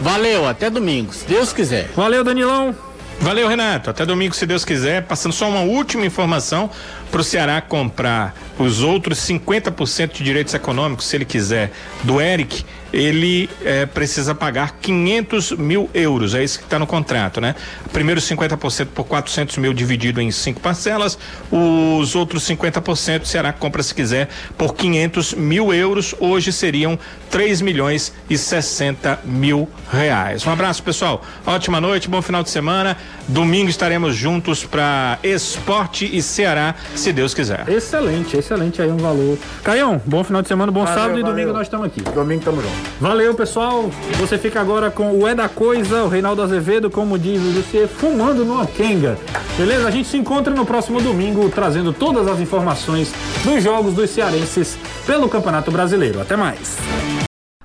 Valeu, 0.00 0.46
até 0.46 0.68
domingo, 0.68 1.12
se 1.12 1.24
Deus 1.26 1.52
quiser. 1.52 1.88
Valeu, 1.94 2.24
Danilão. 2.24 2.74
Valeu, 3.20 3.48
Renato. 3.48 3.90
Até 3.90 4.04
domingo, 4.04 4.34
se 4.34 4.44
Deus 4.44 4.64
quiser. 4.64 5.04
Passando 5.04 5.32
só 5.32 5.48
uma 5.48 5.60
última 5.60 6.04
informação 6.04 6.70
para 7.10 7.20
o 7.20 7.24
Ceará 7.24 7.60
comprar 7.60 8.34
os 8.58 8.82
outros 8.82 9.18
50% 9.18 10.12
de 10.12 10.24
direitos 10.24 10.52
econômicos, 10.52 11.06
se 11.06 11.16
ele 11.16 11.24
quiser, 11.24 11.72
do 12.02 12.20
Eric, 12.20 12.64
ele 12.94 13.50
eh, 13.64 13.86
precisa 13.86 14.34
pagar 14.36 14.76
500 14.80 15.52
mil 15.52 15.90
euros. 15.92 16.32
É 16.34 16.44
isso 16.44 16.58
que 16.60 16.64
está 16.64 16.78
no 16.78 16.86
contrato, 16.86 17.40
né? 17.40 17.56
Primeiro 17.92 18.20
50% 18.20 18.86
por 18.94 19.04
400 19.04 19.58
mil 19.58 19.74
dividido 19.74 20.20
em 20.20 20.30
cinco 20.30 20.60
parcelas. 20.60 21.18
Os 21.50 22.14
outros 22.14 22.44
50% 22.48 23.22
o 23.22 23.26
Ceará 23.26 23.52
compra, 23.52 23.82
se 23.82 23.92
quiser, 23.92 24.28
por 24.56 24.74
500 24.74 25.34
mil 25.34 25.74
euros. 25.74 26.14
Hoje 26.20 26.52
seriam 26.52 26.96
3 27.30 27.60
milhões 27.62 28.12
e 28.30 28.38
60 28.38 29.18
mil 29.24 29.68
reais. 29.92 30.46
Um 30.46 30.52
abraço, 30.52 30.80
pessoal. 30.82 31.20
Ótima 31.44 31.80
noite, 31.80 32.08
bom 32.08 32.22
final 32.22 32.44
de 32.44 32.50
semana. 32.50 32.96
Domingo 33.26 33.70
estaremos 33.70 34.14
juntos 34.14 34.64
para 34.64 35.18
Esporte 35.24 36.08
e 36.16 36.22
Ceará, 36.22 36.76
se 36.94 37.12
Deus 37.12 37.34
quiser. 37.34 37.68
Excelente, 37.68 38.36
excelente 38.36 38.80
aí 38.80 38.88
um 38.90 38.98
valor. 38.98 39.36
Caião, 39.64 40.00
bom 40.04 40.22
final 40.22 40.42
de 40.42 40.48
semana, 40.48 40.70
bom 40.70 40.84
Valeu, 40.84 40.94
sábado 40.94 41.18
e 41.18 41.22
valeu. 41.22 41.36
domingo 41.36 41.52
nós 41.52 41.66
estamos 41.66 41.86
aqui. 41.86 42.00
Domingo 42.02 42.44
tamo 42.44 42.62
junto. 42.62 42.83
Valeu, 43.00 43.34
pessoal. 43.34 43.90
Você 44.18 44.38
fica 44.38 44.60
agora 44.60 44.90
com 44.90 45.12
o 45.12 45.26
É 45.26 45.34
da 45.34 45.48
Coisa, 45.48 46.04
o 46.04 46.08
Reinaldo 46.08 46.42
Azevedo, 46.42 46.90
como 46.90 47.18
diz 47.18 47.42
Lucier, 47.42 47.88
fumando 47.88 48.44
numa 48.44 48.66
quenga. 48.66 49.18
Beleza? 49.56 49.88
A 49.88 49.90
gente 49.90 50.08
se 50.08 50.16
encontra 50.16 50.54
no 50.54 50.64
próximo 50.64 51.00
domingo, 51.00 51.48
trazendo 51.50 51.92
todas 51.92 52.26
as 52.26 52.40
informações 52.40 53.12
dos 53.44 53.62
jogos 53.62 53.94
dos 53.94 54.10
cearenses 54.10 54.78
pelo 55.06 55.28
Campeonato 55.28 55.70
Brasileiro. 55.70 56.20
Até 56.20 56.36
mais. 56.36 56.76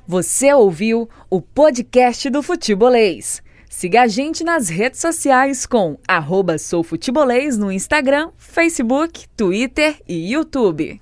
Você 0.08 0.52
ouviu 0.54 1.08
o 1.30 1.42
podcast 1.42 2.30
do 2.30 2.42
Futebolês. 2.42 3.42
Siga 3.70 4.02
a 4.02 4.08
gente 4.08 4.44
nas 4.44 4.68
redes 4.68 5.00
sociais 5.00 5.68
com 5.68 5.96
arroba 6.08 6.58
soufutebolês 6.58 7.56
no 7.56 7.72
Instagram, 7.72 8.32
Facebook, 8.36 9.28
Twitter 9.38 9.96
e 10.08 10.34
YouTube. 10.34 11.00